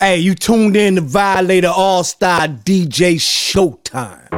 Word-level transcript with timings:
Hey, 0.00 0.18
you 0.18 0.36
tuned 0.36 0.76
in 0.76 0.94
to 0.94 1.00
Violator 1.00 1.72
All 1.74 2.04
Star 2.04 2.46
DJ 2.46 3.16
Showtime. 3.16 4.30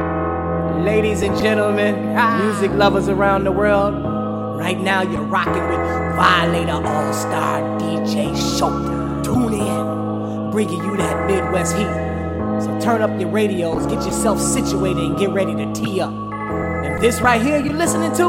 Ladies 0.83 1.21
and 1.21 1.37
gentlemen, 1.37 2.17
ah. 2.17 2.41
music 2.43 2.71
lovers 2.71 3.07
around 3.07 3.43
the 3.43 3.51
world, 3.51 3.93
right 4.57 4.79
now 4.79 5.03
you're 5.03 5.21
rocking 5.21 5.61
with 5.69 5.77
Violator 6.15 6.83
All 6.83 7.13
Star 7.13 7.61
DJ 7.79 8.31
Showtime. 8.31 9.23
Tune 9.23 9.53
in, 9.53 10.49
bringing 10.49 10.83
you 10.83 10.97
that 10.97 11.27
Midwest 11.27 11.75
heat. 11.75 12.63
So 12.63 12.79
turn 12.81 13.03
up 13.03 13.11
your 13.19 13.29
radios, 13.29 13.85
get 13.85 14.03
yourself 14.03 14.41
situated, 14.41 15.03
and 15.03 15.15
get 15.15 15.29
ready 15.29 15.53
to 15.53 15.71
tee 15.75 16.01
up. 16.01 16.11
And 16.11 16.99
this 17.03 17.21
right 17.21 17.39
here 17.39 17.63
you're 17.63 17.75
listening 17.75 18.13
to? 18.13 18.23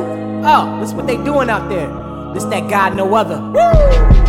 Oh, 0.44 0.78
this 0.80 0.92
what 0.92 1.06
they 1.06 1.16
doing 1.16 1.48
out 1.48 1.70
there. 1.70 1.88
This 2.34 2.44
that 2.44 2.68
God 2.68 2.94
no 2.94 3.14
other. 3.14 3.40
Woo! 3.40 4.21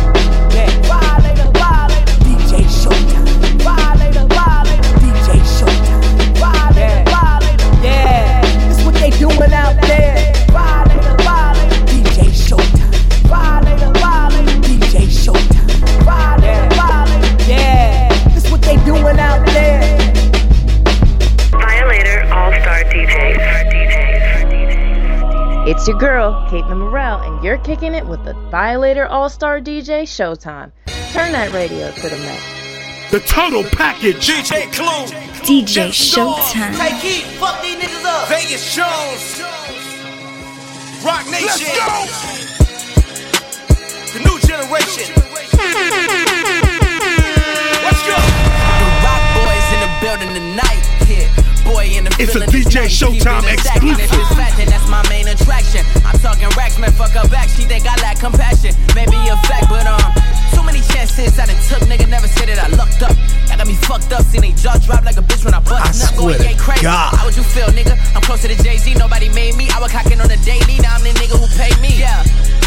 This 9.24 9.38
what 9.38 9.40
they 9.40 9.46
doing 9.46 9.54
out 9.54 9.80
there. 9.80 10.32
Violator, 10.48 11.16
Violator, 11.24 11.84
DJ 11.86 12.28
Showtime. 12.28 12.92
Violator, 13.26 13.90
Violator, 13.98 14.60
DJ 14.60 15.08
Showtime. 15.08 16.04
Violator, 16.04 16.68
Violator, 16.74 17.50
yeah. 17.50 18.08
This 18.34 18.50
what 18.50 18.60
they 18.62 18.76
doing 18.84 19.18
out 19.18 19.46
there. 19.46 19.80
Violator 21.50 22.22
All 22.34 22.52
Star 22.52 22.84
DJs. 22.84 23.38
It's 25.66 25.88
your 25.88 25.98
girl, 25.98 26.46
Caitlin 26.50 26.78
Morrell, 26.78 27.20
and 27.20 27.42
you're 27.42 27.58
kicking 27.58 27.94
it 27.94 28.06
with 28.06 28.22
the 28.26 28.34
Violator 28.50 29.06
All 29.06 29.30
Star 29.30 29.58
DJ 29.58 30.02
Showtime. 30.02 30.70
Turn 31.12 31.32
that 31.32 31.50
radio 31.54 31.90
to 31.90 32.08
the 32.10 32.18
max. 32.18 33.10
The 33.10 33.20
total 33.20 33.62
package. 33.62 34.28
DJ 34.28 34.70
Clue. 34.72 35.33
DJ 35.44 35.92
Showtime. 35.92 36.72
Take 36.74 36.94
heat. 37.04 37.24
Fuck 37.36 37.60
these 37.60 37.76
niggas 37.76 38.04
up. 38.04 38.28
Vegas 38.28 38.64
Jones. 38.74 39.44
Roc 41.04 41.20
Nation. 41.28 41.68
Let's 41.68 41.68
go. 41.68 42.08
The 44.08 44.20
new 44.24 44.40
generation. 44.40 45.12
Let's 47.84 48.02
go. 48.08 48.16
The 48.16 48.88
Rock 49.04 49.20
Boys 49.36 49.68
in 49.68 49.80
the 49.84 49.90
building 50.00 50.32
tonight. 50.32 50.80
Yeah. 51.04 51.28
Boy 51.68 51.92
in 51.92 52.04
the 52.04 52.16
It's 52.18 52.34
a 52.36 52.40
DJ 52.48 52.88
nice. 52.88 52.96
Showtime 52.96 53.44
Keeping 53.44 53.52
it 53.52 53.60
stacking. 53.60 53.88
If 53.90 53.98
exclusive. 54.00 54.38
it's 54.48 54.70
that's 54.70 54.88
my 54.88 55.04
main 55.10 55.28
attraction. 55.28 55.84
I'm 56.06 56.18
talking 56.20 56.48
racks, 56.56 56.78
man, 56.78 56.92
fuck 56.92 57.10
her 57.10 57.28
back. 57.28 57.50
She 57.50 57.64
think 57.64 57.84
I 57.84 57.96
lack 58.00 58.18
compassion. 58.20 58.72
Maybe 58.94 59.16
a 59.28 59.36
fact, 59.44 59.68
but 59.68 59.84
um, 59.84 60.12
so 60.53 60.53
many 60.64 60.80
chances 60.80 61.38
I 61.38 61.46
done 61.46 61.60
took. 61.68 61.86
Nigga 61.88 62.08
never 62.08 62.28
said 62.28 62.48
that 62.48 62.58
I 62.58 62.68
lucked 62.74 63.02
up. 63.02 63.14
That 63.48 63.58
got 63.58 63.66
me 63.66 63.74
fucked 63.74 64.12
up. 64.12 64.22
Seen 64.24 64.42
they 64.42 64.52
jaw 64.52 64.76
drop 64.80 65.04
like 65.04 65.16
a 65.16 65.24
bitch 65.24 65.44
when 65.44 65.54
I 65.54 65.60
bust. 65.60 65.84
I 65.84 65.92
nut, 65.92 66.12
swear 66.16 66.38
going 66.38 66.50
yay 66.50 66.56
crazy. 66.56 66.82
God. 66.82 67.14
How 67.14 67.24
would 67.26 67.36
you 67.36 67.44
feel, 67.44 67.68
nigga? 67.70 67.94
I'm 68.16 68.22
closer 68.22 68.48
to 68.48 68.56
Jay 68.62 68.78
Z. 68.78 68.94
Nobody 68.94 69.28
made 69.30 69.56
me. 69.56 69.68
I 69.70 69.78
was 69.80 69.92
cocking 69.92 70.20
on 70.20 70.28
the 70.28 70.40
daily. 70.42 70.80
Now 70.80 70.96
I'm 70.96 71.04
the 71.04 71.12
nigga 71.14 71.36
who 71.36 71.46
paid 71.54 71.76
me. 71.80 72.00
Yeah. 72.00 72.24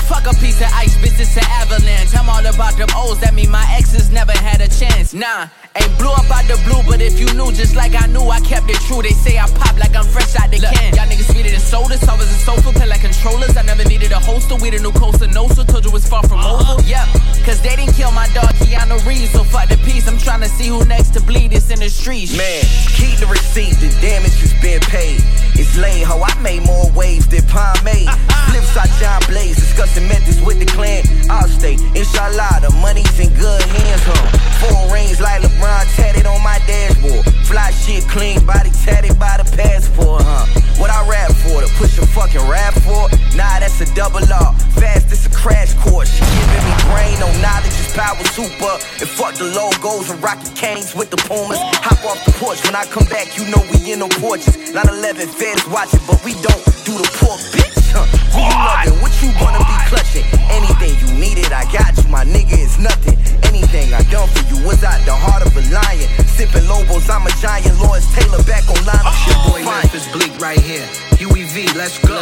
Fuck 0.08 0.24
a 0.24 0.34
piece 0.40 0.62
of 0.64 0.72
ice, 0.72 0.96
bitch, 1.04 1.20
it's 1.20 1.36
an 1.36 1.44
avalanche. 1.60 2.16
I'm 2.16 2.30
all 2.30 2.40
about 2.40 2.78
them 2.80 2.88
O's, 2.96 3.20
that 3.20 3.34
mean 3.34 3.52
my 3.52 3.68
exes 3.76 4.10
never 4.10 4.32
had 4.32 4.62
a 4.62 4.70
chance. 4.72 5.14
Nah, 5.14 5.52
ain't 5.76 5.98
blew 6.00 6.16
up 6.16 6.32
out 6.32 6.48
the 6.48 6.56
blue, 6.64 6.80
but 6.88 7.02
if 7.02 7.20
you 7.20 7.28
knew, 7.36 7.52
just 7.52 7.76
like 7.76 7.92
I 7.92 8.08
knew, 8.08 8.24
I 8.24 8.40
kept 8.40 8.70
it 8.70 8.80
true. 8.88 9.02
They 9.04 9.12
say 9.12 9.38
I 9.38 9.52
pop 9.52 9.76
like 9.76 9.94
I'm 10.00 10.08
fresh 10.08 10.32
out 10.40 10.48
the 10.50 10.64
can. 10.64 10.96
Y'all 10.96 11.12
niggas 11.12 11.28
sweeter 11.28 11.52
than 11.52 11.60
soda, 11.60 12.00
solvers 12.00 12.32
and 12.32 12.40
sofa, 12.40 12.72
play 12.72 12.88
like 12.88 13.02
controllers. 13.02 13.58
I 13.58 13.64
never 13.64 13.84
needed 13.84 14.14
a 14.14 14.20
holster, 14.20 14.56
we 14.56 14.70
the 14.70 14.80
new 14.80 14.94
Costa 14.94 15.28
Nostra, 15.28 15.66
told 15.66 15.84
you 15.84 15.92
it's 15.92 16.08
far 16.08 16.24
from 16.24 16.40
uh-huh. 16.40 16.80
over. 16.80 16.88
Yep, 16.88 17.44
cause 17.44 17.60
they 17.60 17.76
didn't 17.76 17.87
kill 17.94 18.12
my 18.12 18.28
dog 18.34 18.54
Keanu 18.62 18.98
Reeves, 19.06 19.32
so 19.32 19.44
fuck 19.44 19.70
the 19.70 19.78
peace. 19.86 20.08
I'm 20.08 20.18
trying 20.18 20.42
to 20.42 20.50
see 20.50 20.68
who 20.68 20.84
next 20.86 21.14
to 21.14 21.22
bleed 21.22 21.52
this 21.52 21.70
in 21.72 21.80
the 21.80 21.90
streets. 21.90 22.36
Man, 22.36 22.64
keep 22.96 23.20
the 23.20 23.28
receipt, 23.28 23.76
the 23.80 23.90
damage 24.02 24.36
has 24.42 24.54
been 24.62 24.82
paid. 24.82 25.22
It's 25.58 25.78
late, 25.78 26.04
ho, 26.04 26.22
I 26.22 26.34
made 26.42 26.66
more 26.66 26.92
waves 26.92 27.28
than 27.28 27.44
Pomade. 27.48 28.08
Ah, 28.18 28.26
ah. 28.30 28.52
Flipside 28.52 28.94
John 29.00 29.22
Blaze, 29.28 29.56
discussing 29.56 30.08
methods 30.08 30.42
with 30.42 30.60
the 30.60 30.66
clan. 30.66 31.04
I'll 31.30 31.48
stay, 31.48 31.76
inshallah, 31.96 32.62
the 32.62 32.72
money's 32.82 33.20
in 33.20 33.34
good 33.34 33.62
hands, 33.62 34.02
huh? 34.06 34.48
Four 34.62 34.94
rings 34.94 35.20
like 35.20 35.42
LeBron 35.42 35.84
tatted 35.96 36.26
on 36.26 36.42
my 36.44 36.60
dashboard. 36.68 37.26
Fly 37.46 37.72
shit 37.72 38.04
clean, 38.08 38.46
body 38.46 38.72
tatted 38.86 39.20
by 39.20 39.38
the 39.38 39.46
passport, 39.56 40.24
huh? 40.24 40.46
What 40.78 40.90
I 40.90 41.02
rap 41.10 41.32
for, 41.44 41.62
to 41.62 41.70
push 41.78 41.98
a 41.98 42.06
fucking 42.06 42.48
rap 42.48 42.74
for? 42.86 43.10
Nah, 43.36 43.60
that's 43.60 43.82
a 43.82 43.88
double 43.96 44.22
R. 44.22 44.54
Fast, 44.78 45.12
it's 45.12 45.26
a 45.26 45.30
crash 45.30 45.74
course. 45.82 46.10
She 46.14 46.22
giving 46.22 46.64
me 46.66 46.74
brain, 46.90 47.20
no 47.20 47.30
knowledge 47.42 47.77
is 47.80 47.90
power 47.94 48.18
super. 48.34 48.74
And 49.00 49.10
fuck 49.10 49.36
the 49.36 49.50
logos 49.54 50.10
and 50.10 50.22
rocky 50.22 50.50
canes 50.56 50.96
with 50.96 51.10
the 51.10 51.18
pumas. 51.30 51.60
Hop 51.86 52.04
off 52.06 52.20
the 52.26 52.34
porch, 52.38 52.62
when 52.66 52.76
I 52.76 52.86
come 52.86 53.06
back, 53.08 53.38
you 53.38 53.46
know 53.50 53.62
we 53.72 53.92
in 53.92 54.00
them 54.00 54.14
porches. 54.22 54.56
9-11 54.74 55.30
feds 55.30 55.66
watching, 55.70 56.02
but 56.06 56.20
we 56.26 56.34
don't 56.42 56.64
do 56.86 56.98
the 56.98 57.08
pork, 57.22 57.40
bitch. 57.54 57.76
Huh? 57.94 58.06
Who 58.36 58.42
you 58.44 58.58
loving? 58.58 58.98
What 59.02 59.14
you 59.24 59.30
wanna 59.40 59.64
be 59.64 59.78
clutching? 59.88 60.26
Anything 60.52 60.94
you 61.02 61.10
needed, 61.18 61.52
I 61.52 61.64
got 61.72 61.96
you. 61.98 62.08
My 62.10 62.26
nigga 62.26 62.58
is 62.58 62.78
nothing. 62.78 63.18
Anything 63.48 63.94
I 63.94 64.04
done 64.12 64.28
for 64.30 64.44
you 64.52 64.60
was 64.66 64.84
out 64.84 65.00
the 65.06 65.16
heart 65.16 65.46
of 65.46 65.56
a 65.56 65.64
lion. 65.72 66.10
Sipping 66.28 66.68
Lobos, 66.68 67.10
I'm 67.10 67.26
a 67.26 67.34
giant. 67.42 67.80
Lawrence 67.80 68.08
Taylor 68.14 68.44
back 68.44 68.68
on 68.70 68.80
line. 68.86 69.06
Oh. 69.06 69.16
Your 69.28 69.40
boy. 69.52 69.62
Memphis 69.64 70.08
Bleek 70.12 70.38
right 70.40 70.60
here. 70.60 71.07
UEV, 71.18 71.74
let's 71.76 71.98
go. 72.06 72.14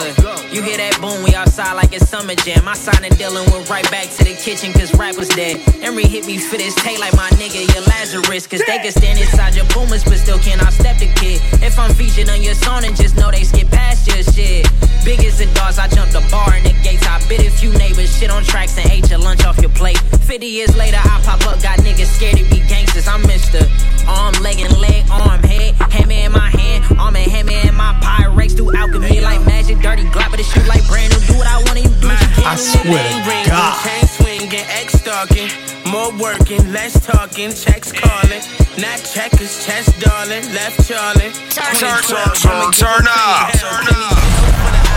You 0.51 0.63
hear 0.63 0.77
that 0.77 0.99
boom, 1.01 1.23
we 1.23 1.35
outside 1.35 1.73
like 1.73 1.91
it's 1.91 2.07
summer 2.07 2.35
jam. 2.35 2.67
I 2.67 2.75
signed 2.75 3.03
and 3.03 3.19
went 3.51 3.69
right 3.69 3.89
back 3.91 4.07
to 4.15 4.23
the 4.23 4.35
kitchen 4.39 4.71
cause 4.71 4.93
rap 4.95 5.17
was 5.17 5.27
dead. 5.29 5.59
Emery 5.83 6.07
hit 6.07 6.25
me 6.25 6.37
for 6.37 6.55
this 6.57 6.75
tape 6.75 6.99
like 6.99 7.13
my 7.13 7.29
nigga, 7.35 7.67
your 7.75 7.83
Lazarus. 7.91 8.47
Cause 8.47 8.63
they 8.67 8.79
can 8.79 8.91
stand 8.91 9.19
inside 9.19 9.55
your 9.55 9.65
boomers, 9.75 10.03
but 10.03 10.17
still 10.17 10.39
cannot 10.39 10.71
step 10.71 10.97
the 10.97 11.11
kid. 11.15 11.41
If 11.61 11.77
I'm 11.77 11.93
featured 11.93 12.29
on 12.29 12.41
your 12.41 12.55
song, 12.55 12.85
and 12.85 12.95
just 12.95 13.15
know 13.15 13.31
they 13.31 13.43
skip 13.43 13.69
past 13.69 14.07
your 14.07 14.23
shit. 14.23 14.67
Big 15.03 15.23
as 15.23 15.37
the 15.37 15.45
doors, 15.53 15.77
I 15.77 15.87
jumped 15.87 16.13
the 16.13 16.23
bar 16.31 16.55
in 16.55 16.63
the 16.63 16.73
gates. 16.83 17.05
I 17.07 17.21
bit 17.27 17.45
a 17.45 17.51
few 17.51 17.71
neighbors, 17.77 18.15
shit 18.17 18.29
on 18.29 18.43
tracks 18.43 18.77
and 18.77 18.89
ate 18.91 19.09
your 19.09 19.19
lunch 19.19 19.45
off 19.45 19.57
your 19.59 19.71
plate. 19.71 19.97
50 20.25 20.45
years 20.45 20.75
later, 20.75 20.97
I 20.97 21.21
pop 21.23 21.45
up, 21.47 21.61
got 21.61 21.79
niggas 21.79 22.11
scared 22.15 22.37
to 22.37 22.43
be 22.49 22.59
gangsters. 22.67 23.07
I'm 23.07 23.21
Mr. 23.23 23.63
Arm, 24.07 24.33
leg, 24.41 24.59
and 24.59 24.75
leg, 24.77 25.05
arm, 25.09 25.41
head, 25.43 25.75
hammer 25.91 26.25
in 26.25 26.31
my 26.31 26.49
hand, 26.49 26.74
arm 27.05 27.15
and 27.15 27.31
hammer 27.31 27.51
in 27.51 27.75
my 27.75 27.93
pyrex. 28.01 28.55
Do 28.55 28.73
alchemy 28.73 29.21
like 29.21 29.41
magic, 29.45 29.79
dirty 29.79 30.03
glop, 30.05 30.31
but 30.31 30.39
it 30.39 30.45
shoot 30.45 30.67
like 30.67 30.85
brand 30.87 31.13
new. 31.13 31.21
Do 31.27 31.37
what 31.37 31.47
I 31.47 31.57
want, 31.57 31.77
and 31.77 31.85
you 31.85 31.93
do 32.01 32.07
what 32.07 32.21
you 32.21 32.27
can. 32.33 32.45
I 32.45 32.55
swear 32.55 33.03
to 33.45 33.49
God. 33.49 33.77
Chain 33.85 34.05
swinging, 34.17 34.65
X 34.81 34.93
stalking, 35.01 35.49
more 35.91 36.11
working, 36.17 36.71
less 36.71 36.93
talking, 37.05 37.53
checks 37.53 37.91
calling, 37.91 38.41
not 38.81 38.97
checkers, 39.05 39.65
chest 39.65 39.93
darling, 40.01 40.45
left 40.53 40.87
Charlie. 40.87 41.31
Turn, 41.53 41.75
turn, 41.77 42.33
turn, 42.33 42.71
turn 42.73 43.05
up. 43.07 43.51
Turn 43.53 43.85
up. 43.93 44.94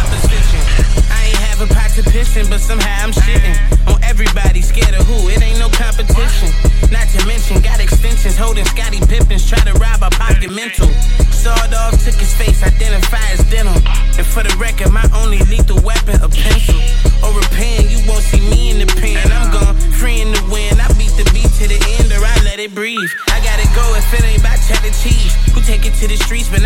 A 1.58 1.66
pot 1.74 1.90
to 1.98 2.04
piss 2.04 2.36
in, 2.36 2.46
but 2.48 2.60
somehow 2.60 3.02
I'm 3.02 3.10
shitting 3.10 3.58
on 3.90 3.98
everybody. 4.04 4.62
Scared 4.62 4.94
of 4.94 5.02
who? 5.10 5.26
It 5.26 5.42
ain't 5.42 5.58
no 5.58 5.66
competition. 5.74 6.54
Not 6.94 7.10
to 7.10 7.26
mention, 7.26 7.58
got 7.62 7.82
extensions 7.82 8.38
holding 8.38 8.64
Scottie 8.64 9.02
Pippens. 9.10 9.42
Try 9.42 9.58
to 9.66 9.74
rob 9.74 10.06
a 10.06 10.10
pocket 10.14 10.54
mental. 10.54 10.86
Sawed 11.34 11.74
off, 11.74 11.98
took 12.04 12.14
his 12.14 12.30
face, 12.38 12.62
identify 12.62 13.26
as 13.34 13.42
denim. 13.50 13.74
And 14.14 14.22
for 14.22 14.46
the 14.46 14.54
record, 14.54 14.94
my 14.94 15.02
only 15.18 15.42
lethal 15.50 15.82
weapon, 15.82 16.22
a 16.22 16.30
pencil. 16.30 16.78
Or 17.26 17.34
a 17.34 17.42
pen, 17.50 17.90
you 17.90 18.06
won't 18.06 18.22
see 18.22 18.38
me 18.38 18.70
in 18.70 18.78
the 18.78 18.86
pen. 18.94 19.18
I'm 19.26 19.50
gone, 19.50 19.74
free 19.98 20.22
in 20.22 20.30
the 20.30 20.42
wind. 20.54 20.78
I 20.78 20.86
beat 20.94 21.10
the 21.18 21.26
beat 21.34 21.50
to 21.58 21.66
the 21.66 21.78
end, 21.98 22.14
or 22.14 22.22
I 22.22 22.38
let 22.46 22.62
it 22.62 22.70
breathe. 22.70 23.10
I 23.34 23.42
gotta 23.42 23.66
go 23.74 23.82
if 23.98 24.06
it 24.14 24.22
ain't 24.22 24.46
about 24.46 24.62
cheddar 24.62 24.94
cheese. 25.02 25.34
Who 25.50 25.58
take 25.66 25.82
it 25.82 25.98
to 25.98 26.06
the 26.06 26.16
streets, 26.22 26.46
but 26.46 26.57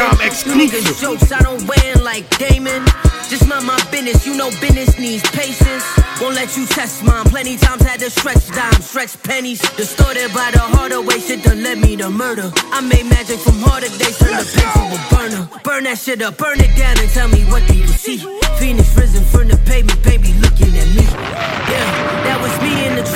Showtime 0.00 0.26
exclusive. 0.26 0.80
Niggas 0.80 1.00
jokes 1.00 1.30
I 1.30 1.40
don't 1.40 1.60
win 1.68 2.02
like 2.02 2.24
Damon. 2.38 2.84
Just 3.28 3.46
mind 3.46 3.66
my 3.66 3.76
business, 3.90 4.26
you 4.26 4.34
know 4.34 4.48
business 4.60 4.98
needs 4.98 5.22
patience. 5.30 5.84
Won't 6.20 6.34
let 6.34 6.56
you 6.56 6.64
test 6.66 7.04
mine. 7.04 7.26
Plenty 7.26 7.58
times 7.58 7.82
had 7.82 8.00
to 8.00 8.08
stretch 8.08 8.48
dimes, 8.48 8.88
stretch 8.88 9.22
pennies. 9.22 9.60
Distorted 9.76 10.32
by 10.32 10.52
the 10.52 10.58
harder 10.58 11.02
way, 11.02 11.20
shit 11.20 11.42
done 11.42 11.62
led 11.62 11.78
me 11.78 11.96
to 11.96 12.08
murder. 12.08 12.50
I 12.72 12.80
made 12.80 13.06
magic 13.06 13.40
from 13.40 13.60
harder 13.60 13.88
days, 14.00 14.16
turn 14.18 14.32
the 14.40 14.48
pen 14.48 14.68
to 14.72 14.82
a 14.96 15.00
burner. 15.12 15.60
Burn 15.64 15.84
that 15.84 15.98
shit 15.98 16.22
up, 16.22 16.38
burn 16.38 16.60
it 16.60 16.74
down 16.78 16.98
and 16.98 17.10
tell 17.10 17.28
me 17.28 17.44
what 17.52 17.66
do 17.68 17.76
you 17.76 17.86
see? 17.86 18.18
Phoenix 18.58 18.96
risen 18.96 19.22
from 19.24 19.48
the 19.48 19.58
pavement, 19.68 20.02
baby 20.02 20.32
looking 20.40 20.72
at 20.80 20.88
me. 20.96 21.04
Yeah, 21.04 21.89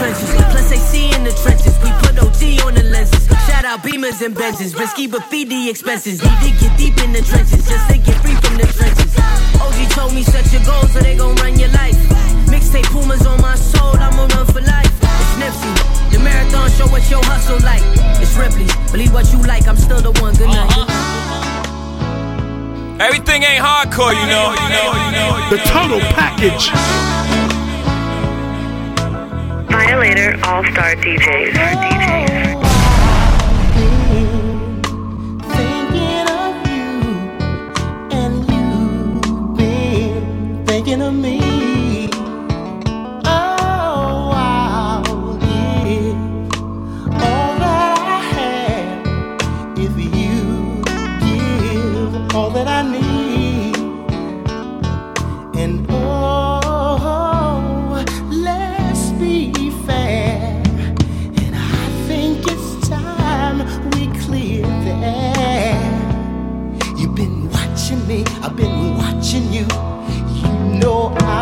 trenches. 0.05 0.31
Plus 0.53 0.69
they 0.71 0.77
see 0.77 1.15
in 1.15 1.25
the 1.25 1.33
trenches. 1.43 1.75
We 1.83 1.91
put 2.05 2.21
OT 2.21 2.61
on 2.61 2.75
the 2.75 2.85
lenses. 2.85 3.25
Shout 3.47 3.65
out 3.65 3.83
Beamer 3.83 4.13
Mercedes 4.13 4.23
and 4.27 4.37
Benzes. 4.37 4.79
Risky, 4.79 5.07
but 5.07 5.23
feed 5.31 5.49
the 5.49 5.71
expenses. 5.71 6.23
Need 6.23 6.41
to 6.45 6.51
get 6.61 6.77
deep 6.79 6.97
in 7.03 7.13
the 7.13 7.23
trenches 7.23 7.67
just 7.67 7.89
to 7.91 7.97
get 7.99 8.17
free 8.21 8.37
from 8.45 8.57
the 8.61 8.67
trenches. 8.77 9.13
OG 9.61 9.79
told 9.97 10.13
me 10.15 10.23
set 10.23 10.45
your 10.53 10.63
goals 10.65 10.93
so 10.93 11.01
they 11.01 11.17
gon' 11.17 11.35
run 11.37 11.59
your 11.59 11.71
life. 11.71 11.97
Mixtape 12.53 12.89
Pumas 12.93 13.25
on 13.27 13.41
my 13.41 13.55
soul, 13.55 13.97
I'ma 13.97 14.27
run 14.35 14.47
for 14.47 14.61
life. 14.61 14.93
It's 15.01 15.35
Nipsey. 15.41 15.73
The 16.13 16.19
marathon 16.19 16.71
show 16.71 16.87
what 16.89 17.09
your 17.11 17.25
hustle 17.25 17.61
like. 17.65 17.83
It's 18.21 18.37
Ripley. 18.37 18.69
Believe 18.93 19.13
what 19.13 19.33
you 19.33 19.41
like, 19.43 19.67
I'm 19.67 19.77
still 19.77 20.01
the 20.01 20.13
one. 20.21 20.35
Good 20.35 20.49
night. 20.49 20.69
Uh-huh. 20.71 21.15
Everything 23.01 23.43
ain't 23.43 23.63
hardcore, 23.65 24.15
you 24.15 24.27
know. 24.29 24.55
You 24.55 24.69
know, 24.71 24.93
you 25.05 25.11
know. 25.17 25.31
The 25.51 25.59
total 25.67 26.01
package. 26.15 26.71
Violator 29.85 30.33
All 30.45 30.65
Star 30.65 30.97
DJs. 30.97 31.53
DJs. 31.53 32.44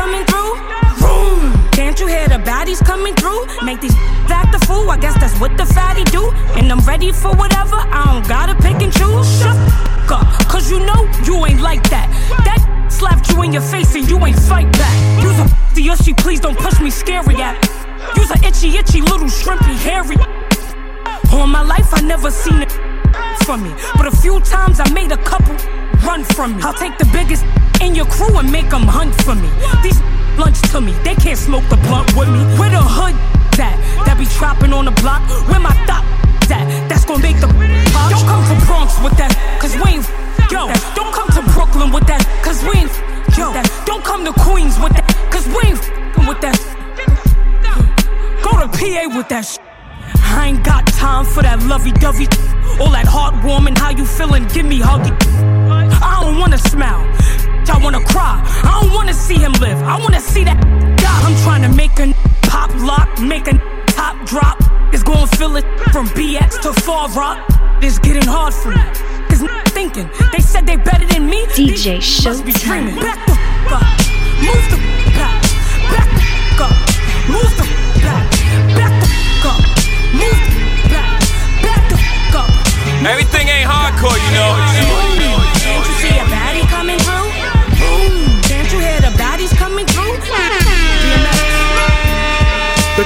coming 0.00 0.24
through? 0.30 0.52
Vroom. 1.02 1.42
Can't 1.78 1.98
you 1.98 2.06
hear 2.06 2.28
the 2.28 2.40
baddies 2.48 2.80
coming 2.84 3.14
through? 3.20 3.42
Make 3.66 3.80
these 3.80 3.96
act 4.38 4.52
the 4.54 4.60
fool. 4.66 4.90
I 4.90 4.96
guess 4.96 5.14
that's 5.22 5.36
what 5.40 5.56
the 5.56 5.66
fatty 5.66 6.04
do. 6.16 6.30
And 6.58 6.70
I'm 6.72 6.82
ready 6.90 7.10
for 7.10 7.32
whatever. 7.42 7.78
I 7.98 8.00
don't 8.08 8.26
gotta 8.28 8.54
pick 8.66 8.78
and 8.84 8.92
choose. 8.92 9.26
Shut 9.40 9.56
up. 10.16 10.26
Cause 10.52 10.70
you 10.70 10.78
know 10.88 11.00
you 11.26 11.34
ain't 11.46 11.60
like 11.60 11.82
that. 11.90 12.06
That 12.46 12.60
slapped 12.90 13.30
you 13.30 13.42
in 13.42 13.52
your 13.52 13.66
face 13.74 13.94
and 13.96 14.08
you 14.08 14.18
ain't 14.26 14.40
fight 14.52 14.70
back. 14.72 14.96
Use 15.22 15.38
a 15.44 15.46
the 15.74 16.14
please 16.22 16.40
don't 16.40 16.58
push 16.58 16.80
me 16.80 16.90
scary 16.90 17.36
at. 17.48 17.56
Use 18.16 18.30
a 18.30 18.38
itchy, 18.46 18.70
itchy 18.78 19.00
little 19.00 19.30
shrimpy 19.38 19.74
hairy. 19.86 20.18
All 21.32 21.46
my 21.46 21.62
life 21.62 21.88
I 21.92 22.00
never 22.02 22.30
seen 22.30 22.60
it 22.66 22.72
from 23.46 23.62
me. 23.62 23.72
But 23.96 24.06
a 24.06 24.16
few 24.24 24.40
times 24.40 24.80
I 24.80 24.88
made 24.92 25.12
a 25.12 25.20
couple 25.32 25.56
run 26.04 26.24
from 26.24 26.56
me. 26.56 26.62
I'll 26.62 26.74
take 26.74 26.96
the 26.98 27.08
biggest 27.12 27.44
in 27.80 27.94
your 27.94 28.06
crew 28.06 28.38
and 28.38 28.50
make 28.50 28.70
them 28.70 28.82
hunt 28.82 29.14
for 29.22 29.34
me. 29.34 29.50
These 29.82 30.00
lunch 30.38 30.60
to 30.72 30.80
me, 30.80 30.92
they 31.04 31.14
can't 31.14 31.38
smoke 31.38 31.64
the 31.68 31.76
blunt 31.88 32.14
with 32.16 32.28
me. 32.28 32.40
Where 32.58 32.70
the 32.70 32.82
hood 32.82 33.14
that 33.58 33.74
that 34.06 34.16
be 34.18 34.26
trapping 34.26 34.72
on 34.72 34.84
the 34.84 34.94
block. 35.02 35.22
Where 35.48 35.60
my 35.60 35.74
thought 35.86 36.06
that 36.48 36.64
That's 36.88 37.04
gonna 37.04 37.22
make 37.22 37.40
the 37.40 37.48
pop. 37.92 38.10
Don't 38.10 38.26
come 38.26 38.44
to 38.46 38.56
Bronx 38.66 38.96
with 39.02 39.16
that, 39.18 39.34
cause 39.60 39.74
we 39.76 39.98
ain't 39.98 40.06
yo. 40.50 40.70
Don't 40.94 41.12
come 41.12 41.28
to 41.36 41.42
Brooklyn 41.52 41.92
with 41.92 42.06
that, 42.06 42.22
cause 42.42 42.62
we 42.62 42.86
ain't 42.86 42.94
yo. 43.36 43.52
Don't 43.84 44.04
come 44.04 44.24
to 44.24 44.32
Queens 44.32 44.78
with 44.80 44.94
that, 44.94 45.06
cause 45.30 45.46
we 45.46 45.60
ain't 45.68 45.82
with 46.26 46.40
that. 46.40 46.56
Go 48.42 48.50
to 48.62 48.68
PA 48.68 49.16
with 49.16 49.28
that 49.28 49.44
shit. 49.44 49.60
I 50.30 50.48
ain't 50.48 50.64
got 50.64 50.86
time 50.86 51.24
for 51.24 51.42
that 51.42 51.62
lovey 51.64 51.92
dovey. 51.92 52.28
All 52.80 52.90
that 52.90 53.06
heartwarming, 53.06 53.76
how 53.76 53.90
you 53.90 54.06
feeling? 54.06 54.46
Give 54.48 54.64
me 54.64 54.78
huggy. 54.78 55.57
I 56.02 56.20
don't 56.22 56.38
wanna 56.38 56.58
smile. 56.58 57.04
I 57.70 57.78
wanna 57.82 58.00
cry. 58.04 58.42
I 58.64 58.80
don't 58.80 58.92
wanna 58.92 59.12
see 59.14 59.38
him 59.38 59.52
live. 59.60 59.78
I 59.82 59.98
wanna 60.00 60.20
see 60.20 60.44
that 60.44 60.58
die. 60.96 61.20
I'm 61.26 61.36
trying 61.44 61.62
to 61.62 61.68
make 61.76 61.98
a 62.00 62.12
pop 62.42 62.70
lock, 62.76 63.08
make 63.20 63.46
a 63.46 63.54
top 63.86 64.16
drop. 64.26 64.58
It's 64.92 65.02
gonna 65.02 65.26
feel 65.26 65.56
it 65.56 65.64
from 65.92 66.06
BX 66.08 66.58
to 66.62 66.72
Far 66.82 67.08
Rock. 67.10 67.38
It's 67.82 67.98
getting 67.98 68.24
hard 68.26 68.54
for 68.54 68.70
me. 68.70 68.82
Cause 69.28 69.42
thinking 69.68 70.08
they 70.32 70.40
said 70.40 70.66
they 70.66 70.76
better 70.76 71.06
than 71.06 71.26
me. 71.26 71.46
DJ 71.54 71.96
These 72.00 72.24
must 72.24 72.44
be 72.44 72.52
dreaming. 72.52 72.96
Back 72.96 73.20
the 73.26 73.32
f- 73.32 73.72
up. 73.72 73.86
Move 74.48 74.64
the 74.72 74.78
f- 74.78 75.14
back. 75.18 75.42
Back 75.92 76.08
the 76.18 76.24
f- 76.24 76.60
up. 76.66 76.76
Move 77.28 77.52
the 77.60 77.66
f- 77.68 78.02
back. 78.02 78.24
Back 78.78 78.94
the 79.02 79.08
f- 79.08 79.46
up. 79.52 79.60
Move 80.22 80.40
the 80.48 80.88
back. 80.94 81.20
Back 81.62 81.82
the 81.90 81.96
f- 81.96 82.34
up. 82.42 83.06
Everything 83.06 83.46
ain't 83.48 83.68
hardcore, 83.70 84.16
you 84.24 84.32
know. 84.34 85.07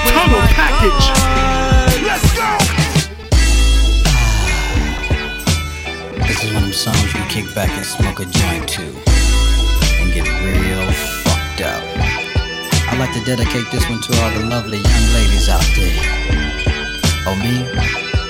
The 0.04 0.10
total 0.10 0.40
package. 0.58 1.06
Let's 2.02 2.28
go. 2.34 2.48
This 6.26 6.44
is 6.44 6.52
one 6.52 6.62
of 6.62 6.70
them 6.70 6.72
songs 6.72 7.14
you 7.14 7.22
kick 7.28 7.54
back 7.54 7.70
and 7.70 7.86
smoke 7.86 8.20
a 8.20 8.26
joint 8.26 8.68
to 8.70 8.82
and 10.00 10.12
get 10.12 10.26
real 10.42 10.90
fucked 11.22 11.60
up. 11.62 11.82
I'd 12.90 12.98
like 12.98 13.12
to 13.14 13.24
dedicate 13.24 13.70
this 13.70 13.88
one 13.88 14.00
to 14.02 14.22
all 14.22 14.30
the 14.32 14.46
lovely 14.46 14.78
young 14.78 15.06
ladies 15.14 15.48
out 15.48 15.64
there. 15.76 15.96
Oh, 17.26 17.36
me? 17.36 17.64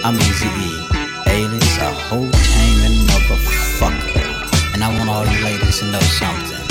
I'm 0.05 0.15
Easy 0.17 0.47
E, 0.47 0.87
alias 1.27 1.79
a 1.79 1.91
whole 1.91 2.31
taming 2.31 3.07
motherfucker. 3.09 4.75
And 4.75 4.85
I 4.85 4.89
want 4.99 5.09
all 5.09 5.27
you 5.27 5.45
ladies 5.45 5.79
to 5.81 5.87
know 5.87 6.01
something. 6.01 6.63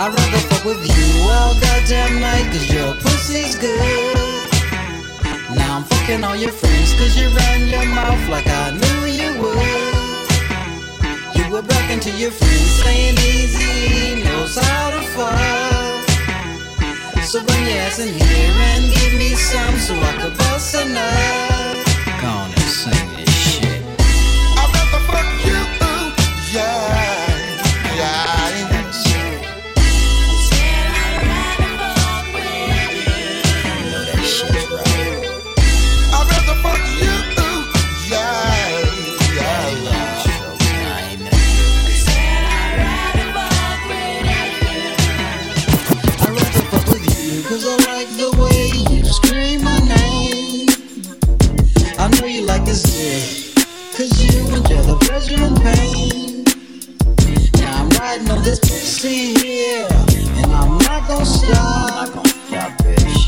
I'd 0.00 0.14
rather 0.14 0.38
fuck 0.48 0.64
with 0.64 0.80
you 0.86 1.30
all 1.30 1.54
goddamn 1.60 2.20
night, 2.20 2.50
cause 2.52 2.72
your 2.72 2.94
pussy's 2.94 3.56
good. 3.56 4.27
Now 5.54 5.76
I'm 5.78 5.84
fucking 5.84 6.24
all 6.24 6.36
your 6.36 6.52
friends, 6.52 6.92
cause 6.94 7.16
you 7.16 7.28
ran 7.28 7.68
your 7.68 7.86
mouth 7.94 8.28
like 8.28 8.46
I 8.46 8.70
knew 8.76 9.06
you 9.08 9.32
would. 9.40 10.28
You 11.36 11.50
were 11.50 11.62
bragging 11.62 12.00
to 12.00 12.10
your 12.10 12.30
friends, 12.30 12.70
saying 12.82 13.16
Eazy 13.16 14.24
knows 14.24 14.56
how 14.58 14.90
to 14.90 15.00
fuck. 15.16 16.04
So 17.24 17.42
bring 17.44 17.64
your 17.64 17.78
ass 17.78 17.98
in 17.98 18.12
here 18.12 18.52
and 18.72 18.92
give 18.92 19.14
me 19.18 19.34
some 19.34 19.76
so 19.78 19.94
I 19.94 20.12
could 20.20 20.36
bust 20.36 20.74
a 20.74 20.84
nut. 20.84 21.76
Go 22.20 22.28
on 22.28 22.50
and 22.50 22.60
sing 22.60 23.16
this 23.16 23.37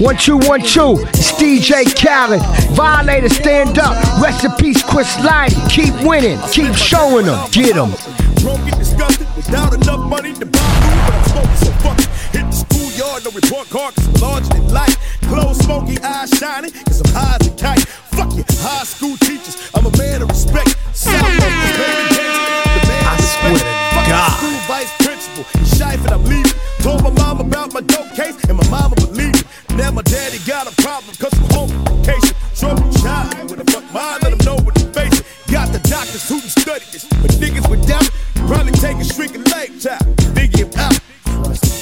One, 0.00 0.16
two, 0.16 0.38
one, 0.38 0.62
two. 0.62 0.97
It's 1.12 1.33
DJ 1.33 1.85
Khaled. 1.95 2.40
Violator, 2.75 3.28
stand 3.28 3.78
up. 3.78 3.95
Rest 4.19 4.47
in 4.47 4.50
peace, 4.52 4.83
Chris 4.83 5.14
Lighty. 5.16 5.61
Keep 5.69 5.92
winning. 6.09 6.38
Keep 6.52 6.75
showing 6.75 7.26
them. 7.26 7.37
Get 7.52 7.75
them. 7.75 7.90
Broke 8.40 8.64
and 8.64 8.78
disgusted 8.78 9.26
without 9.37 9.75
enough 9.75 10.00
money 10.09 10.33
to 10.33 10.47
buy 10.47 10.59
food, 10.59 11.00
but 11.04 11.12
I'm 11.12 11.25
smoking 11.28 11.57
so 11.57 11.73
fuck 11.85 11.99
it. 12.00 12.09
Hit 12.33 12.47
the 12.49 12.52
schoolyard, 12.64 13.25
no 13.25 13.30
report 13.30 13.69
card, 13.69 13.95
cause 13.95 14.09
I'm 14.09 14.21
larger 14.23 14.49
than 14.49 14.73
life. 14.73 14.97
Clothes 15.28 15.59
smoky, 15.59 16.00
eyes 16.00 16.30
shining, 16.30 16.73
cause 16.73 17.02
I'm 17.04 17.12
high 17.12 17.37
as 17.38 17.47
a 17.47 17.50
kite. 17.61 17.80
Fuck 18.16 18.33
you, 18.37 18.45
high 18.64 18.85
school 18.85 19.19
teachers, 19.19 19.71
I'm 19.75 19.85
a 19.85 19.92
man 19.99 20.23
of 20.23 20.30
respect. 20.30 20.78
South 20.97 21.12
Memphis, 21.21 21.76
baby 21.76 22.09
gangster, 22.16 22.73
the 22.73 22.88
man 22.88 23.04
I 23.04 23.16
swear 23.21 23.52
respect. 23.52 23.92
to 23.92 24.00
God. 24.09 24.30
the 24.33 24.37
school 24.40 24.61
vice 24.64 24.92
principal, 25.04 25.45
he's 25.61 25.76
shy 25.76 25.92
and 25.92 26.09
I'm 26.09 26.25
leaving. 26.25 26.52
Told 26.80 27.02
my 27.02 27.11
mom 27.11 27.40
about 27.40 27.75
my 27.75 27.83
dope 27.83 28.14
case, 28.16 28.35
daddy 30.10 30.38
got 30.44 30.66
a 30.66 30.74
problem, 30.82 31.14
cause 31.16 31.32
I'm 31.38 31.48
home 31.54 31.70
on 31.86 32.02
vacation. 32.02 32.34
Trouble 32.58 32.92
child, 32.98 33.50
with 33.50 33.62
a 33.62 33.66
fuck 33.70 33.86
mind, 33.94 34.22
let 34.22 34.32
him 34.34 34.42
know 34.44 34.56
what 34.66 34.74
to 34.74 34.86
face 34.90 35.20
it. 35.20 35.26
Got 35.50 35.72
the 35.72 35.78
doctors 35.88 36.28
who 36.28 36.40
done 36.40 36.50
studied 36.50 36.90
this, 36.90 37.06
but 37.22 37.30
niggas 37.38 37.64
doubt 37.86 38.02
it. 38.02 38.12
Probably 38.50 38.72
take 38.72 38.98
a 38.98 39.04
shrink 39.04 39.38
a 39.38 39.42
lifetime, 39.54 40.02
figure 40.34 40.66
it 40.66 40.76
out. 40.76 40.98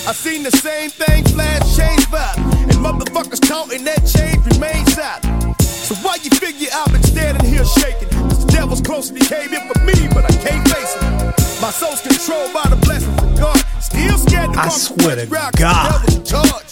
I 0.06 0.12
seen 0.12 0.42
the 0.42 0.52
same 0.52 0.90
thing 0.90 1.24
flash 1.24 1.64
change 1.76 2.04
vibe, 2.12 2.36
and 2.68 2.78
motherfuckers 2.84 3.40
talking 3.40 3.84
that 3.84 4.04
change 4.04 4.44
remains 4.52 4.92
silent. 4.92 5.24
So 5.62 5.94
why 6.04 6.16
you 6.22 6.30
figure 6.30 6.68
I've 6.72 6.92
been 6.92 7.02
standing 7.02 7.44
here 7.48 7.64
shaking? 7.64 8.08
The 8.28 8.46
devil's 8.52 8.82
closely 8.82 9.20
came 9.20 9.52
in 9.52 9.64
for 9.72 9.80
me, 9.84 10.08
but 10.12 10.24
I 10.28 10.34
can't 10.44 10.68
face 10.68 10.94
it. 11.00 11.60
My 11.60 11.70
soul's 11.70 12.02
controlled 12.02 12.52
by 12.52 12.68
the 12.68 12.76
blessings 12.76 13.16
of 13.22 13.40
God. 13.40 13.56
Still 13.80 14.18
scared 14.18 14.52
to 14.52 14.60
I 14.60 14.68
swear 14.68 15.16
to 15.16 15.26
God. 15.56 16.67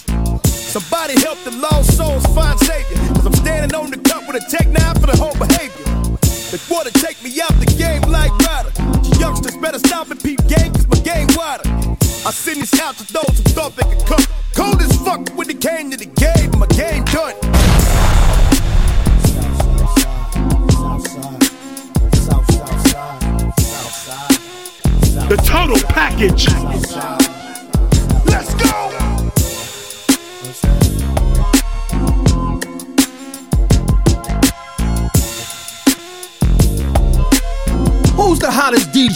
Somebody 1.07 1.25
help 1.25 1.39
the 1.45 1.53
lost 1.63 1.97
souls 1.97 2.27
find 2.35 2.59
savior. 2.59 2.97
Cause 3.15 3.27
I'm 3.27 3.35
standing 3.35 3.79
on 3.79 3.93
the 3.93 3.99
cup 4.11 4.27
with 4.27 4.43
a 4.43 4.45
tech 4.51 4.67
nine 4.67 4.99
for 4.99 5.07
the 5.07 5.15
whole 5.15 5.39
behavior. 5.39 5.87
They 6.51 6.59
wanna 6.67 6.91
take 6.91 7.23
me 7.23 7.31
out 7.41 7.55
the 7.63 7.71
game 7.79 8.03
like 8.11 8.35
Ryder. 8.43 8.75
Youngsters 9.23 9.55
better 9.63 9.79
stop 9.79 10.11
and 10.11 10.19
peep 10.19 10.43
game, 10.49 10.75
cause 10.75 10.89
my 10.89 10.99
game 11.07 11.29
wider. 11.39 11.63
I 12.27 12.35
send 12.35 12.59
this 12.59 12.75
out 12.81 12.99
to 12.99 13.07
those 13.13 13.39
who 13.39 13.45
thought 13.55 13.76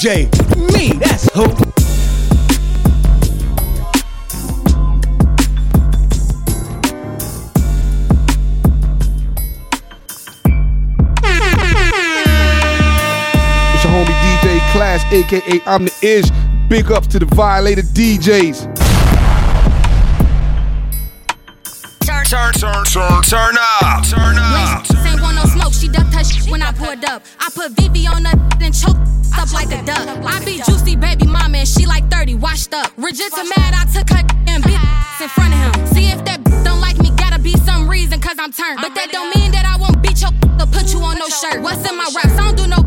DJ? 0.00 0.30
Me, 0.73 0.92
that's 0.95 1.28
who. 1.35 1.45
It's 1.45 1.52
your 13.85 13.92
homie 13.92 14.16
DJ 14.23 14.73
Class, 14.73 15.04
aka 15.12 15.61
I'm 15.66 15.85
the 15.85 15.92
Ish. 16.00 16.30
Big 16.71 16.90
ups 16.90 17.07
to 17.09 17.19
the 17.19 17.26
violated 17.26 17.85
DJs. 17.87 18.75
Turn, 22.07 22.25
turn, 22.25 22.52
turn, 22.54 22.85
turn, 22.87 23.23
turn 23.23 23.23
turn 23.23 23.57
up. 23.83 24.10
Put 27.61 27.73
VV 27.73 28.09
on 28.09 28.25
her 28.25 28.38
and 28.62 28.73
choke 28.75 28.97
up 29.37 29.52
like 29.52 29.69
a 29.69 29.85
duck. 29.85 30.09
I 30.25 30.43
be 30.47 30.62
juicy 30.64 30.97
baby 30.97 31.26
mama 31.26 31.59
and 31.59 31.69
she 31.69 31.85
like 31.85 32.11
30, 32.11 32.37
washed 32.37 32.73
up. 32.73 32.88
Regista 32.97 33.45
mad, 33.55 33.75
I 33.76 33.85
took 33.93 34.09
her 34.09 34.25
and 34.49 34.64
beat 34.64 34.81
in 35.21 35.29
front 35.29 35.52
of 35.52 35.61
him. 35.61 35.87
See 35.93 36.07
if 36.09 36.25
that 36.25 36.43
don't 36.64 36.81
like 36.81 36.99
me, 36.99 37.11
gotta 37.17 37.38
be 37.38 37.52
some 37.69 37.87
reason, 37.87 38.19
cause 38.19 38.37
I'm 38.38 38.52
turned. 38.52 38.81
But 38.81 38.95
that 38.95 39.12
don't 39.12 39.29
mean 39.37 39.52
that 39.52 39.67
I 39.67 39.76
won't 39.76 40.00
beat 40.02 40.23
your 40.23 40.33
or 40.59 40.67
put 40.73 40.93
you 40.95 41.00
on 41.00 41.19
no 41.19 41.29
shirt. 41.29 41.61
What's 41.61 41.85
in 41.85 41.99
my 41.99 42.09
raps? 42.17 42.33
I 42.33 42.47
don't 42.47 42.57
do 42.57 42.67
no 42.67 42.83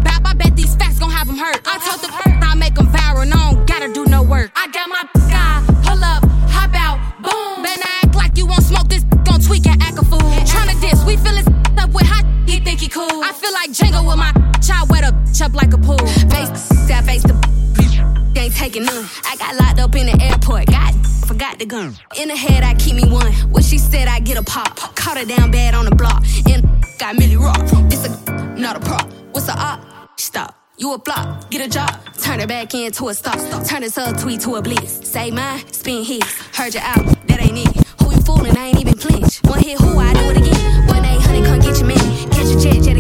taking 18.74 18.86
none. 18.86 19.06
Uh. 19.06 19.08
I 19.25 19.36
got 19.38 19.56
locked 19.56 19.80
up 19.80 19.96
in 19.96 20.08
the 20.08 20.24
airport, 20.24 20.65
got 20.68 20.94
forgot 21.27 21.60
the 21.60 21.65
gun. 21.65 21.96
In 22.18 22.27
the 22.27 22.36
head, 22.36 22.63
I 22.63 22.74
keep 22.75 22.96
me 22.96 23.10
one. 23.10 23.32
What 23.51 23.63
she 23.63 23.77
said, 23.77 24.08
I 24.08 24.20
get 24.20 24.38
a 24.38 24.44
pop. 24.44 24.75
Caught 24.96 25.20
her 25.20 25.25
down 25.25 25.51
bad 25.51 25.74
on 25.74 25.86
the 25.86 25.96
block, 25.96 26.24
and 26.50 26.65
got 27.00 27.15
Millie 27.18 27.38
Rock. 27.38 27.62
This 27.89 28.06
a 28.06 28.32
not 28.58 28.77
a 28.77 28.80
prop. 28.80 29.12
What's 29.32 29.48
a 29.48 29.58
op? 29.58 30.20
Stop. 30.20 30.60
You 30.77 30.94
a 30.96 31.00
flop, 31.00 31.51
get 31.51 31.62
a 31.65 31.70
job, 31.70 31.92
turn 32.18 32.39
it 32.39 32.48
back 32.48 32.74
into 32.74 33.08
a 33.08 33.13
stop. 33.13 33.38
Turn 33.63 33.82
this 33.82 33.98
up 33.98 34.20
tweet 34.20 34.42
to 34.42 34.56
a 34.56 34.62
blitz. 34.62 35.08
Say 35.08 35.30
mine, 35.30 35.62
spin 35.72 36.03
his. 36.03 36.24
Heard 36.51 36.74
you 36.74 36.82
out, 36.82 37.06
that 37.27 37.42
ain't 37.42 37.60
it. 37.60 37.88
Who 38.01 38.12
you 38.12 38.22
fooling? 38.22 38.58
I 38.58 38.68
ain't 38.68 38.80
even 38.80 38.96
flinch. 38.96 39.38
One 39.44 39.60
hit 39.60 39.80
who, 39.80 40.00
I 40.00 40.13
do 40.13 40.22
it 40.32 40.38
again. 40.38 40.88
One 40.88 41.06
eight 41.06 41.22
hundred, 41.22 41.46
come 41.46 41.60
get 41.60 41.77
your 41.77 41.88
man. 41.88 42.30
Catch 42.32 42.56
a 42.56 42.60
jet, 42.60 42.93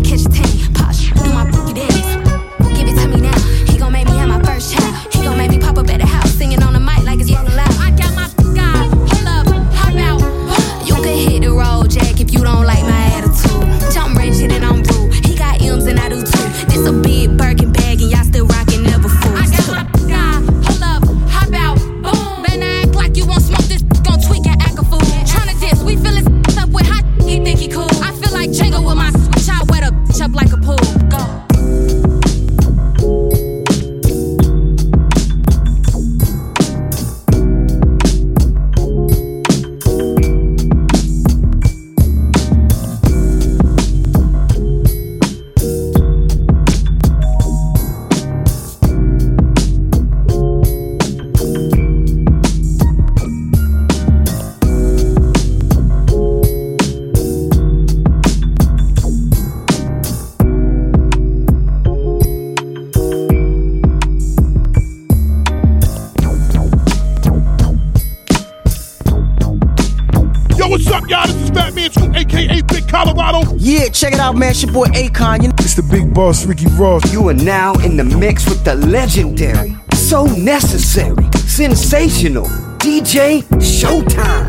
check 74.03 74.13
it 74.13 74.19
out, 74.19 74.35
man. 74.35 74.49
It's 74.51 74.61
your 74.61 74.73
boy 74.73 74.87
Akon. 74.87 75.41
You 75.43 75.47
know- 75.47 75.55
It's 75.59 75.75
the 75.75 75.83
big 75.83 76.13
boss, 76.13 76.45
Ricky 76.45 76.67
Ross. 76.77 77.13
You 77.13 77.29
are 77.29 77.33
now 77.33 77.73
in 77.85 77.95
the 77.95 78.03
mix 78.03 78.45
with 78.49 78.61
the 78.65 78.75
legendary, 78.75 79.77
so 79.93 80.25
necessary, 80.25 81.25
sensational 81.47 82.47
DJ 82.79 83.43
Showtime. 83.59 84.45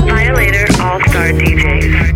Violator 0.00 0.66
All 0.82 1.00
Star 1.08 1.28
DJs. 1.32 1.80
DJs. 1.80 2.07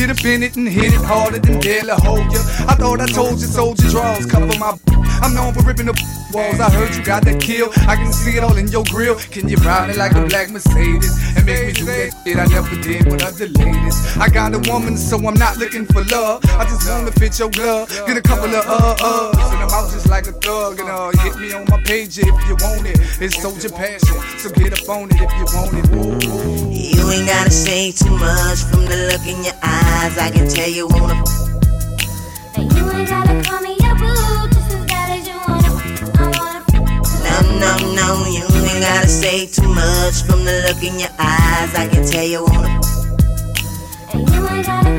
Get 0.00 0.18
up 0.18 0.24
in 0.24 0.42
it 0.42 0.56
and 0.56 0.66
hit 0.66 0.94
it 0.94 1.02
harder 1.02 1.38
than 1.38 1.60
dare 1.60 1.82
to 1.82 1.94
hold 1.96 2.32
ya. 2.32 2.40
I 2.66 2.74
thought 2.74 3.02
I 3.02 3.06
told 3.06 3.38
you 3.38 3.46
soldier 3.46 3.88
draws 3.90 4.24
cover 4.24 4.58
my. 4.58 4.89
I'm 5.22 5.34
known 5.34 5.52
for 5.52 5.62
ripping 5.62 5.86
the 5.86 5.96
walls. 6.32 6.60
I 6.60 6.70
heard 6.70 6.94
you 6.94 7.02
got 7.04 7.24
that 7.24 7.40
kill. 7.40 7.70
I 7.88 7.96
can 7.96 8.12
see 8.12 8.36
it 8.36 8.42
all 8.42 8.56
in 8.56 8.68
your 8.68 8.84
grill. 8.84 9.16
Can 9.16 9.48
you 9.48 9.56
ride 9.58 9.90
it 9.90 9.96
like 9.96 10.12
a 10.14 10.24
black 10.26 10.50
Mercedes 10.50 11.12
and 11.36 11.44
make 11.44 11.66
me 11.66 11.72
do 11.72 11.84
that 11.86 12.10
shit 12.24 12.36
I 12.36 12.46
never 12.46 12.76
did 12.80 13.06
with 13.06 13.22
other 13.22 13.48
ladies? 13.48 14.16
I 14.16 14.28
got 14.28 14.54
a 14.54 14.60
woman, 14.70 14.96
so 14.96 15.16
I'm 15.18 15.34
not 15.34 15.58
looking 15.58 15.86
for 15.86 16.04
love. 16.04 16.44
I 16.56 16.64
just 16.64 16.88
wanna 16.88 17.12
fit 17.12 17.38
your 17.38 17.50
glove. 17.50 17.88
Get 18.06 18.16
a 18.16 18.22
couple 18.22 18.48
of 18.48 18.64
uh 18.66 18.96
uhs, 18.96 19.52
and 19.52 19.62
I'm 19.62 19.70
out 19.70 19.90
just 19.92 20.08
like 20.08 20.26
a 20.26 20.32
thug. 20.32 20.80
And 20.80 20.88
uh, 20.88 21.10
hit 21.22 21.36
me 21.36 21.52
on 21.52 21.66
my 21.68 21.80
page 21.82 22.18
if 22.18 22.26
you 22.26 22.56
want 22.60 22.86
it. 22.86 22.98
It's 23.20 23.40
soldier 23.40 23.70
passion, 23.70 24.16
so 24.38 24.50
get 24.50 24.72
up 24.72 24.88
on 24.88 25.10
it 25.10 25.20
if 25.20 25.32
you 25.36 25.46
want 25.52 25.74
it. 25.76 25.86
Ooh, 25.92 26.16
ooh. 26.16 26.70
You 26.70 27.10
ain't 27.10 27.28
gotta 27.28 27.50
say 27.50 27.92
too 27.92 28.16
much 28.16 28.62
from 28.70 28.86
the 28.86 29.12
look 29.12 29.26
in 29.26 29.44
your 29.44 29.58
eyes. 29.62 30.16
I 30.18 30.30
can 30.32 30.48
tell 30.48 30.68
you 30.68 30.88
wanna. 30.88 31.24
You 32.56 32.90
ain't 32.90 33.08
gotta 33.08 33.42
call 33.42 33.60
me 33.60 33.79
No, 37.60 37.76
no, 37.94 38.24
you 38.26 38.42
ain't 38.42 38.80
gotta 38.80 39.08
say 39.08 39.46
too 39.46 39.68
much 39.68 40.22
from 40.24 40.44
the 40.44 40.64
look 40.66 40.82
in 40.82 40.98
your 40.98 41.10
eyes. 41.18 41.74
I 41.74 41.88
can 41.92 42.06
tell 42.06 42.24
you 42.24 42.42
wanna. 42.42 42.80
You 44.14 44.48
ain't 44.48 44.66
gotta 44.66 44.89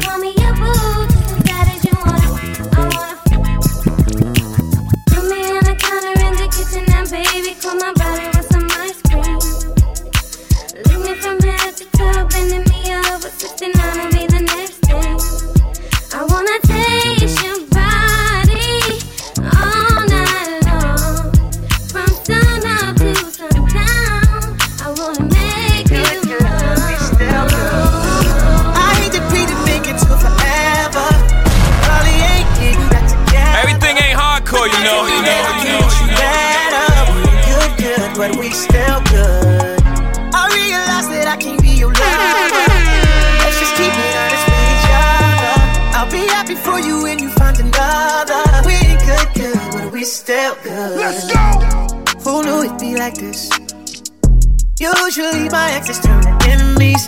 exes 55.71 55.99
turn 55.99 56.21
to 56.21 56.49
enemies, 56.49 57.07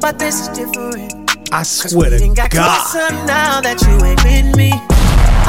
but 0.00 0.18
this 0.18 0.40
is 0.42 0.48
different. 0.58 1.14
I 1.52 1.62
swear 1.62 2.10
to 2.10 2.28
got 2.34 2.50
God. 2.50 2.80
closer 2.86 3.10
now 3.26 3.60
that 3.60 3.80
you 3.82 3.94
ain't 4.06 4.22
with 4.24 4.56
me. 4.56 4.70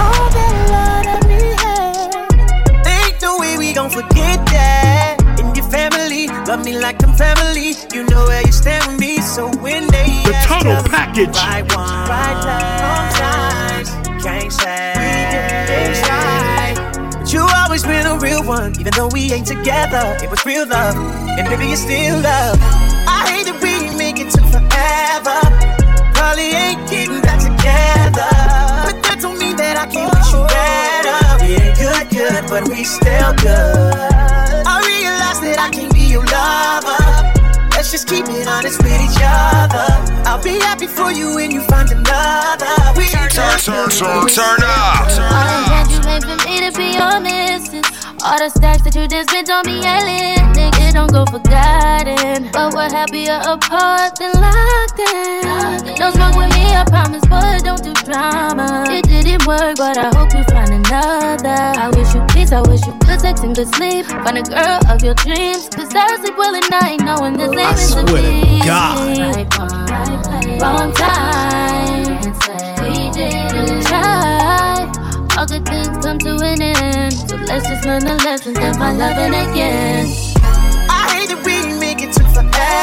All 0.02 0.30
that 0.38 0.54
love 0.74 1.04
that 1.06 1.24
we 1.30 1.42
had, 1.62 2.88
ain't 2.88 3.22
no 3.22 3.38
way 3.40 3.58
we 3.58 3.74
gon' 3.74 3.90
forget 3.90 4.40
that. 4.48 5.18
And 5.40 5.56
your 5.56 5.68
family 5.70 6.28
love 6.48 6.64
me 6.66 6.78
like 6.80 7.04
I'm 7.04 7.14
family. 7.16 7.74
You 7.94 8.04
know 8.10 8.26
where 8.26 8.42
you 8.46 8.52
stand 8.52 8.86
with 8.92 9.00
me. 9.00 9.18
So 9.22 9.48
when 9.62 9.88
they 9.88 10.24
The 10.26 10.34
ask 10.36 10.50
total 10.50 10.84
package. 10.90 11.36
right 11.38 11.66
one, 11.76 12.10
right 12.10 12.38
left, 12.46 13.18
sometimes 13.18 14.24
can't 14.24 14.52
say 14.52 15.01
one, 18.52 18.76
even 18.82 18.92
though 18.98 19.08
we 19.08 19.32
ain't 19.32 19.48
together. 19.48 20.04
It 20.20 20.30
was 20.30 20.44
real 20.46 20.68
love, 20.68 20.96
and 21.40 21.48
maybe 21.48 21.72
it's 21.72 21.84
still 21.88 22.20
love. 22.20 22.60
I 23.08 23.20
hate 23.32 23.46
that 23.48 23.58
we 23.64 23.72
ain't 23.88 23.98
make 23.98 24.20
it 24.20 24.28
to 24.36 24.42
forever. 24.52 25.40
Probably 26.12 26.52
ain't 26.52 26.84
getting 26.92 27.24
back 27.24 27.40
together. 27.40 28.28
But 28.84 28.96
that 29.08 29.18
don't 29.24 29.40
mean 29.40 29.56
that 29.56 29.80
I 29.80 29.88
can't 29.88 30.12
wish 30.12 30.30
you 30.36 30.44
oh. 30.44 30.52
better. 30.52 31.20
We 31.40 31.50
ain't 31.64 31.76
good, 31.80 32.06
good, 32.12 32.44
but 32.52 32.68
we 32.68 32.84
still 32.84 33.32
good. 33.40 33.96
I 34.68 34.76
realize 34.84 35.40
that 35.48 35.58
I 35.64 35.70
can't 35.72 35.94
be 35.96 36.12
your 36.12 36.28
lover. 36.28 37.00
Let's 37.72 37.90
just 37.96 38.12
keep 38.12 38.28
it 38.28 38.48
honest 38.52 38.84
with 38.84 39.00
each 39.00 39.22
other. 39.24 39.88
I'll 40.28 40.44
be 40.44 40.60
happy 40.60 40.92
for 40.92 41.10
you 41.10 41.40
when 41.40 41.56
you 41.56 41.64
find 41.72 41.88
another. 41.88 42.76
We 43.00 43.08
ain't 43.16 43.32
Turn, 43.32 43.56
turn, 43.64 43.88
turn, 43.96 44.28
turn 44.28 44.60
up. 44.60 45.08
Turn 45.08 45.32
All 45.32 45.48
the 45.48 45.64
times 45.72 45.90
you 45.96 46.02
made 46.04 46.24
for 46.28 46.38
me 46.44 46.56
to 46.68 46.72
be 46.76 47.00
honest. 47.00 48.01
All 48.24 48.38
the 48.38 48.50
stacks 48.50 48.84
that 48.84 48.94
you 48.94 49.08
just 49.08 49.30
spent 49.30 49.50
on 49.50 49.66
me, 49.66 49.82
yelling. 49.82 50.38
Nigga, 50.54 50.94
don't 50.94 51.10
go 51.12 51.26
forgotten. 51.26 52.54
But 52.54 52.74
we're 52.78 52.90
happier 52.94 53.42
apart 53.42 54.14
than 54.22 54.30
locked 54.38 55.02
in. 55.02 55.98
Don't 55.98 56.14
smoke 56.14 56.38
with 56.38 56.54
me, 56.54 56.70
I 56.70 56.86
promise, 56.86 57.26
but 57.26 57.66
don't 57.66 57.82
do 57.82 57.94
drama. 58.06 58.86
It 58.94 59.10
didn't 59.10 59.48
work, 59.50 59.78
but 59.78 59.98
I 59.98 60.14
hope 60.14 60.30
you 60.38 60.44
find 60.54 60.70
another. 60.70 61.58
I 61.82 61.90
wish 61.98 62.14
you 62.14 62.22
peace, 62.30 62.52
I 62.52 62.62
wish 62.62 62.86
you 62.86 62.94
good 63.10 63.22
sex 63.22 63.42
and 63.42 63.56
good 63.56 63.74
sleep. 63.74 64.06
Find 64.06 64.38
a 64.38 64.44
girl 64.46 64.80
of 64.86 65.02
your 65.02 65.16
dreams. 65.16 65.70
Cause 65.74 65.90
I 65.96 66.06
sleep 66.22 66.38
well 66.38 66.54
at 66.54 66.70
night, 66.70 67.02
knowing 67.02 67.34
this 67.42 67.50
ain't 67.50 67.58
meant 67.58 68.06
to 68.06 68.14
be. 68.14 68.62
God. 68.62 69.18
Right 69.18 69.50
one, 69.58 69.86
right 69.90 70.62
wrong 70.62 70.94
time. 70.94 72.22
We 72.86 73.10
didn't 73.10 73.50
try. 73.50 73.61
All 75.38 75.46
good 75.46 75.66
things 75.66 75.88
come 76.04 76.20
to 76.20 76.36
an 76.44 76.62
end. 76.62 77.14
So 77.14 77.36
let's 77.48 77.68
just 77.68 77.86
learn 77.86 78.04
the 78.04 78.16
lessons 78.26 78.58
and 78.58 78.78
find 78.78 78.98
loving 78.98 79.34
again. 79.34 80.06
I 80.90 81.16
hate 81.16 81.30
that 81.30 81.42
we 81.46 81.80
make 81.80 82.02
it 82.02 82.14
to 82.14 82.24
forever. 82.34 82.81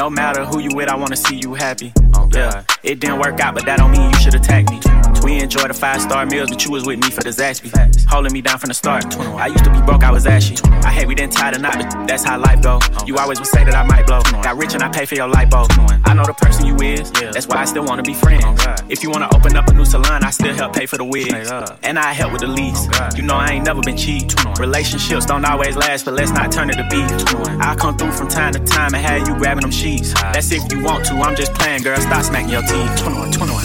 No 0.00 0.08
matter 0.08 0.46
who 0.46 0.60
you 0.60 0.70
with, 0.72 0.88
I 0.88 0.96
wanna 0.96 1.14
see 1.14 1.36
you 1.36 1.52
happy. 1.52 1.92
Oh, 2.14 2.26
yeah. 2.32 2.64
It 2.82 3.00
didn't 3.00 3.18
work 3.18 3.38
out, 3.38 3.52
but 3.54 3.66
that 3.66 3.76
don't 3.76 3.90
mean 3.90 4.10
you 4.10 4.18
should 4.18 4.34
attack 4.34 4.70
me. 4.70 4.80
We 5.22 5.38
enjoyed 5.40 5.68
the 5.68 5.74
five 5.74 6.00
star 6.00 6.24
meals, 6.24 6.48
but 6.48 6.64
you 6.64 6.70
was 6.70 6.86
with 6.86 6.98
me 6.98 7.10
for 7.10 7.22
the 7.22 7.28
Zaxby. 7.28 7.70
Holding 8.08 8.32
me 8.32 8.40
down 8.40 8.58
from 8.58 8.68
the 8.68 8.74
start. 8.74 9.04
I 9.18 9.48
used 9.48 9.62
to 9.64 9.70
be 9.70 9.82
broke, 9.82 10.02
I 10.02 10.10
was 10.10 10.26
ashy. 10.26 10.56
I 10.84 10.90
hate 10.90 11.06
we 11.06 11.14
didn't 11.14 11.34
tie 11.34 11.50
the 11.50 11.58
knot, 11.58 11.74
but 11.76 12.06
that's 12.06 12.24
how 12.24 12.38
life 12.38 12.62
go. 12.62 12.78
You 13.04 13.18
always 13.18 13.38
would 13.38 13.46
say 13.46 13.62
that 13.62 13.74
I 13.74 13.82
might 13.82 14.06
blow. 14.06 14.22
Got 14.42 14.56
rich 14.56 14.72
and 14.72 14.82
I 14.82 14.88
pay 14.88 15.04
for 15.04 15.16
your 15.16 15.28
light 15.28 15.50
bulb. 15.50 15.70
I 16.06 16.14
know 16.14 16.24
the 16.24 16.32
person 16.32 16.64
you 16.64 16.76
is, 16.76 17.10
that's 17.12 17.46
why 17.46 17.56
I 17.56 17.66
still 17.66 17.84
wanna 17.84 18.02
be 18.02 18.14
friends. 18.14 18.42
If 18.88 19.02
you 19.02 19.10
wanna 19.10 19.28
open 19.34 19.54
up 19.54 19.68
a 19.68 19.74
new 19.74 19.84
salon, 19.84 20.24
I 20.24 20.30
still 20.30 20.54
help 20.54 20.72
pay 20.72 20.86
for 20.86 20.96
the 20.96 21.04
wigs. 21.04 21.50
And 21.82 21.98
I 21.98 22.14
help 22.14 22.32
with 22.32 22.40
the 22.40 22.48
lease. 22.48 22.88
You 23.14 23.22
know 23.22 23.34
I 23.34 23.50
ain't 23.50 23.66
never 23.66 23.82
been 23.82 23.98
cheap. 23.98 24.32
Relationships 24.58 25.26
don't 25.26 25.44
always 25.44 25.76
last, 25.76 26.06
but 26.06 26.14
let's 26.14 26.32
not 26.32 26.50
turn 26.50 26.70
it 26.70 26.76
to 26.76 26.88
beef. 26.88 27.10
I'll 27.60 27.76
come 27.76 27.98
through 27.98 28.12
from 28.12 28.28
time 28.28 28.54
to 28.54 28.60
time 28.60 28.94
and 28.94 29.04
have 29.04 29.28
you 29.28 29.34
grabbing 29.34 29.60
them 29.60 29.70
sheets. 29.90 30.14
That's 30.14 30.52
if 30.52 30.70
you 30.72 30.82
want 30.82 31.04
to, 31.06 31.14
I'm 31.14 31.36
just 31.36 31.54
playing, 31.54 31.82
girl. 31.82 32.00
Stop 32.00 32.24
smacking 32.24 32.50
your 32.50 32.62
teeth. 32.62 32.96
21, 32.98 33.32
21. 33.32 33.64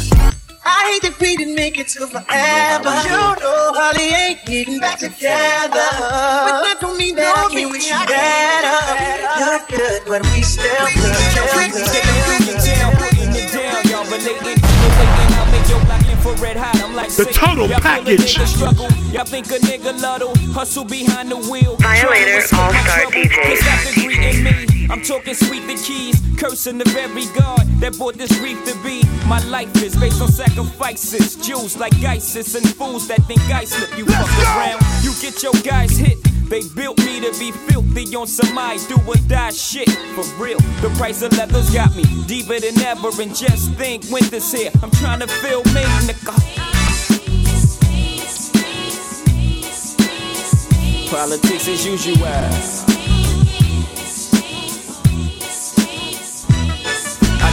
I 0.68 0.92
hate 0.92 1.02
that 1.04 1.20
we 1.20 1.36
didn't 1.38 1.56
make 1.56 1.78
it 1.78 1.88
to 1.90 2.08
forever. 2.08 2.26
You 2.26 3.10
know, 3.10 3.74
Holly 3.78 4.10
ain't 4.10 4.46
getting 4.46 4.80
back 4.80 5.00
together. 5.00 5.70
But 5.70 6.62
that 6.66 6.78
don't 6.82 6.98
mean 6.98 7.16
that 7.16 7.30
I 7.38 7.54
can't 7.54 7.72
wish 7.72 7.90
you 7.90 8.02
better. 8.10 8.82
You're 9.40 9.62
good, 9.70 10.02
but 10.08 10.22
we 10.34 10.42
still 10.42 10.66
good. 10.96 11.16
Still 11.16 12.86
The 17.16 17.32
total 17.32 17.68
package. 17.70 18.38
Y'all 19.14 19.24
think 19.24 19.46
a 19.48 19.60
nigga 19.60 20.02
lotto 20.02 20.34
hustle 20.52 20.84
behind 20.84 21.32
the 21.32 21.38
wheel. 21.38 21.76
Violator 21.78 22.42
All-Star 22.56 23.06
DJ. 23.12 24.75
I'm 24.90 25.02
talking 25.02 25.34
sweet 25.34 25.66
the 25.66 25.76
keys, 25.76 26.22
cursing 26.38 26.78
the 26.78 26.86
very 26.90 27.26
God 27.38 27.66
that 27.80 27.98
brought 27.98 28.16
this 28.16 28.32
reef 28.40 28.64
to 28.66 28.74
be. 28.84 29.04
My 29.28 29.44
life 29.48 29.76
is 29.82 29.96
based 29.96 30.22
on 30.22 30.28
sacrifices, 30.28 31.36
Jews 31.38 31.78
like 31.78 31.94
ISIS 32.04 32.56
and 32.56 32.68
fools 32.76 33.08
that 33.08 33.24
think 33.24 33.42
I 33.50 33.66
slip. 33.66 33.98
You 33.98 34.06
fuck 34.06 34.30
around, 34.56 34.82
you 35.02 35.14
get 35.22 35.42
your 35.42 35.54
guys 35.64 35.98
hit. 35.98 36.18
They 36.50 36.62
built 36.76 37.00
me 37.00 37.20
to 37.22 37.32
be 37.40 37.52
filthy 37.52 38.16
on 38.16 38.28
some 38.28 38.56
I 38.58 38.78
do 38.88 38.96
or 39.08 39.16
die 39.28 39.52
shit. 39.52 39.90
For 39.90 40.24
real, 40.42 40.60
the 40.82 40.94
price 40.98 41.24
of 41.24 41.36
leather's 41.36 41.72
got 41.72 41.96
me 41.96 42.04
deeper 42.28 42.60
than 42.60 42.80
ever. 42.82 43.10
And 43.20 43.36
just 43.36 43.72
think, 43.74 44.04
winter's 44.12 44.52
here. 44.52 44.72
I'm 44.84 44.92
trying 44.92 45.22
to 45.22 45.28
feel 45.28 45.64
me, 45.74 45.82
nigga. 46.06 46.36
Politics 51.10 51.68
as 51.68 51.86
usual. 51.86 52.95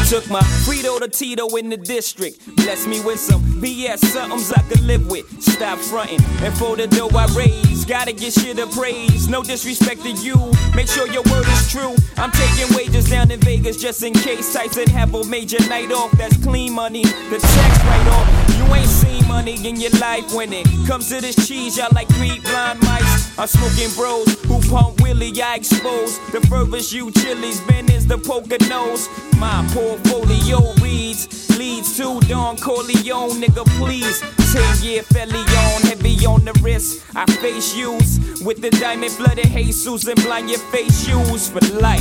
Took 0.08 0.28
my 0.30 0.40
Frito 0.64 0.98
to 1.00 1.08
Tito 1.08 1.48
in 1.56 1.68
the 1.68 1.76
district. 1.76 2.44
Bless 2.56 2.86
me 2.86 3.00
with 3.04 3.18
some 3.18 3.42
BS, 3.60 3.98
somethings 3.98 4.52
I 4.52 4.62
could 4.62 4.80
live 4.80 5.10
with. 5.10 5.24
Stop 5.42 5.78
fronting, 5.78 6.20
and 6.42 6.54
for 6.54 6.76
the 6.76 6.86
dough 6.86 7.10
I 7.14 7.26
raise, 7.36 7.84
gotta 7.84 8.12
get 8.12 8.32
shit 8.32 8.58
of 8.58 8.70
praise. 8.72 9.28
No 9.28 9.42
disrespect 9.42 10.02
to 10.02 10.10
you, 10.10 10.36
make 10.74 10.88
sure 10.88 11.06
your 11.08 11.22
word 11.30 11.46
is 11.46 11.70
true. 11.70 11.94
I'm 12.16 12.30
taking 12.32 12.74
wages 12.76 13.08
down 13.10 13.30
in 13.30 13.40
Vegas 13.40 13.80
just 13.80 14.02
in 14.02 14.12
case 14.12 14.52
Tyson 14.52 14.88
have 14.88 15.14
a 15.14 15.24
major 15.24 15.60
night 15.68 15.92
off. 15.92 16.10
That's 16.12 16.36
clean 16.42 16.72
money, 16.72 17.04
the 17.04 17.38
tax 17.38 17.84
write 17.84 18.08
off. 18.08 18.58
You 18.58 18.74
ain't 18.74 18.88
seen 18.88 19.26
money 19.28 19.56
in 19.66 19.76
your 19.76 19.92
life 20.00 20.34
when 20.34 20.52
it 20.52 20.66
comes 20.86 21.08
to 21.08 21.20
this 21.20 21.36
cheese. 21.48 21.76
Y'all 21.76 21.88
like 21.92 22.08
three 22.08 22.38
blind 22.40 22.80
mice. 22.82 23.38
I'm 23.38 23.46
smoking 23.46 23.90
bros 23.96 24.40
who 24.44 24.60
pump 24.70 25.00
Willie. 25.00 25.32
I 25.42 25.56
expose 25.56 26.18
the 26.30 26.40
furthest 26.48 26.92
you 26.92 27.10
chilies. 27.10 27.60
Ben 27.62 27.90
is 27.90 28.06
the 28.06 28.18
poker 28.18 28.58
nose. 28.68 29.08
My 29.38 29.66
portfolio 30.02 30.72
reads 30.82 31.58
leads 31.58 31.96
to 31.96 32.20
Don 32.28 32.56
Corleone, 32.56 33.40
nigga. 33.40 33.64
Please, 33.78 34.20
ten 34.52 34.82
year 34.82 35.02
fellion, 35.02 35.46
heavy 35.82 36.26
on 36.26 36.44
the 36.44 36.52
wrist. 36.62 37.04
I 37.14 37.26
face 37.36 37.74
use 37.76 38.42
with 38.44 38.60
the 38.60 38.70
diamond 38.70 39.12
flooded 39.12 39.46
Jesus 39.46 40.06
and 40.06 40.20
blind 40.22 40.50
your 40.50 40.58
face 40.70 41.06
shoes 41.06 41.48
for 41.48 41.60
life. 41.80 42.00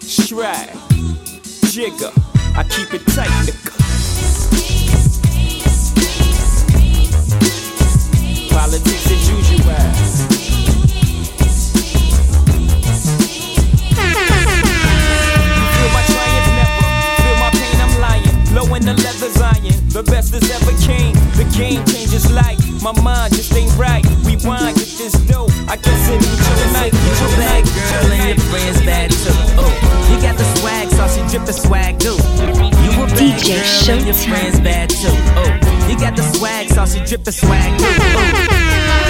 Stride, 0.00 0.72
jigger, 1.70 2.10
I 2.56 2.64
keep 2.68 2.94
it 2.94 3.06
tight, 3.08 3.28
nigga. 3.46 3.70
Politics 8.50 9.10
as 9.10 9.30
usual. 9.30 10.63
Lying. 18.74 18.86
Low 18.86 18.92
in 18.92 18.96
the 18.96 19.02
leather's 19.02 19.40
iron, 19.40 19.88
the 19.88 20.02
best 20.02 20.32
that's 20.32 20.50
ever 20.50 20.72
came. 20.82 21.14
The 21.36 21.44
game 21.56 21.84
changes 21.86 22.30
life, 22.30 22.58
my 22.82 22.92
mind 23.02 23.34
just 23.34 23.54
ain't 23.54 23.74
right. 23.76 24.04
Rewind, 24.24 24.76
get 24.76 24.88
this 24.98 25.12
dope, 25.28 25.50
I 25.68 25.76
guess 25.76 26.08
it 26.08 26.22
ain't 26.22 26.58
your 26.58 26.72
night. 26.72 26.92
You 26.92 27.24
a 27.24 27.36
bad 27.36 27.64
girl 27.64 28.12
and 28.12 28.28
your 28.28 28.46
friends 28.50 28.80
bad 28.82 29.10
too. 29.10 29.34
Oh, 29.58 29.72
you 30.10 30.20
got 30.22 30.36
the 30.36 30.44
swag, 30.58 30.88
so 30.90 31.06
she 31.08 31.20
drip 31.30 31.46
the 31.46 31.52
swag 31.52 31.98
too. 31.98 32.16
You 32.82 33.02
a 33.02 33.06
bad 33.06 33.18
DJ 33.18 33.86
girl 33.86 33.98
and 33.98 34.06
your 34.06 34.14
Showtime. 34.14 34.28
friends 34.28 34.60
bad 34.60 34.90
too. 34.90 35.14
Oh, 35.36 35.88
you 35.88 35.98
got 35.98 36.16
the 36.16 36.22
swag, 36.34 36.68
so 36.70 36.86
she 36.86 37.04
drip 37.04 37.24
the 37.24 37.32
swag 37.32 37.78
too. 37.78 37.84
Oh. 37.86 39.03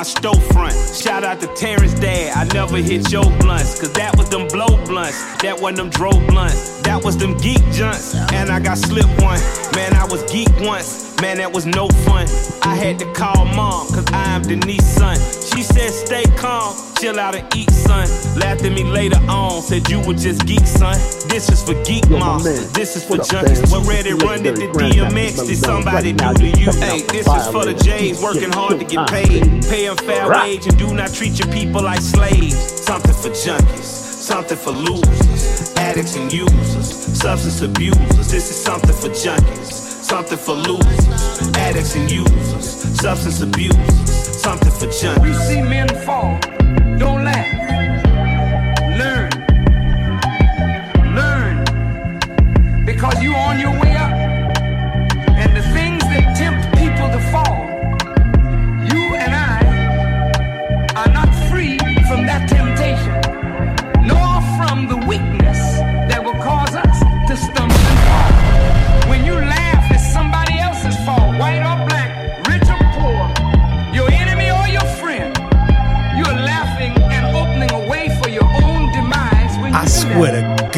My 0.00 0.04
storefront. 0.04 1.02
Shout 1.02 1.24
out 1.24 1.40
to 1.42 1.46
Terrence 1.48 1.92
Dad. 1.92 2.34
I 2.34 2.50
never 2.54 2.78
hit 2.78 3.12
your 3.12 3.24
blunts. 3.38 3.78
Cause 3.78 3.92
that 3.92 4.16
was 4.16 4.30
them 4.30 4.48
blow 4.48 4.82
blunts. 4.86 5.20
That 5.42 5.60
wasn't 5.60 5.76
them 5.76 5.90
dro 5.90 6.10
blunts. 6.26 6.80
That 6.80 7.04
was 7.04 7.18
them 7.18 7.36
geek 7.36 7.60
junts. 7.76 8.14
And 8.32 8.48
I 8.48 8.60
got 8.60 8.78
slipped 8.78 9.20
one. 9.20 9.40
Man, 9.74 9.92
I 9.92 10.06
was 10.10 10.22
geek 10.32 10.48
once. 10.60 11.09
Man, 11.20 11.36
that 11.36 11.52
was 11.52 11.66
no 11.66 11.86
fun. 12.08 12.26
I 12.62 12.74
had 12.74 12.98
to 13.00 13.12
call 13.12 13.44
mom, 13.44 13.88
cause 13.88 14.06
I 14.12 14.24
am 14.34 14.42
Denise's 14.42 14.94
son. 14.94 15.16
She 15.52 15.62
said, 15.62 15.90
stay 15.90 16.24
calm, 16.36 16.74
chill 16.98 17.18
out 17.20 17.34
and 17.34 17.44
eat, 17.54 17.70
son. 17.70 18.08
Laughed 18.38 18.64
at 18.64 18.72
me 18.72 18.84
later 18.84 19.18
on, 19.28 19.60
said 19.60 19.88
you 19.90 20.00
were 20.00 20.14
just 20.14 20.46
geek, 20.46 20.66
son. 20.66 20.94
This 21.28 21.50
is 21.50 21.62
for 21.62 21.74
geek 21.84 22.08
monsters, 22.08 22.72
this 22.72 22.96
is 22.96 23.04
for 23.04 23.16
junkies. 23.18 23.70
What 23.70 23.86
ready 23.86 24.14
run 24.14 24.46
at 24.46 24.56
the 24.56 24.68
DMX 24.72 25.46
did 25.46 25.58
somebody 25.58 26.12
do 26.14 26.32
to 26.32 26.46
you? 26.46 26.70
Hey, 26.80 27.02
this 27.02 27.26
is 27.26 27.46
for 27.48 27.66
the 27.66 27.74
J's 27.74 28.22
working 28.22 28.52
hard 28.52 28.80
to 28.80 28.86
get 28.86 29.06
paid. 29.10 29.44
Pay 29.68 29.86
them 29.86 29.96
fair 29.98 30.30
wage 30.30 30.66
and 30.66 30.78
do 30.78 30.94
not 30.94 31.12
treat 31.12 31.38
your 31.38 31.52
people 31.52 31.82
like 31.82 32.00
slaves. 32.00 32.56
Something 32.56 33.12
for 33.12 33.28
junkies, 33.28 33.84
something 33.84 34.56
for 34.56 34.72
losers, 34.72 35.74
addicts 35.76 36.16
and 36.16 36.32
users, 36.32 36.88
substance 37.20 37.60
abusers. 37.60 38.30
This 38.30 38.48
is 38.48 38.56
something 38.56 38.94
for 38.96 39.08
junkies, 39.10 39.89
something 40.10 40.38
for 40.38 40.54
losers, 40.54 41.56
addicts 41.56 41.94
and 41.94 42.10
users, 42.10 42.66
substance 43.00 43.40
abusers, 43.42 44.42
something 44.42 44.72
for 44.72 44.86
junkies. 44.86 45.24
You 45.24 45.34
see 45.34 45.62
men 45.62 45.88
fall, 46.04 46.36
don't 46.98 47.22
laugh. 47.22 47.46
Learn. 48.98 49.30
Learn. 51.14 52.84
Because 52.84 53.22
you 53.22 53.36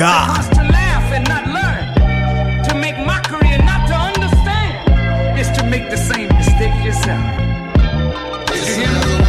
God. 0.03 0.43
To 0.55 0.63
laugh 0.65 1.13
and 1.13 1.29
not 1.29 1.47
learn, 1.47 2.65
to 2.65 2.75
make 2.75 2.99
mockery 3.07 3.51
and 3.55 3.65
not 3.65 3.87
to 3.87 3.95
understand, 3.95 5.39
is 5.39 5.49
to 5.57 5.63
make 5.63 5.91
the 5.91 5.97
same 5.97 6.27
mistake 6.35 6.75
yourself. 6.83 7.23
Did 8.51 8.67
you 8.67 8.75
hear 8.83 8.91
me? 8.91 9.23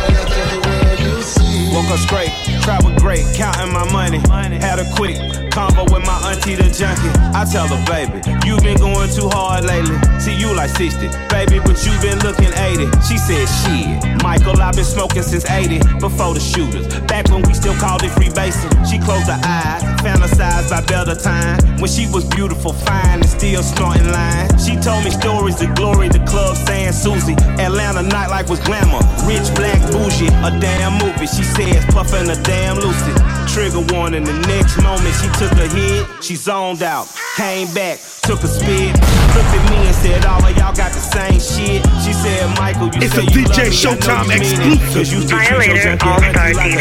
Woke 1.73 1.89
up 1.89 1.99
straight, 1.99 2.33
travel 2.61 2.89
great, 2.97 3.25
counting 3.35 3.71
my 3.71 3.85
money. 3.91 4.17
Had 4.17 4.79
a 4.79 4.89
quick 4.95 5.17
combo 5.51 5.83
with 5.93 6.05
my 6.05 6.17
auntie 6.31 6.55
the 6.55 6.69
junkie. 6.69 7.09
I 7.37 7.45
tell 7.45 7.67
her, 7.67 7.81
baby, 7.85 8.21
you've 8.45 8.61
been 8.61 8.77
going 8.77 9.09
too 9.09 9.29
hard 9.29 9.65
lately. 9.65 9.97
See, 10.19 10.35
you 10.35 10.55
like 10.55 10.69
60, 10.69 11.09
baby, 11.29 11.59
but 11.59 11.85
you've 11.85 12.01
been 12.01 12.17
looking 12.19 12.53
80. 12.83 13.01
She 13.01 13.17
said, 13.17 13.45
shit, 13.47 14.23
Michael, 14.23 14.61
I've 14.61 14.75
been 14.75 14.85
smoking 14.85 15.23
since 15.23 15.49
80, 15.49 15.79
before 15.99 16.33
the 16.33 16.39
shooters. 16.39 16.87
Back 17.07 17.29
when 17.29 17.41
we 17.43 17.53
still 17.53 17.75
called 17.75 18.03
it 18.03 18.11
free 18.11 18.29
basing. 18.29 18.71
She 18.85 18.99
closed 18.99 19.27
her 19.27 19.39
eyes, 19.43 19.83
fantasized 20.01 20.69
by 20.69 20.81
better 20.85 21.15
time. 21.15 21.59
When 21.79 21.89
she 21.89 22.07
was 22.07 22.25
beautiful, 22.25 22.73
fine, 22.73 23.21
and 23.21 23.29
still 23.29 23.63
snorting 23.63 24.09
line. 24.11 24.49
She 24.57 24.75
told 24.77 25.03
me 25.03 25.11
stories 25.11 25.61
of 25.61 25.75
glory, 25.75 26.09
the 26.09 26.23
club 26.25 26.55
saying 26.57 26.93
Susie. 26.93 27.35
Atlanta 27.59 28.01
nightlife 28.01 28.49
was 28.49 28.59
glamour, 28.59 29.01
rich, 29.27 29.47
black, 29.55 29.79
bougie, 29.91 30.27
a 30.27 30.51
damn 30.59 30.93
movie. 30.99 31.27
She 31.27 31.43
says, 31.43 31.85
puffin' 31.93 32.29
a 32.29 32.35
damn 32.43 32.77
lucid. 32.77 33.15
Trigger 33.53 33.85
warning, 33.93 34.23
the 34.23 34.33
next 34.47 34.81
moment 34.81 35.13
she 35.21 35.27
took 35.37 35.51
a 35.53 35.67
hit, 35.69 36.07
she 36.23 36.35
zoned 36.35 36.81
out. 36.81 37.07
Came 37.37 37.71
back, 37.75 37.99
took 38.23 38.41
a 38.41 38.47
spit, 38.47 38.89
looked 39.35 39.53
at 39.53 39.69
me 39.69 39.77
and 39.85 39.95
said, 39.95 40.25
All 40.25 40.43
of 40.43 40.57
y'all 40.57 40.73
got 40.73 40.91
the 40.91 40.99
same 40.99 41.39
shit. 41.39 41.85
She 42.03 42.13
said, 42.13 42.49
Michael, 42.57 42.87
you 42.87 43.01
It's 43.03 43.13
say 43.13 43.21
a 43.21 43.25
you 43.25 43.45
DJ 43.45 43.49
love 43.49 43.57
me, 43.57 43.61
I 43.61 43.65
know 43.65 43.69
Showtime 43.69 44.23
you 44.23 44.29
mean 44.29 44.41
exclusive. 44.41 44.93
'cause 44.95 45.13
you 45.13 45.21
still 45.21 45.37
treat 45.37 45.47
Violator 45.49 45.75
your 45.83 45.97
All-Star 46.01 46.47
auntie 46.47 46.77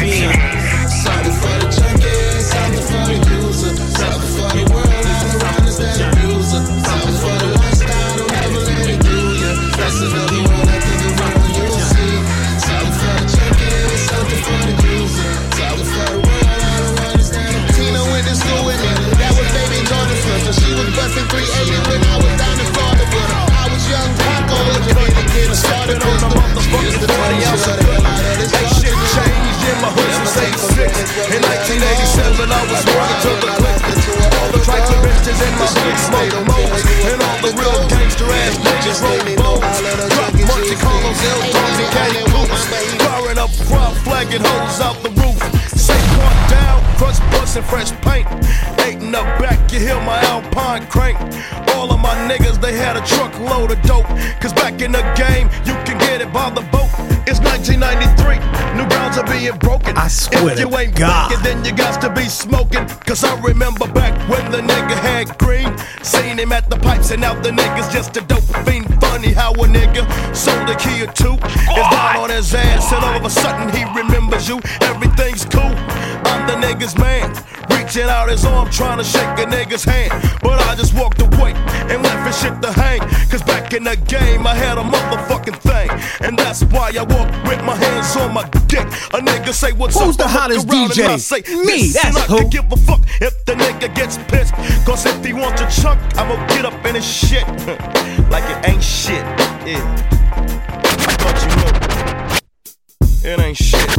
DJ. 0.00 0.44
Was 32.64 32.80
running 32.96 33.20
to 33.20 33.32
the 33.44 33.50
click. 33.60 33.80
All 34.40 34.50
the 34.50 34.60
tracks 34.64 34.88
and 34.88 35.00
bitches 35.04 35.36
in 35.36 35.52
my 35.60 35.68
hood 35.68 35.98
smoke 36.00 36.32
modes. 36.48 36.82
And 37.04 37.20
all 37.20 37.38
the 37.44 37.52
real 37.60 37.88
gangster 37.92 38.24
ass 38.24 38.56
niggas 38.56 39.04
roll 39.04 39.20
bones. 39.36 39.76
Drop 40.16 40.32
Monte 40.48 40.76
Carlos, 40.80 41.20
El 41.28 41.40
Tony, 41.52 41.86
Caddy 41.92 42.22
Coops. 42.32 42.64
Firing 43.04 43.38
up 43.38 43.50
front, 43.68 43.94
flagging 43.98 44.40
hoes 44.40 44.80
out 44.80 44.96
the 45.04 45.10
roof. 45.20 45.36
Say 45.76 46.00
part 46.16 46.38
down, 46.48 46.80
crush 46.96 47.20
bust 47.30 47.56
and 47.56 47.66
fresh 47.66 47.92
paint. 48.00 48.26
Eight 48.80 48.96
in 48.96 49.12
the 49.12 49.22
back, 49.38 49.60
you 49.70 49.78
hear 49.78 50.00
my 50.00 50.18
Alpine 50.24 50.86
crank. 50.86 51.20
All 51.76 51.92
of 51.92 52.00
my 52.00 52.14
niggas, 52.28 52.60
they 52.60 52.72
had 52.72 52.96
a 52.96 53.04
truckload 53.04 53.72
of 53.72 53.82
dope. 53.82 54.08
Cause 54.40 54.54
back 54.54 54.80
in 54.80 54.92
the 54.92 55.04
game, 55.14 55.50
you 55.68 55.74
can 55.84 55.98
get 55.98 56.22
it 56.22 56.32
by 56.32 56.48
the 56.48 56.62
boat. 56.72 57.13
It's 57.26 57.40
1993, 57.40 58.36
new 58.76 58.86
grounds 58.88 59.16
are 59.16 59.24
being 59.24 59.56
broken. 59.56 59.96
I 59.96 60.08
swear 60.08 60.52
if 60.52 60.56
to 60.56 60.68
you 60.68 60.76
ain't 60.76 60.94
God. 60.94 61.28
breaking, 61.28 61.42
then 61.42 61.64
you 61.64 61.72
got 61.72 61.98
to 62.02 62.10
be 62.12 62.28
smoking. 62.28 62.86
Cause 63.08 63.24
I 63.24 63.40
remember 63.40 63.88
back 63.88 64.12
when 64.28 64.44
the 64.52 64.58
nigga 64.58 64.92
had 64.92 65.38
green. 65.38 65.72
Seen 66.02 66.36
him 66.38 66.52
at 66.52 66.68
the 66.68 66.76
pipes, 66.76 67.12
and 67.12 67.22
now 67.22 67.32
the 67.40 67.48
nigga's 67.48 67.90
just 67.90 68.14
a 68.18 68.20
dope 68.20 68.44
fiend. 68.66 69.00
Funny 69.00 69.32
how 69.32 69.52
a 69.52 69.66
nigga 69.66 70.04
sold 70.36 70.68
a 70.68 70.76
key 70.76 71.00
or 71.02 71.10
two. 71.12 71.32
Is 71.72 71.88
down 71.88 72.16
on 72.16 72.28
his 72.28 72.54
ass, 72.54 72.92
and 72.92 73.02
all 73.02 73.16
of 73.16 73.24
a 73.24 73.30
sudden 73.30 73.72
he 73.72 73.84
remembers 73.98 74.46
you. 74.46 74.60
Everything's 74.82 75.46
cool. 75.46 75.74
I'm 76.28 76.44
the 76.46 76.60
nigga's 76.60 76.96
man. 76.98 77.32
Reaching 77.70 78.04
out 78.04 78.28
his 78.28 78.44
arm, 78.44 78.68
trying 78.68 78.98
to 78.98 79.04
shake 79.04 79.38
a 79.40 79.46
nigga's 79.48 79.84
hand. 79.84 80.12
But 80.42 80.60
I 80.68 80.74
just 80.76 80.92
walked 80.92 81.22
away 81.22 81.52
and 81.88 82.02
left 82.02 82.26
his 82.26 82.38
shit 82.38 82.60
to 82.60 82.70
hang. 82.72 83.00
Cause 83.30 83.42
back 83.42 83.72
in 83.72 83.84
the 83.84 83.96
game, 83.96 84.46
I 84.46 84.54
had 84.54 84.76
a. 84.76 84.84
And 85.43 85.43
that's 86.54 86.72
why 86.72 86.92
I 86.96 87.02
walk 87.02 87.28
with 87.48 87.60
my 87.64 87.74
hands 87.74 88.14
on 88.16 88.32
my 88.32 88.48
dick. 88.68 88.86
A 89.12 89.18
nigga 89.18 89.52
say, 89.52 89.72
What's 89.72 89.98
Who's 89.98 90.10
up? 90.10 90.18
the 90.18 90.28
hottest 90.28 90.68
DJ? 90.68 91.04
I 91.04 91.16
say, 91.16 91.42
Me, 91.48 91.56
"Listen, 91.64 92.12
that's 92.12 92.30
I 92.30 92.36
who." 92.36 92.48
give 92.48 92.70
a 92.70 92.76
fuck 92.76 93.00
if 93.20 93.44
the 93.44 93.54
nigga 93.54 93.92
gets 93.94 94.18
pissed. 94.28 94.54
Cause 94.86 95.04
if 95.04 95.24
he 95.24 95.32
wants 95.32 95.60
a 95.60 95.66
chunk, 95.82 95.98
I'ma 96.16 96.36
get 96.48 96.64
up 96.64 96.84
in 96.86 96.94
his 96.94 97.04
shit. 97.04 97.44
like 98.30 98.44
it 98.44 98.68
ain't 98.68 98.84
shit. 98.84 99.24
Yeah. 99.66 99.82
I 100.86 100.90
thought 101.18 101.42
you 101.42 101.48
knew. 103.24 103.32
It 103.32 103.40
ain't 103.40 103.56
shit. 103.56 103.90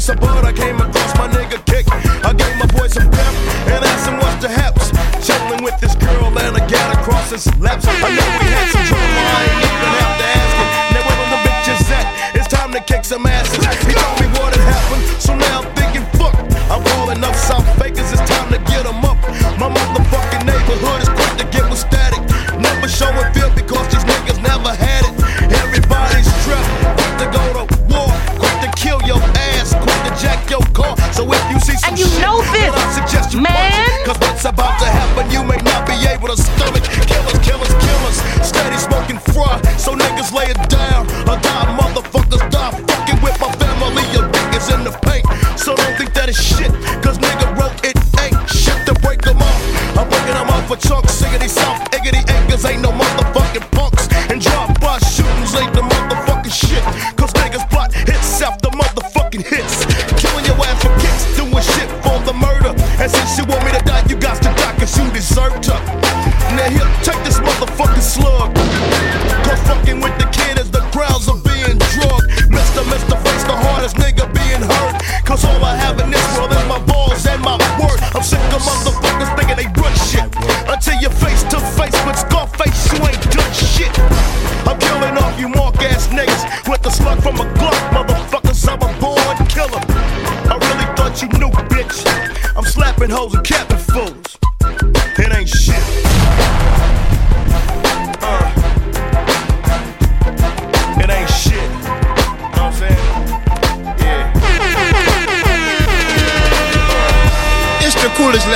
On 0.00 0.04
some 0.04 0.16
bud, 0.16 0.46
I 0.46 0.52
came 0.54 0.76
across 0.76 1.12
my 1.18 1.28
nigga 1.28 1.60
kick. 1.66 1.84
I 2.24 2.32
gave 2.32 2.56
my 2.56 2.64
boy 2.72 2.88
some 2.88 3.10
pep 3.10 3.34
and 3.68 3.84
asked 3.84 4.08
him 4.08 4.16
what's 4.16 4.40
the 4.40 4.48
haps. 4.48 4.88
Chilling 5.20 5.62
with 5.62 5.78
this 5.78 5.94
girl 5.94 6.32
and 6.38 6.56
a 6.56 6.66
gal 6.72 6.90
across 6.96 7.28
his 7.28 7.44
laps. 7.60 7.84
I 7.86 8.08
know 8.16 8.28
we 8.40 8.49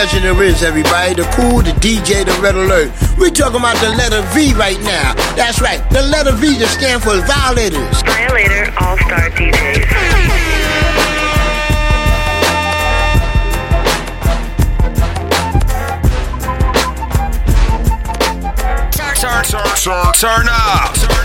legend 0.05 0.25
there 0.25 0.43
is, 0.43 0.63
everybody. 0.63 1.15
The 1.15 1.25
cool, 1.33 1.63
the 1.63 1.73
DJ, 1.81 2.27
the 2.27 2.39
red 2.43 2.55
alert. 2.55 2.93
We 3.19 3.31
talking 3.31 3.57
about 3.57 3.77
the 3.81 3.89
letter 3.89 4.21
V 4.35 4.53
right 4.53 4.79
now. 4.81 5.15
That's 5.35 5.63
right. 5.63 5.81
The 5.91 6.03
letter 6.03 6.33
V 6.33 6.59
just 6.59 6.75
stand 6.75 7.03
for 7.03 7.17
violators. 7.25 8.03
Violator 8.03 8.73
All 8.81 8.99
Star 8.99 9.31
DJs. 9.31 10.45
Turn, 19.25 19.45
turn, 19.45 19.77
turn, 19.81 20.13
turn 20.21 20.47
up. 20.51 20.95
Turn 21.01 21.24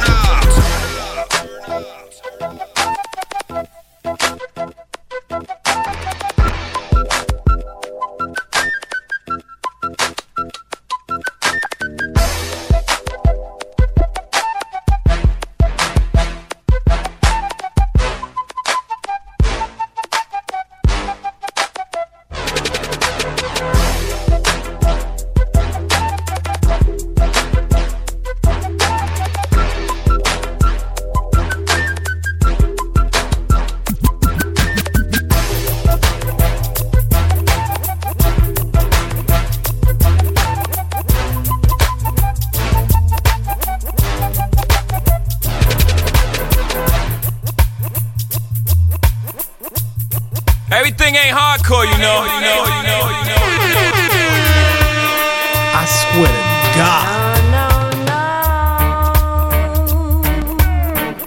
swear 56.20 56.28
to 56.28 56.78
God. 56.78 57.06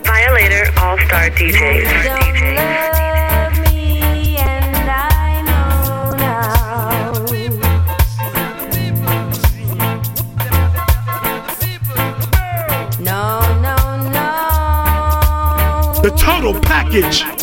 Violator 0.04 0.64
All 0.80 0.98
Star 0.98 1.30
DJs. 1.30 2.20
No, 13.00 13.40
no, 13.60 13.76
no. 14.10 14.28
The 16.02 16.10
total 16.16 16.54
package. 16.60 17.41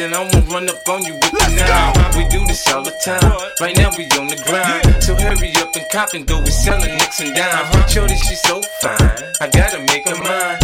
Makes 0.00 0.12
you 0.12 0.12
think 0.12 0.12
that 0.12 0.12
I 0.14 0.22
won't 0.22 0.52
run 0.52 0.68
up 0.68 0.88
on 0.88 1.04
you 1.04 1.14
with 1.14 1.30
the 1.30 1.48
nine? 1.56 2.16
We 2.16 2.28
do 2.28 2.46
this 2.46 2.66
all 2.72 2.82
the 2.82 2.92
time. 3.04 3.20
Right 3.60 3.76
now 3.76 3.90
we 3.96 4.04
on 4.18 4.28
the 4.28 4.36
grind. 4.46 5.02
So 5.02 5.14
hurry 5.14 5.52
up 5.56 5.74
and 5.74 5.88
cop 5.90 6.14
and 6.14 6.26
go. 6.26 6.40
We 6.40 6.50
selling 6.50 6.94
nicks 6.96 7.20
and 7.20 7.34
dimes. 7.34 7.92
Shorty, 7.92 8.16
she's 8.16 8.40
so 8.40 8.62
fine. 8.80 9.32
I 9.40 9.48
gotta 9.48 9.80
make 9.80 10.08
her 10.08 10.16
mine. 10.22 10.59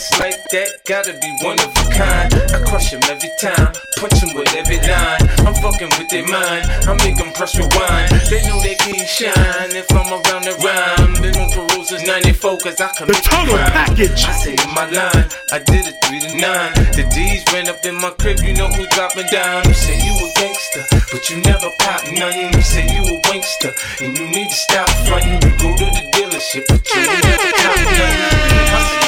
Ass 0.00 0.16
like 0.16 0.40
that, 0.48 0.80
gotta 0.88 1.12
be 1.12 1.28
one 1.44 1.60
of 1.60 1.68
a 1.76 1.84
kind. 1.92 2.32
I 2.56 2.64
crush 2.64 2.88
him 2.88 3.04
every 3.12 3.28
time, 3.36 3.68
punch 4.00 4.16
him 4.24 4.32
with 4.32 4.48
every 4.56 4.80
line. 4.80 5.20
I'm 5.44 5.52
fucking 5.60 5.92
with 6.00 6.08
their 6.08 6.24
mind. 6.24 6.64
I 6.88 6.96
make 7.04 7.20
them 7.20 7.28
press 7.36 7.52
rewind. 7.52 8.08
They 8.32 8.40
know 8.48 8.56
they 8.64 8.80
can't 8.80 9.04
shine 9.04 9.76
if 9.76 9.84
I'm 9.92 10.08
around 10.08 10.48
the 10.48 10.56
rhyme. 10.64 11.20
They 11.20 11.28
don't 11.36 11.52
peruse 11.52 11.92
as 11.92 12.00
94 12.08 12.64
cause 12.64 12.80
I 12.80 12.88
commit 12.96 13.20
The 13.20 13.28
total 13.28 13.60
crime. 13.60 13.72
package. 13.76 14.24
I 14.24 14.32
say 14.40 14.56
in 14.56 14.70
my 14.72 14.88
line, 14.88 15.28
I 15.52 15.60
did 15.68 15.84
it 15.84 15.96
three 16.08 16.24
to 16.24 16.32
nine. 16.32 16.72
The 16.96 17.04
D's 17.12 17.44
ran 17.52 17.68
up 17.68 17.84
in 17.84 18.00
my 18.00 18.08
crib, 18.16 18.40
you 18.40 18.56
know 18.56 18.72
who 18.72 18.88
dropping 18.96 19.28
down. 19.28 19.68
You 19.68 19.76
say 19.76 20.00
you 20.00 20.16
a 20.16 20.28
gangster, 20.40 20.82
but 21.12 21.28
you 21.28 21.44
never 21.44 21.68
pop 21.76 22.00
nothing. 22.08 22.48
You 22.56 22.64
say 22.64 22.88
you 22.88 23.04
a 23.04 23.20
wankster, 23.28 23.76
and 24.00 24.16
you 24.16 24.24
need 24.32 24.48
to 24.48 24.56
stop 24.64 24.88
fronting. 25.04 25.36
You 25.44 25.52
go 25.60 25.76
to 25.76 25.86
the 25.92 26.02
dealership, 26.16 26.64
but 26.72 26.80
you 26.88 27.04
never 27.04 27.52
cop 27.52 27.76
nothing. 27.84 28.99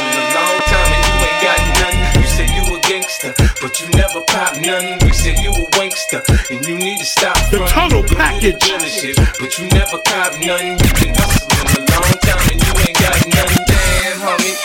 Gangster, 3.22 3.44
but 3.60 3.80
you 3.80 3.88
never 3.96 4.20
pop 4.26 4.56
nothing. 4.58 4.98
You 5.06 5.14
say 5.14 5.34
you 5.42 5.50
a 5.50 5.64
wankster, 5.78 6.22
and 6.50 6.66
you 6.66 6.76
need 6.76 6.98
to 6.98 7.04
stop 7.04 7.36
The 7.50 7.58
fronting. 7.58 7.74
total 7.74 7.98
You 7.98 8.02
go 8.02 8.08
to 8.08 8.14
the 8.14 8.16
package. 8.16 8.58
dealership, 8.58 9.16
but 9.38 9.58
you 9.58 9.68
never 9.70 9.98
cop 10.02 10.32
nothing. 10.42 10.78
You 10.78 10.90
been 10.98 11.14
hustling 11.14 11.70
a 11.70 11.80
long 11.94 12.14
time 12.26 12.42
and 12.50 12.60
you 12.60 12.72
ain't 12.82 12.98
got 12.98 13.18
nothing. 13.30 13.64
Damn, 13.66 14.18
homie. 14.26 14.56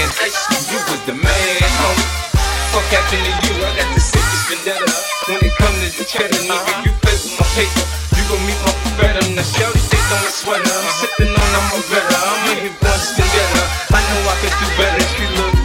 And 0.00 0.10
school, 0.32 0.62
you 0.70 0.80
was 0.86 1.02
the 1.06 1.14
man, 1.14 1.58
homie. 1.82 2.06
Fuck 2.70 2.86
to 3.10 3.16
you? 3.18 3.54
I 3.66 3.70
got 3.74 3.88
the 3.94 4.00
sickest 4.00 4.44
vendetta. 4.46 4.86
When 5.26 5.42
it 5.42 5.54
comes 5.58 5.78
to 5.82 5.88
the 5.98 6.04
cheddar, 6.06 6.42
nigga, 6.46 6.54
uh-huh. 6.54 6.86
you 6.86 6.92
play 7.02 7.18
with 7.18 7.34
my 7.34 7.46
paper. 7.58 7.84
You 8.14 8.22
gon' 8.30 8.42
meet 8.46 8.60
my 8.62 8.72
better. 9.02 9.24
Now, 9.34 9.42
shorty, 9.42 9.82
take 9.90 10.06
on 10.14 10.22
my 10.22 10.30
sweater. 10.30 10.70
I'm 10.70 10.86
sipping 11.02 11.34
on 11.34 11.50
I'm 11.58 11.66
a 11.74 11.80
better. 11.90 12.18
I'm 12.22 12.50
in 12.54 12.70
here 12.70 12.76
once 12.82 13.10
together. 13.18 13.64
I 13.90 13.98
know 13.98 14.20
I 14.30 14.34
could 14.38 14.54
do 14.54 14.68
better. 14.78 15.02
She 15.18 15.26
look 15.34 15.50
good. 15.54 15.59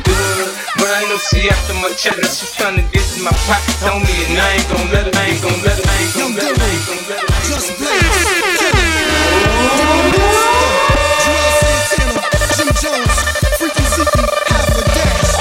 But 0.78 0.92
I 0.92 1.08
know 1.08 1.18
she 1.18 1.50
after 1.50 1.74
my 1.76 1.92
cheddar. 1.96 2.28
She 2.28 2.46
tryna 2.56 2.84
get 2.92 3.06
in 3.18 3.24
my 3.24 3.32
pocket, 3.48 3.76
homie, 3.80 4.12
and 4.28 4.38
I 4.38 4.60
ain't 4.60 4.68
gon' 4.68 4.92
let 4.92 5.08
her. 5.08 5.16
I 5.16 5.26
ain't 5.32 5.42
gon' 5.42 5.62
let 5.64 5.78
her. 5.80 5.86
I 5.88 5.96
ain't 6.04 6.14
gon' 6.16 6.36
let 6.36 6.52
her. 6.52 6.60
I 6.60 6.68
ain't 6.68 6.86
gon' 6.86 7.04
let 7.10 7.20
her. 7.24 7.32
Just 7.48 7.80
Jim 12.56 12.70
Jones, 12.80 13.16
Freaky 13.60 13.84
Zeke, 13.96 14.24
half 14.52 14.72
a 14.76 14.84
dash. 14.96 15.40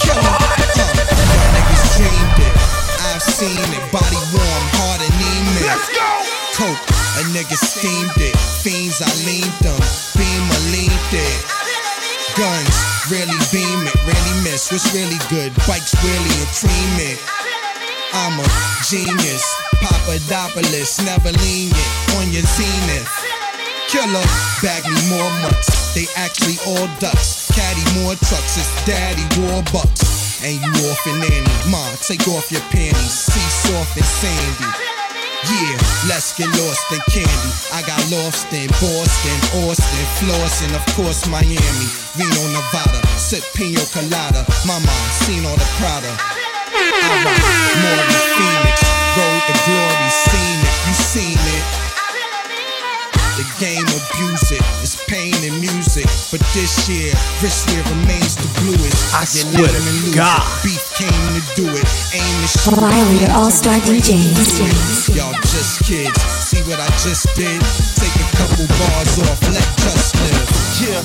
Killer. 0.00 0.20
Uh, 0.20 0.96
niggas 1.54 1.84
dreamed 1.96 2.40
it. 2.40 2.54
I've 3.08 3.22
seen 3.22 3.56
it. 3.56 3.84
Body 3.92 4.20
warm, 4.32 4.64
hard 4.76 5.00
and 5.00 5.12
email. 5.12 5.72
Let's 5.72 5.88
go. 5.92 6.08
Coke, 6.56 6.84
a 7.20 7.22
nigga 7.32 7.56
steamed 7.56 8.16
it. 8.20 8.36
Fiends, 8.64 9.00
I 9.00 9.08
leaned 9.24 9.56
them. 9.60 9.80
Beam, 10.16 10.44
I 10.44 10.58
leaned 10.72 11.12
it. 11.12 11.44
Guns, 12.36 12.70
really 13.10 13.34
beam 13.50 13.82
it, 13.82 13.90
really 13.90 13.97
miss. 14.50 14.72
What's 14.72 14.88
really 14.94 15.20
good? 15.28 15.52
Bikes 15.68 15.92
really 16.04 16.34
and 16.40 16.52
cream 16.56 16.92
it. 17.12 17.18
Eh? 17.18 18.16
I'm 18.16 18.40
a 18.40 18.46
genius, 18.88 19.44
Papadopoulos, 19.84 21.04
never 21.04 21.32
lean 21.44 21.68
lenient 21.68 22.16
on 22.16 22.32
your 22.32 22.46
zenith. 22.56 23.12
Killer, 23.88 24.24
bag 24.62 24.84
me 24.88 24.96
more 25.12 25.30
mutts. 25.44 25.94
They 25.94 26.06
actually 26.16 26.56
all 26.66 26.88
ducks. 26.98 27.50
Caddy 27.52 27.84
more 28.00 28.16
trucks, 28.28 28.56
it's 28.56 28.72
daddy 28.86 29.24
war 29.40 29.62
bucks. 29.72 30.42
And 30.42 30.56
you 30.56 30.72
off 30.88 31.06
and 31.06 31.20
nanny. 31.20 31.70
Ma, 31.70 31.82
take 32.00 32.26
off 32.28 32.50
your 32.50 32.62
panties. 32.72 33.12
See 33.12 33.68
soft 33.68 33.96
and 33.96 34.06
sandy. 34.06 34.97
Yeah, 35.46 35.78
let's 36.10 36.34
get 36.34 36.48
lost 36.58 36.82
in 36.90 36.98
candy. 37.06 37.50
I 37.70 37.82
got 37.86 38.02
lost 38.10 38.50
in 38.52 38.66
Boston, 38.82 39.38
Austin, 39.62 40.06
Flossin, 40.18 40.74
of 40.74 40.82
course 40.96 41.28
Miami, 41.30 41.86
Reno, 42.18 42.42
Nevada. 42.50 42.98
Sip 43.16 43.44
pino 43.54 43.80
colada. 43.94 44.42
Mama, 44.66 44.90
seen 45.22 45.46
all 45.46 45.54
the 45.54 45.68
Prada. 45.78 46.10
I 46.10 47.22
rock 47.22 47.38
more 47.78 48.02
than 48.02 48.24
Phoenix. 48.34 48.82
Road 49.14 49.42
to 49.46 49.54
glory, 49.62 50.10
seen 50.26 50.58
it, 50.58 50.74
you 50.88 50.94
seen 50.94 51.38
it. 51.38 51.87
The 53.38 53.46
game 53.62 53.86
abuse 53.86 54.50
it. 54.50 54.58
It's 54.82 54.98
pain 55.06 55.30
and 55.46 55.62
music. 55.62 56.10
But 56.34 56.42
this 56.58 56.90
year, 56.90 57.14
this 57.38 57.62
year 57.70 57.86
remains 57.86 58.34
the 58.34 58.50
bluest. 58.58 59.14
I 59.14 59.22
get 59.30 59.46
swear 59.46 59.70
lit 59.70 59.78
to 59.78 60.10
and 60.10 60.10
God. 60.10 60.42
it. 60.42 60.66
Beef 60.66 60.82
came 60.98 61.22
to 61.38 61.42
do 61.54 61.66
it. 61.70 61.86
Aim 62.18 62.34
to 62.42 62.48
shoot 62.50 62.74
it. 62.74 62.82
Violator 62.82 63.30
All-Star 63.38 63.78
DJs. 63.86 65.14
Y'all 65.14 65.30
just 65.54 65.86
kids. 65.86 66.18
See 66.50 66.66
what 66.66 66.82
I 66.82 66.90
just 66.98 67.30
did? 67.38 67.62
Take 67.94 68.10
a 68.18 68.26
couple 68.42 68.66
bars 68.74 69.14
off. 69.30 69.38
Let 69.54 69.62
just 69.86 70.18
live. 70.18 70.48
Yeah, 70.82 70.98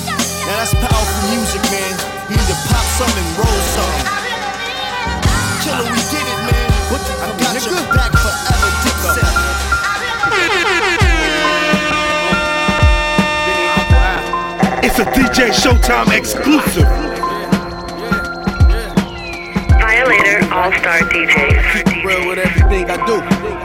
now 0.50 0.58
that's 0.58 0.74
powerful 0.74 1.22
music, 1.38 1.62
man. 1.70 1.94
You 2.26 2.34
need 2.34 2.50
to 2.50 2.58
pop 2.66 2.82
some 2.98 3.14
and 3.14 3.28
roll 3.38 3.60
some. 3.78 3.94
Killer, 5.62 5.86
we 5.86 6.02
did 6.10 6.26
it, 6.26 6.40
man. 6.50 6.66
What 6.90 6.98
the, 7.06 7.14
I 7.14 7.30
got 7.38 7.54
your 7.62 7.78
back 7.94 8.10
forever, 8.10 8.53
It's 14.96 15.02
a 15.02 15.10
DJ 15.10 15.50
Showtime 15.50 16.16
exclusive. 16.16 16.86
Violator 19.80 20.54
All 20.54 20.70
Star 20.70 21.00
DJs. 21.10 21.84
Keep 21.84 22.04
real 22.04 22.28
with 22.28 22.38
everything 22.38 22.88
I 22.88 23.04
do 23.04 23.14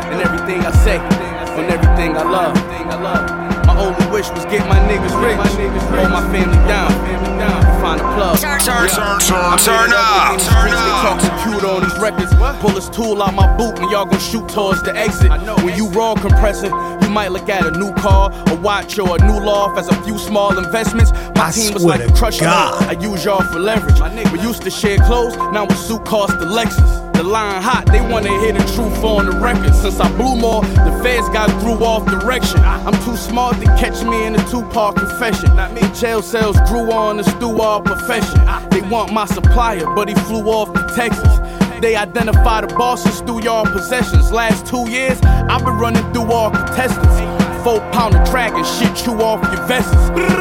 and 0.10 0.22
everything 0.24 0.62
I 0.62 0.72
say 0.72 0.98
and 0.98 1.72
everything 1.72 2.18
I 2.18 2.24
love. 2.24 3.49
My 3.80 3.86
only 3.86 4.12
wish 4.12 4.28
was 4.32 4.44
get 4.52 4.68
my 4.68 4.76
niggas 4.92 5.16
rich, 5.24 5.40
hold 5.40 6.12
my 6.12 6.20
family 6.34 6.58
down, 6.68 6.92
and 6.92 7.80
find 7.80 8.02
a 8.02 8.04
plug. 8.04 8.38
Turn, 8.38 8.60
turn, 8.60 8.90
turn, 8.90 9.20
turn, 9.22 9.40
I 9.40 9.56
made 9.56 9.64
turn 9.64 9.90
up 9.94 10.20
up, 10.20 10.34
with 10.36 10.44
turn 10.44 10.68
these 10.68 10.84
They 10.84 10.96
talk 11.00 11.20
computer 11.24 11.68
on 11.68 11.82
these 11.88 11.98
records. 11.98 12.60
Pull 12.60 12.72
this 12.72 12.90
tool 12.90 13.24
out 13.24 13.34
my 13.34 13.48
boot 13.56 13.80
and 13.80 13.90
y'all 13.90 14.04
gon' 14.04 14.20
shoot 14.20 14.50
towards 14.50 14.84
the 14.84 14.94
exit. 14.94 15.32
When 15.64 15.78
you 15.78 15.88
raw 15.92 16.14
compressing, 16.16 16.74
you 17.02 17.10
might 17.10 17.32
look 17.32 17.48
at 17.48 17.66
a 17.66 17.72
new 17.72 17.94
car, 17.94 18.34
a 18.48 18.56
watch, 18.56 19.00
or 19.00 19.16
a 19.16 19.26
new 19.26 19.40
loft 19.40 19.80
as 19.80 19.88
a 19.88 19.96
few 20.04 20.18
small 20.18 20.58
investments. 20.58 21.14
My 21.36 21.48
I 21.48 21.52
team 21.52 21.74
was 21.74 21.84
swear 21.84 22.00
like 22.00 22.08
to 22.08 22.14
a 22.14 22.18
crush 22.18 22.42
God. 22.42 22.84
I 22.84 23.00
use 23.00 23.24
y'all 23.24 23.44
for 23.44 23.60
leverage. 23.60 24.02
We 24.34 24.42
used 24.42 24.64
to 24.64 24.70
share 24.70 24.98
clothes, 24.98 25.38
now 25.54 25.66
a 25.66 25.74
suit 25.76 26.04
cost 26.04 26.38
the 26.38 26.46
Lexus. 26.46 27.09
The 27.20 27.26
line 27.26 27.62
hot, 27.62 27.86
they 27.88 28.00
wanna 28.00 28.30
hear 28.40 28.54
the 28.54 28.64
truth 28.74 29.04
on 29.04 29.26
the 29.26 29.34
record. 29.34 29.76
Since 29.76 30.00
I 30.00 30.10
blew 30.16 30.38
more, 30.38 30.62
the 30.62 30.98
feds 31.04 31.28
got 31.28 31.50
threw 31.60 31.74
off 31.84 32.06
direction. 32.06 32.62
I'm 32.62 32.94
too 33.04 33.18
smart 33.18 33.58
to 33.60 33.66
catch 33.76 34.02
me 34.06 34.26
in 34.26 34.36
a 34.36 34.50
two-part 34.50 34.96
confession. 34.96 35.54
The 35.54 36.00
jail 36.00 36.22
cells 36.22 36.56
grew 36.70 36.94
on 36.94 37.18
the 37.18 37.26
stew 37.26 37.60
all 37.60 37.82
profession. 37.82 38.40
They 38.70 38.80
want 38.88 39.12
my 39.12 39.26
supplier, 39.26 39.86
but 39.98 40.08
he 40.08 40.16
flew 40.16 40.46
off 40.46 40.72
to 40.72 40.96
Texas. 40.96 41.40
They 41.82 41.98
identify 41.98 42.62
the 42.62 42.68
bosses 42.68 43.20
through 43.20 43.44
y'all 43.44 43.66
possessions. 43.66 44.32
Last 44.32 44.66
two 44.66 44.90
years, 44.90 45.20
I've 45.22 45.66
been 45.66 45.76
running 45.76 46.06
through 46.14 46.32
all 46.32 46.52
contestants. 46.52 47.20
Four 47.66 47.82
pound 47.92 48.16
of 48.16 48.24
pounder 48.32 48.56
and 48.56 48.66
shit 48.66 49.06
you 49.06 49.12
off 49.22 49.44
your 49.52 49.62
vests. 49.68 49.92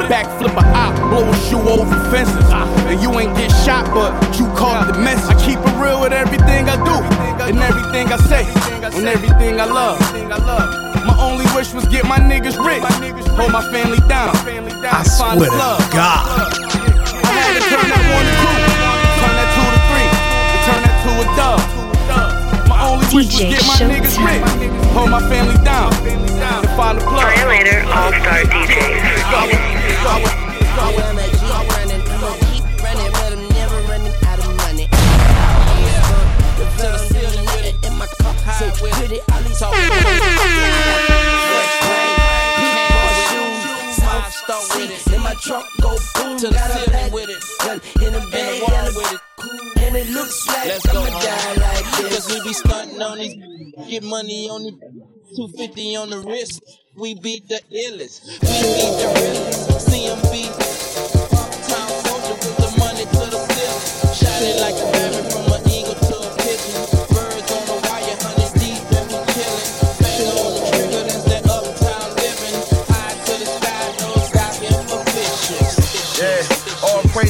Backflip 0.06 0.54
a 0.54 0.64
op, 0.78 0.94
blow 1.10 1.28
a 1.28 1.36
shoe 1.50 1.58
over 1.58 1.98
fences. 2.12 2.48
And 2.86 3.02
you 3.02 3.10
ain't 3.18 3.36
get 3.36 3.47
shot, 3.68 3.84
but 3.92 4.16
you 4.40 4.46
caught 4.56 4.88
the 4.88 4.96
mess. 4.96 5.28
I 5.28 5.36
keep 5.44 5.60
it 5.60 5.74
real 5.76 6.00
with 6.00 6.12
everything 6.12 6.64
I 6.72 6.76
do, 6.88 6.96
and 7.44 7.60
everything 7.60 8.08
I 8.08 8.16
say, 8.32 8.44
and 8.80 9.04
everything 9.04 9.60
I 9.60 9.66
love. 9.66 10.00
My 11.04 11.16
only 11.20 11.44
wish 11.52 11.74
was 11.76 11.84
get 11.92 12.08
my 12.08 12.16
niggas 12.16 12.56
rich, 12.56 12.80
hold 13.36 13.52
my 13.52 13.64
family 13.68 14.00
down. 14.08 14.32
I 14.88 15.04
swear 15.04 15.36
the 15.36 15.52
love. 15.52 15.84
to 15.84 15.88
God. 15.92 16.24
I 17.28 17.36
had 17.44 17.52
to 17.56 17.62
turn 17.68 17.86
that 17.92 18.04
one 18.16 18.24
to 18.24 18.34
two, 18.40 18.56
turn 19.20 19.34
that 19.36 19.48
two 19.52 19.68
to 19.68 19.80
three, 19.88 20.08
and 20.08 20.60
turn 20.64 20.80
that 20.86 20.96
to 21.04 21.10
a 21.20 21.26
dub. 21.36 21.60
My 22.72 22.78
only 22.88 23.04
wish 23.12 23.28
was 23.36 23.52
get 23.52 23.62
my 23.68 23.76
niggas 23.84 24.16
rich, 24.16 24.44
hold 24.96 25.10
my 25.10 25.20
family 25.28 25.60
down, 25.62 25.92
and 26.08 26.68
find 26.72 26.96
the 26.96 27.04
plug. 27.04 27.28
Violator 38.93 39.22
All 44.09 44.30
Star 44.30 44.61
DJs. 44.74 45.14
In 45.14 45.20
my 45.22 45.34
trunk 45.34 45.66
go 45.80 45.97
boom, 46.14 46.39
To 46.39 46.47
the 46.49 46.55
got 46.55 46.70
a 46.70 46.72
ceiling 46.91 47.12
with 47.12 47.28
it. 47.30 47.43
gun 47.61 47.80
in 48.07 48.12
the 48.12 48.20
bed, 48.30 48.62
the 48.62 48.93
with 48.97 49.12
it. 49.12 49.20
and 49.82 49.97
it 49.97 50.11
looks 50.11 50.47
like 50.49 50.66
Let's 50.66 50.86
go. 50.93 51.03
I'ma 51.03 51.20
die 51.20 51.55
like 51.55 51.86
this. 51.97 52.14
Cause 52.14 52.26
we 52.34 52.41
be 52.49 52.53
stunting 52.53 53.03
on 53.03 53.18
these, 53.18 53.36
get 53.89 54.03
money 54.05 54.49
on 54.51 54.62
the 54.64 54.72
250 55.36 55.97
on 55.97 56.11
the 56.11 56.18
wrist. 56.20 56.62
We 56.97 57.14
beat 57.14 57.49
the 57.49 57.61
illest, 57.70 58.24
we 58.43 58.49
beat 58.49 58.95
the 59.01 59.09
realest. 59.20 59.89
Town 61.68 61.89
soldier 62.05 62.34
with 62.34 62.57
the 62.57 62.68
money 62.78 63.05
to 63.05 63.22
the. 63.30 63.39
Shot 64.14 64.43
it 64.43 64.57
like 64.61 64.74
a 64.74 64.86
from 65.30 65.53
an 65.53 65.70
eagle 65.70 65.95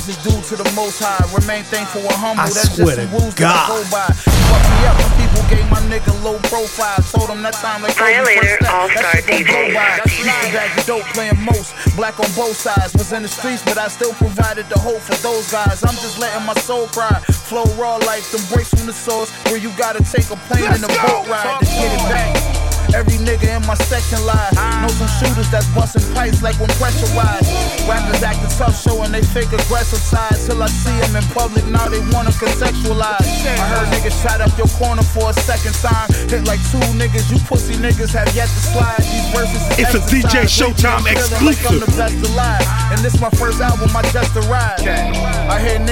all 0.08 0.14
praises 0.14 0.24
due 0.24 0.56
to 0.56 0.62
the 0.62 0.70
Most 0.74 1.00
High. 1.02 1.20
Remain 1.34 1.64
thankful 1.64 2.00
and 2.02 2.12
humble. 2.12 2.42
I 2.42 2.48
That's 2.48 2.74
swear 2.76 2.96
just 2.96 3.08
some 3.08 3.10
to 3.10 3.16
rules 3.18 3.34
that 3.36 3.52
I 3.52 3.68
God. 3.68 3.68
go 3.68 3.80
by. 3.92 4.08
Fuck 4.48 4.64
me 4.64 4.78
up. 4.88 4.96
Some 5.00 5.14
people 5.20 5.42
gave 5.48 5.66
my 5.70 5.82
nigga 5.88 6.12
low 6.24 6.38
profile. 6.48 7.00
Told 7.12 7.28
him 7.30 7.42
that 7.42 7.54
time 7.54 7.82
like 7.82 7.94
Violator 7.96 8.58
All-Star 8.68 8.88
That 8.88 9.24
shit 9.24 9.26
gon' 9.26 9.44
go 9.44 9.60
DJ. 9.68 9.74
by. 9.74 10.00
Used 10.08 10.52
to 10.52 10.76
the 10.76 10.84
dope 10.86 11.08
playing 11.12 11.40
most. 11.44 11.74
Black 11.96 12.18
on 12.20 12.30
both 12.32 12.56
sides. 12.56 12.94
Was 12.94 13.12
in 13.12 13.22
the 13.22 13.28
streets, 13.28 13.62
but 13.64 13.78
I 13.78 13.88
still 13.88 14.12
provided 14.14 14.68
the 14.68 14.78
hope 14.78 15.00
for 15.00 15.16
those 15.20 15.50
guys. 15.50 15.82
I'm 15.84 15.96
just 16.00 16.18
letting 16.18 16.44
my 16.46 16.54
soul 16.64 16.86
cry. 16.88 17.20
Flow 17.48 17.64
raw 17.76 17.96
like 18.08 18.24
them 18.32 18.42
breaks 18.52 18.70
from 18.72 18.86
the 18.86 18.96
source. 18.96 19.30
Where 19.50 19.58
you 19.58 19.70
gotta 19.76 20.02
take 20.04 20.30
a 20.30 20.36
plane 20.48 20.64
and 20.72 20.84
a 20.84 20.88
boat 20.88 21.28
ride 21.28 21.60
to 21.60 21.66
get 21.66 21.92
it 21.92 22.04
back. 22.08 22.57
Every 22.94 23.18
nigga 23.20 23.56
in 23.56 23.62
my 23.66 23.74
section 23.88 24.18
lies. 24.24 24.54
Know 24.80 24.88
some 24.88 25.10
shooters 25.20 25.48
that's 25.50 25.68
busting 25.74 26.04
pipes 26.14 26.42
like 26.42 26.56
when 26.60 26.70
pressurized. 26.80 27.48
Rappers 27.88 28.22
acting 28.22 28.50
tough, 28.56 28.76
showing 28.80 29.12
they 29.12 29.22
fake 29.22 29.52
aggressive 29.52 30.00
side. 30.00 30.36
Till 30.46 30.62
I 30.62 30.68
see 30.68 30.94
them 31.04 31.16
in 31.16 31.24
public, 31.36 31.64
now 31.66 31.88
they 31.88 32.00
wanna 32.12 32.30
contextualize. 32.30 33.24
I 33.46 33.66
heard 33.72 33.88
niggas 33.92 34.16
shot 34.22 34.40
up 34.40 34.52
your 34.58 34.68
corner 34.80 35.02
for 35.02 35.30
a 35.30 35.34
second 35.34 35.74
time. 35.80 36.08
Hit 36.28 36.44
like 36.46 36.60
two 36.72 36.80
niggas, 36.96 37.30
you 37.30 37.38
pussy 37.46 37.74
niggas 37.74 38.12
have 38.12 38.28
yet 38.34 38.48
to 38.48 38.60
slide. 38.72 38.98
These 39.04 39.28
verses 39.34 39.62
It's 39.78 39.94
a 39.94 40.02
DJ. 40.08 40.44
Showtime 40.48 41.04
Lately, 41.04 41.22
Like 41.22 41.60
I'm 41.68 41.78
the 41.78 41.86
exclusive. 41.86 41.96
best 41.96 42.18
alive. 42.32 42.64
And 42.92 42.98
this 43.04 43.20
my 43.20 43.30
first 43.30 43.60
album, 43.60 43.90
I 43.94 44.02
just 44.10 44.34
arrived. 44.36 44.67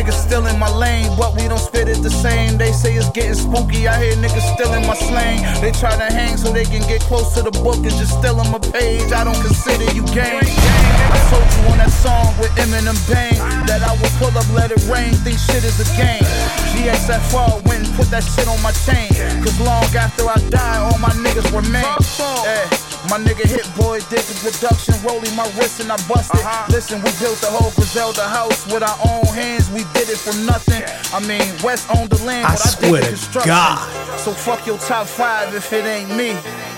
Niggas 0.07 0.23
still 0.23 0.47
in 0.47 0.57
my 0.57 0.71
lane, 0.71 1.11
but 1.19 1.35
we 1.35 1.49
don't 1.49 1.59
spit 1.59 1.89
it 1.89 2.01
the 2.01 2.11
same. 2.11 2.59
They 2.59 2.71
say 2.71 2.95
it's 2.95 3.11
getting 3.11 3.35
spooky. 3.35 3.89
I 3.89 3.99
hear 3.99 4.15
niggas 4.15 4.55
still 4.55 4.73
in 4.75 4.87
my 4.87 4.95
slang. 4.95 5.43
They 5.61 5.73
try 5.73 5.91
to 5.99 6.07
hang 6.15 6.37
so 6.37 6.53
they 6.53 6.63
can 6.63 6.87
get 6.87 7.01
close 7.01 7.35
to 7.35 7.43
the 7.43 7.51
book 7.51 7.83
and 7.83 7.91
just 7.91 8.15
steal 8.15 8.37
them 8.37 8.55
a 8.55 8.61
page. 8.61 9.11
I 9.11 9.25
don't 9.25 9.41
consider 9.43 9.91
you 9.91 10.07
game. 10.15 10.47
I 10.47 11.19
told 11.27 11.43
you 11.43 11.75
on 11.75 11.79
that 11.83 11.91
song 11.91 12.39
with 12.39 12.55
Eminem 12.55 12.95
Bang 13.11 13.35
that 13.67 13.83
I 13.83 13.99
would 13.99 14.15
pull 14.23 14.31
up, 14.39 14.47
let 14.55 14.71
it 14.71 14.79
rain, 14.87 15.11
think 15.27 15.41
shit 15.43 15.65
is 15.67 15.83
a 15.83 15.89
game. 15.99 16.23
GXFR 16.71 17.67
went 17.67 17.89
and 17.89 17.95
put 17.99 18.07
that 18.15 18.23
shit 18.23 18.47
on 18.47 18.63
my 18.63 18.71
chain. 18.87 19.11
Cause 19.43 19.59
long 19.59 19.91
after 19.91 20.23
I 20.23 20.39
die, 20.55 20.79
all 20.87 20.99
my 21.03 21.11
niggas 21.19 21.51
remain. 21.51 21.83
Eh, 21.83 22.86
my 23.09 23.19
nigga 23.19 23.47
Hit 23.47 23.69
Boy 23.77 24.01
did 24.11 24.25
the 24.27 24.35
production, 24.43 24.95
rolling 25.07 25.35
my 25.37 25.47
wrist 25.57 25.81
and 25.81 25.91
I 25.93 25.97
busted. 26.09 26.41
Listen, 26.73 26.99
we 27.03 27.11
built 27.21 27.39
the 27.39 27.51
whole 27.51 27.71
Griselda 27.73 28.23
house 28.23 28.67
with 28.67 28.83
our 28.83 28.99
own 29.07 29.27
hands. 29.35 29.71
We 29.71 29.85
did 29.95 30.09
it 30.09 30.19
from 30.19 30.47
nothing. 30.47 30.83
I 31.15 31.21
mean, 31.27 31.47
West 31.63 31.89
owned 31.95 32.11
the 32.11 32.23
land, 32.25 32.47
I 32.47 32.55
but 32.55 32.67
I 32.67 32.81
did 32.81 32.95
the 32.95 33.09
construction. 33.09 33.51
God. 33.51 34.19
So 34.19 34.33
fuck 34.33 34.67
your 34.67 34.79
top 34.79 35.07
five 35.07 35.55
if 35.55 35.73
it 35.73 35.85
ain't 35.85 36.11
me. 36.17 36.33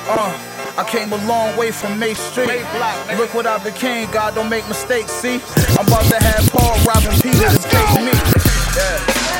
Uh, 0.08 0.32
I 0.76 0.84
came 0.86 1.12
a 1.12 1.26
long 1.26 1.56
way 1.56 1.70
from 1.70 1.98
May 1.98 2.14
Street. 2.14 2.64
Look 3.16 3.34
what 3.34 3.46
I 3.46 3.58
became, 3.62 4.10
God 4.10 4.34
don't 4.34 4.48
make 4.48 4.66
mistakes, 4.68 5.12
see? 5.12 5.40
I'm 5.78 5.86
about 5.86 6.04
to 6.04 6.18
have 6.22 6.48
Paul 6.50 6.76
robbing 6.84 7.18
Peter 7.20 7.48
to 7.48 7.58
take 7.58 8.04
me. 8.04 8.12
Yeah. 8.76 9.37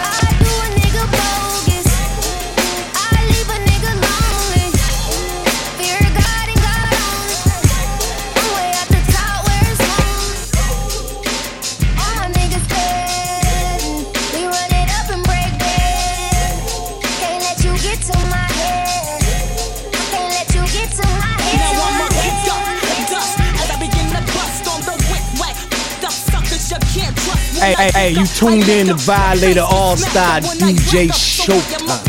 Hey, 27.69 27.75
hey, 27.77 27.93
hey, 27.93 28.11
you 28.17 28.25
tuned 28.25 28.65
in 28.65 28.87
to 28.87 28.95
Violator 28.95 29.61
All 29.61 29.95
Star 29.95 30.41
DJ 30.41 31.13
Showtime. 31.13 32.01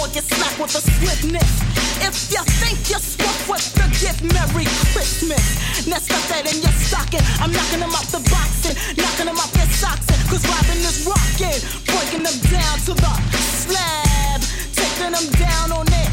or 0.00 0.08
you 0.16 0.22
slack 0.24 0.56
with 0.56 0.72
a 0.72 0.80
swiftness. 0.80 1.60
If 2.00 2.32
you 2.32 2.40
think 2.56 2.80
you're 2.88 3.04
swift 3.04 3.44
with 3.52 3.68
the 3.76 3.84
gift, 4.00 4.24
Merry 4.32 4.64
Christmas. 4.96 5.44
Now 5.84 6.00
stuff 6.00 6.24
that 6.32 6.48
in 6.48 6.64
your 6.64 6.72
stocking. 6.72 7.20
I'm 7.36 7.52
knocking 7.52 7.84
them 7.84 7.92
out 7.92 8.08
the 8.08 8.24
boxing, 8.32 8.80
knocking 8.96 9.28
them 9.28 9.36
out 9.36 9.52
their 9.52 9.68
socks. 9.76 10.08
Cause 10.32 10.40
Robin 10.48 10.80
is 10.80 11.04
rocking, 11.04 11.60
breaking 11.84 12.24
them 12.24 12.38
down 12.48 12.80
to 12.88 12.96
the 12.96 13.12
slab, 13.60 14.40
taking 14.72 15.12
them 15.12 15.28
down 15.36 15.68
on 15.76 15.84
it. 15.84 16.08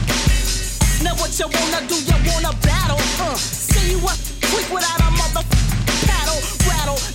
Now 1.00 1.16
what 1.16 1.32
you 1.40 1.48
wanna 1.48 1.80
do? 1.88 1.96
You 1.96 2.18
wanna 2.28 2.52
battle? 2.60 3.00
Uh, 3.24 3.40
see 3.40 3.96
you 3.96 4.04
what? 4.04 4.20
Quick 4.52 4.68
without 4.68 5.00
a 5.00 5.12
mother 5.16 5.48
paddle, 5.48 5.56
rattle 5.56 5.67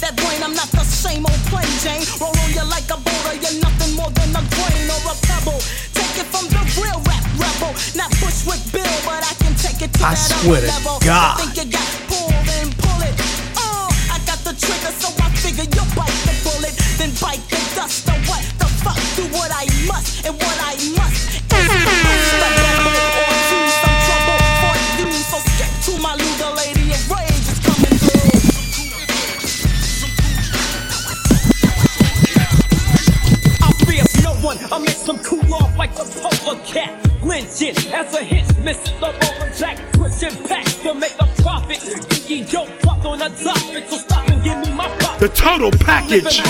that 0.03 0.18
brain. 0.18 0.42
I'm 0.42 0.55
not 0.55 0.68
the 0.74 0.82
same 0.84 1.24
old 1.24 1.42
plain 1.46 1.70
Jane. 1.78 2.03
Roll 2.18 2.34
on 2.34 2.50
you 2.50 2.66
like 2.66 2.90
a 2.90 2.98
boulder. 2.98 3.34
You're 3.38 3.62
nothing 3.62 3.94
more 3.94 4.11
than 4.11 4.34
a 4.34 4.42
grain 4.42 4.86
or 4.90 5.00
a 5.07 5.16
pebble. 5.30 5.62
Take 5.94 6.18
it 6.18 6.28
from 6.28 6.50
the 6.50 6.61
real 6.76 6.98
rap 7.07 7.24
rebel, 7.38 7.72
not 7.94 8.11
Bushwick 8.18 8.61
Bill, 8.74 8.94
but 9.07 9.22
I 9.22 9.34
can 9.38 9.55
take 9.55 9.80
it 9.80 9.94
to 9.94 10.03
I 10.03 10.12
that 10.12 10.18
swear 10.18 10.59
other 10.59 10.66
to 10.66 10.74
level. 10.74 10.98
God. 11.07 11.38
I 11.38 11.46
think 11.46 11.53
you 11.57 11.66
got 11.70 11.88
pull 12.11 12.28
then 12.50 12.82
bitch. 46.21 46.43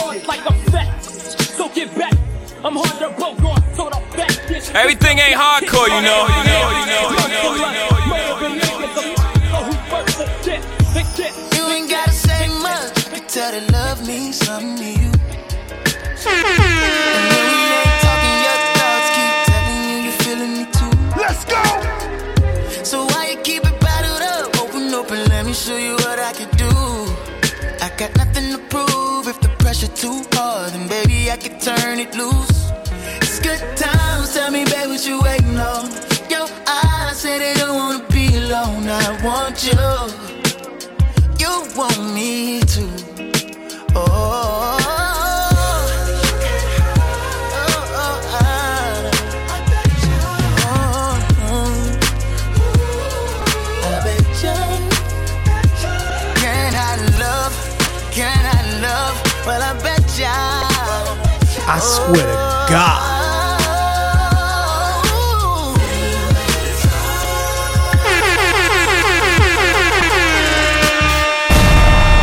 Everything 4.74 5.18
ain't 5.18 5.36
hardcore, 5.36 5.88
you 5.88 6.02
know, 6.02 6.26
you 6.26 6.44
know, 6.48 6.70
you 6.70 6.86
know, 6.86 7.10
you 7.10 7.32
know, 7.32 7.86
you 7.88 7.91
can 31.42 31.58
turn 31.58 31.98
it 31.98 32.14
loose. 32.14 32.70
It's 33.20 33.40
good 33.40 33.60
times. 33.76 34.32
Tell 34.34 34.50
me, 34.50 34.64
babe, 34.64 34.88
what 34.90 35.04
you 35.06 35.20
waiting 35.20 35.58
on? 35.58 35.90
Your 36.30 36.46
eyes 36.66 37.20
say 37.20 37.38
they 37.38 37.54
don't 37.54 37.74
wanna 37.74 38.04
be 38.10 38.26
alone. 38.36 38.88
I 38.88 39.08
want 39.24 39.64
you. 39.66 39.72
You 41.42 41.52
want 41.76 42.14
me 42.14 42.60
to. 42.60 42.84
Oh, 43.96 44.81
swear 62.06 62.26
to 62.26 62.72
God. 62.72 63.00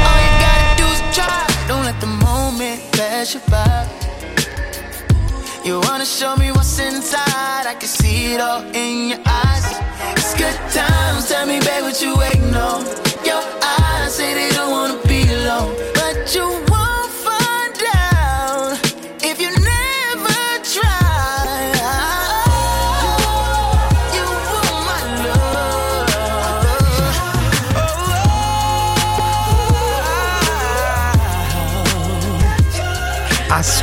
All 0.07 0.19
you 0.25 0.31
gotta 0.45 0.67
do 0.81 0.85
is 0.95 1.01
try. 1.15 1.47
Don't 1.67 1.83
let 1.83 1.99
the 2.01 2.07
moment 2.07 2.79
pass 2.93 3.33
you 3.33 3.41
by. 3.49 3.87
You 5.65 5.79
wanna 5.87 6.05
show 6.05 6.35
me 6.35 6.51
what's 6.51 6.79
inside? 6.79 7.65
I 7.67 7.75
can 7.79 7.89
see 7.89 8.33
it 8.33 8.41
all 8.41 8.61
in 8.73 9.09
your 9.11 9.21
eyes. 9.25 9.65
It's 10.17 10.33
good 10.35 10.57
times. 10.73 11.29
Tell 11.29 11.45
me, 11.45 11.59
babe, 11.59 11.83
what 11.83 12.01
you 12.01 12.15
waiting 12.17 12.55
on? 12.55 13.08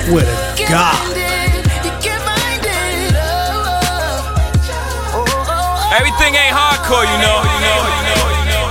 I 0.07 0.09
swear 0.09 0.23
to 0.23 0.65
God. 0.71 1.17
Everything 5.99 6.35
ain't 6.37 6.55
hardcore, 6.55 7.03
you 7.03 7.19
know, 7.19 7.43
you 7.43 7.59
know, 7.67 7.83
you 7.91 8.03
know, 8.07 8.23
you 8.31 8.47
know. 8.47 8.67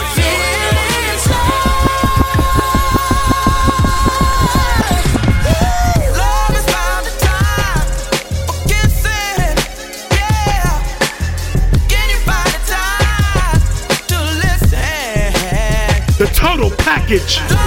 The 16.18 16.28
total 16.34 16.72
package. 16.72 17.65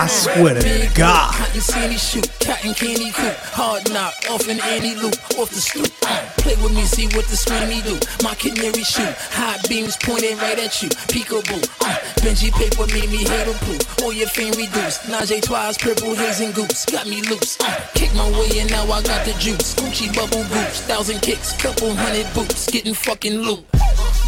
I 0.00 0.06
swear 0.06 0.54
to 0.54 0.90
God. 0.94 1.34
See 1.60 1.88
me 1.88 1.98
shoot, 1.98 2.26
cotton 2.40 2.72
candy 2.72 3.12
coop, 3.12 3.36
hard 3.52 3.84
knock, 3.92 4.14
off 4.30 4.48
in 4.48 4.58
any 4.72 4.94
loop, 4.94 5.12
off 5.36 5.50
the 5.50 5.60
stoop. 5.60 5.92
Play 6.40 6.56
with 6.56 6.72
me, 6.72 6.88
see 6.88 7.04
what 7.12 7.28
the 7.28 7.36
swimmy 7.36 7.84
do. 7.84 8.00
My 8.24 8.34
canary 8.34 8.80
shoot, 8.80 9.12
high 9.28 9.60
beams 9.68 9.98
pointing 10.00 10.38
right 10.38 10.58
at 10.58 10.80
you. 10.80 10.88
Peekaboo, 11.12 11.60
uh, 11.84 12.00
Benji 12.24 12.48
paper 12.48 12.88
made 12.96 13.12
me 13.12 13.28
hate 13.28 13.44
a 13.44 13.52
proof. 13.60 14.00
All 14.00 14.10
your 14.14 14.28
fame 14.28 14.56
reduced. 14.56 15.02
Najee 15.12 15.42
twice, 15.42 15.76
purple 15.76 16.14
haze 16.14 16.40
and 16.40 16.54
got 16.56 17.06
me 17.06 17.20
loose. 17.28 17.60
Uh, 17.60 17.68
kick 17.92 18.08
my 18.14 18.24
way 18.40 18.58
and 18.58 18.70
now 18.70 18.84
I 18.84 19.02
got 19.02 19.26
the 19.26 19.36
juice. 19.36 19.74
Gucci 19.74 20.08
bubble 20.16 20.48
boots, 20.48 20.80
thousand 20.88 21.20
kicks, 21.20 21.52
couple 21.60 21.92
hundred 21.92 22.24
boots, 22.32 22.70
getting 22.70 22.94
fucking 22.94 23.36
loot. 23.36 23.66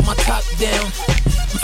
My 0.04 0.12
top 0.20 0.44
down, 0.60 0.92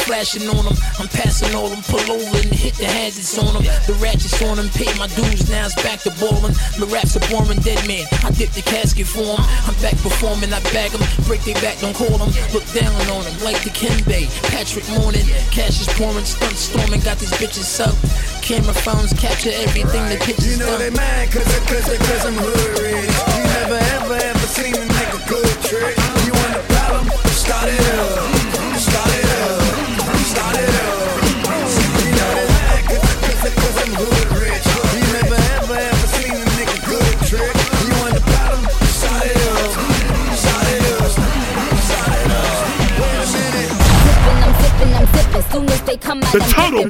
flashing 0.03 0.49
on 0.49 0.65
them. 0.65 0.77
I'm 0.99 1.09
passing 1.09 1.55
all 1.55 1.69
them, 1.69 1.83
pull 1.87 2.03
over 2.11 2.37
and 2.43 2.51
hit 2.51 2.75
the 2.75 2.87
hazards 2.87 3.39
on 3.39 3.55
them. 3.55 3.65
The 3.87 3.95
ratchets 4.03 4.43
on 4.43 4.57
them, 4.57 4.69
pay 4.75 4.91
my 4.99 5.07
dues, 5.15 5.51
now 5.51 5.67
it's 5.67 5.79
back 5.83 6.01
to 6.09 6.13
ballin'. 6.19 6.55
My 6.81 6.87
raps 6.91 7.15
are 7.15 7.27
boring, 7.29 7.61
dead 7.61 7.81
man. 7.87 8.07
I 8.27 8.31
dip 8.33 8.51
the 8.51 8.63
casket 8.63 9.07
for 9.07 9.23
'em. 9.23 9.45
I'm 9.69 9.77
back 9.79 9.97
performing, 10.03 10.53
I 10.53 10.61
bag 10.75 10.89
bag 10.91 10.95
'em. 10.95 11.25
Break 11.27 11.43
their 11.45 11.61
back, 11.61 11.81
don't 11.81 11.95
call 11.95 12.15
'em. 12.23 12.31
Look 12.53 12.67
down 12.73 12.95
on 13.11 13.27
'em 13.27 13.37
like 13.43 13.61
the 13.65 13.73
Bay. 14.07 14.29
Patrick 14.43 14.89
Morning, 14.89 15.27
cash 15.51 15.81
is 15.81 15.89
pouring, 15.99 16.25
stunt 16.25 16.57
storming, 16.57 17.01
got 17.01 17.19
these 17.19 17.33
bitches 17.41 17.81
up. 17.81 17.95
Camera 18.43 18.73
phones 18.73 19.13
capture 19.13 19.53
everything 19.53 20.09
the 20.09 20.17
pictures 20.25 20.53
You 20.53 20.65
know 20.65 20.79
they 20.79 20.91
mad 20.91 21.31
cause, 21.31 21.45
cause, 21.69 21.85
cause 21.85 22.25
I'm 22.25 22.35
hood 22.35 22.79
rich. 22.81 23.13
You 23.37 23.45
never 23.61 23.68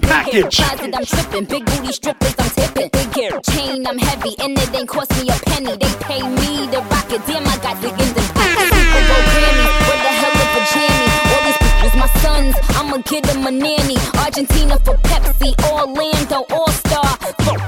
Big 0.00 0.10
package. 0.10 0.56
Closet, 0.56 0.94
I'm 0.94 1.04
trippin'. 1.04 1.44
Big 1.46 1.64
booty 1.66 1.92
strippers, 1.92 2.34
I'm 2.38 2.50
tippin'. 2.50 2.88
Big 2.92 3.14
hair, 3.16 3.40
chain, 3.50 3.86
I'm 3.86 3.98
heavy, 3.98 4.34
and 4.38 4.56
it 4.56 4.74
ain't 4.74 4.88
cost 4.88 5.10
me 5.20 5.28
a 5.28 5.36
penny. 5.50 5.74
They 5.76 5.92
pay 5.98 6.22
me 6.22 6.70
to 6.70 6.78
rock 6.86 7.10
it. 7.10 7.22
Damn, 7.26 7.42
I 7.42 7.56
got 7.58 7.80
the 7.82 7.88
in 7.88 8.10
the 8.14 8.22
Super 8.22 9.02
Bowl 9.08 9.22
Grammys. 9.34 9.74
What 9.88 9.98
the 10.06 10.12
hell 10.20 10.38
of 10.44 10.54
a 10.54 10.62
jammy? 10.70 11.08
All 11.34 11.42
these 11.46 11.58
pictures, 11.58 11.94
my 11.98 12.08
sons. 12.22 12.54
I'ma 12.78 12.98
get 12.98 13.24
them 13.24 13.46
a 13.46 13.50
nanny. 13.50 13.96
Argentina 14.22 14.78
for 14.84 14.94
Pepsi. 15.02 15.50
Orlando 15.66 16.46
All 16.54 16.70
Star. 16.70 17.18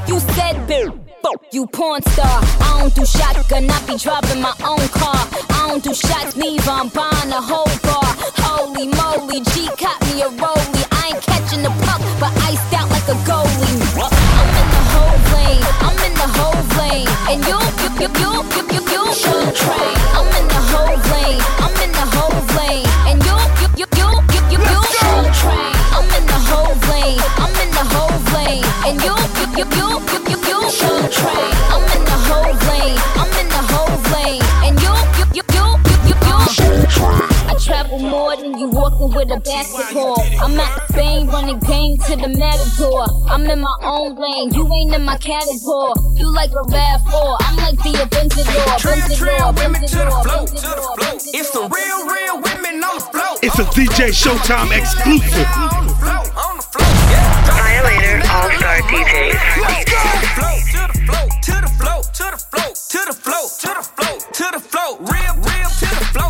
You 0.07 0.21
said 0.21 0.67
Bill. 0.69 0.99
You 1.53 1.67
porn 1.67 2.03
star. 2.03 2.41
I 2.61 2.79
don't 2.81 2.95
do 2.95 3.05
shotgun. 3.05 3.69
I 3.69 3.87
be 3.87 3.97
driving 3.99 4.41
my 4.41 4.55
own 4.65 4.87
car. 4.89 5.27
I 5.51 5.67
don't 5.69 5.83
do 5.83 5.95
shots 5.95 6.37
neither. 6.37 6.71
I'm 6.71 6.89
buying 6.89 7.33
a 7.33 7.41
whole 7.41 7.67
bar. 7.83 8.00
Train. 19.49 20.00
More 38.03 38.37
than 38.37 38.59
you 38.59 38.69
walking 38.69 39.11
with 39.15 39.31
a 39.31 39.41
basketball. 39.41 40.21
I'm 40.41 40.59
at 40.59 40.89
Spain 40.89 41.27
running 41.29 41.59
game 41.61 41.99
to 41.99 42.17
the 42.17 42.29
matador. 42.29 43.07
I'm 43.29 43.45
in 43.49 43.61
my 43.61 43.77
own 43.83 44.17
lane. 44.17 44.53
You 44.55 44.67
ain't 44.73 44.95
in 44.95 45.05
my 45.05 45.17
category. 45.19 45.93
You 46.17 46.33
like 46.33 46.51
a 46.51 46.63
rap 46.71 47.01
four. 47.11 47.37
I'm 47.41 47.57
like 47.57 47.79
the 47.83 48.03
Avengers. 48.03 48.47
Trill, 48.81 49.01
trill, 49.17 49.53
women 49.55 49.83
to 49.87 49.99
the 49.99 50.11
flow, 50.25 50.47
to 50.47 50.55
the 50.55 50.85
flow. 50.97 51.17
It's 51.33 51.51
the 51.51 51.61
real, 51.69 52.01
real 52.07 52.37
women 52.41 52.83
on 52.85 52.95
the 52.97 53.05
flow. 53.13 53.37
It's 53.43 53.59
a 53.59 53.65
DJ 53.77 54.11
Showtime 54.11 54.77
exclusive. 54.77 55.49
Violator 57.51 58.23
All 58.31 58.51
Star 58.57 58.79
DJs. 58.89 59.37
To 59.81 59.97
the 60.01 60.29
flow, 60.35 60.57
to 61.43 61.55
the 61.61 61.69
flow, 61.69 62.01
to 62.01 62.27
the 62.31 62.39
flow, 62.39 62.71
to 62.89 62.99
the 63.07 63.13
flow, 63.13 63.45
to 63.61 63.69
the 63.69 63.83
flow, 63.83 64.19
to 64.33 64.47
the 64.53 64.61
flow, 64.61 64.97
real, 64.99 65.35
real, 65.37 65.71
to 65.71 65.87
the 65.87 66.05
flow, 66.11 66.11
to 66.11 66.11
the 66.11 66.11
flow, 66.11 66.30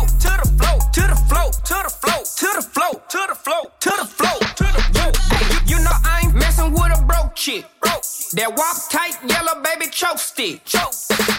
to 1.51 1.77
the 1.83 1.89
flow, 1.89 2.23
to 2.23 2.49
the 2.55 2.61
flow, 2.61 3.01
to 3.09 3.25
the 3.29 3.35
flow, 3.35 3.63
to 3.79 3.89
the 3.89 4.05
flow, 4.05 4.37
to 4.39 4.63
the 4.63 4.81
flow. 4.91 5.11
You, 5.67 5.77
you 5.77 5.83
know 5.83 5.91
I 6.03 6.21
ain't 6.23 6.35
messing 6.35 6.71
with 6.71 6.97
a 6.97 7.01
broke 7.03 7.35
chick. 7.35 7.65
That 8.33 8.55
walk 8.55 8.89
tight, 8.89 9.19
yellow 9.27 9.61
baby 9.61 9.91
choke 9.91 10.17
stick. 10.17 10.63
Choke. 10.63 10.93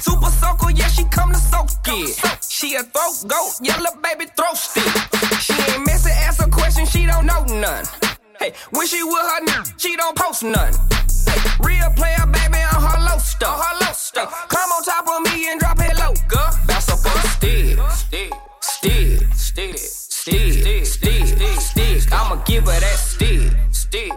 Super 0.04 0.30
soaker, 0.30 0.70
yeah, 0.70 0.88
she 0.88 1.04
come 1.04 1.32
to 1.32 1.38
soak 1.38 1.70
it. 1.86 2.20
She 2.46 2.74
a 2.74 2.82
throat 2.82 3.24
goat, 3.26 3.52
yellow 3.62 3.96
baby 4.02 4.26
throat 4.36 4.56
stick. 4.56 4.84
She 5.40 5.54
ain't 5.72 5.86
messing, 5.86 6.12
ask 6.12 6.44
a 6.44 6.50
question, 6.50 6.84
she 6.86 7.06
don't 7.06 7.24
know 7.24 7.44
none. 7.44 7.86
Hey, 8.38 8.52
when 8.72 8.86
she 8.86 9.02
with 9.02 9.14
her 9.14 9.44
nigga, 9.46 9.80
she 9.80 9.96
don't 9.96 10.16
post 10.16 10.42
none. 10.42 10.74
Hey, 11.26 11.40
real 11.64 11.90
player, 11.96 12.26
baby, 12.26 12.60
on 12.74 12.82
her 12.82 13.00
low 13.08 13.18
stuff. 13.18 13.56
Her 13.64 13.86
low 13.86 13.92
stuff. 13.92 14.48
Come 14.48 14.70
on 14.70 14.82
top 14.84 15.08
of 15.08 15.32
me 15.32 15.48
and 15.50 15.60
drop 15.60 15.78
it 15.80 15.96
low, 15.98 16.12
girl. 16.28 16.50
Bounce 16.66 16.90
up 16.90 17.06
on 17.06 17.22
stick, 17.30 17.78
stick, 17.90 18.32
stick, 18.60 19.32
stick, 19.32 19.78
stick, 20.22 20.86
stick, 20.86 21.26
stick, 21.26 21.60
stick. 21.60 22.12
I'ma 22.12 22.36
give 22.44 22.64
her 22.64 22.80
that 22.80 22.96
stick, 22.96 23.50
stick, 23.70 24.12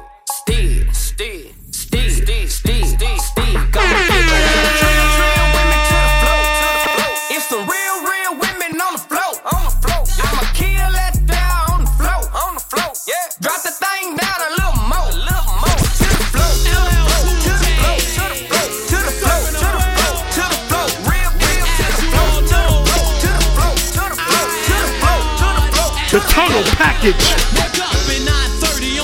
package. 26.86 27.18
Wake 27.58 27.82
up 27.82 27.98
at 27.98 28.22
9:30 28.62 29.00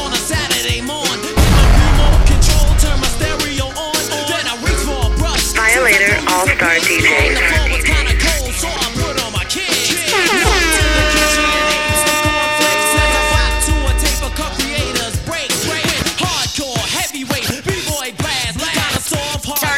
All 6.29 6.47
Star 6.47 6.77
DJ. 6.77 7.41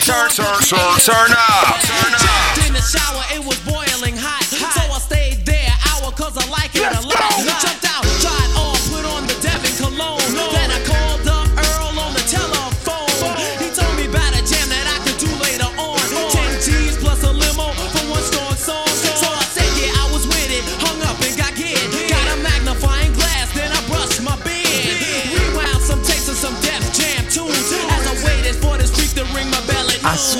turn, 0.04 0.30
turn, 0.30 0.62
turn, 0.62 1.00
turn 1.00 1.32
up. 1.32 1.83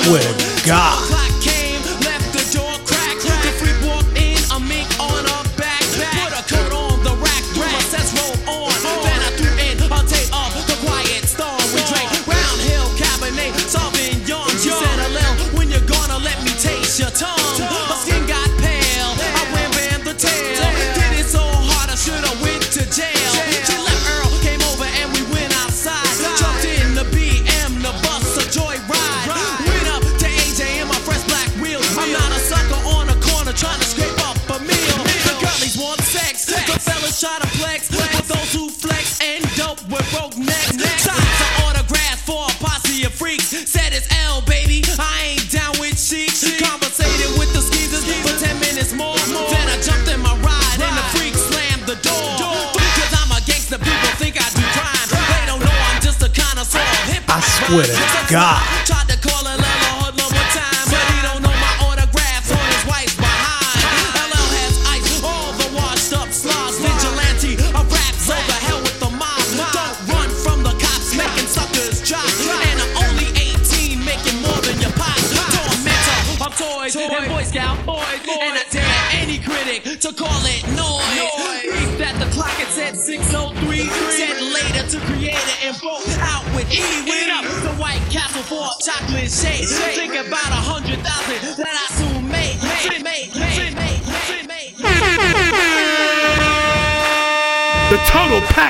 with 0.10 0.66
God. 0.66 1.13
God. 58.34 59.23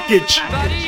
Package. 0.07 0.82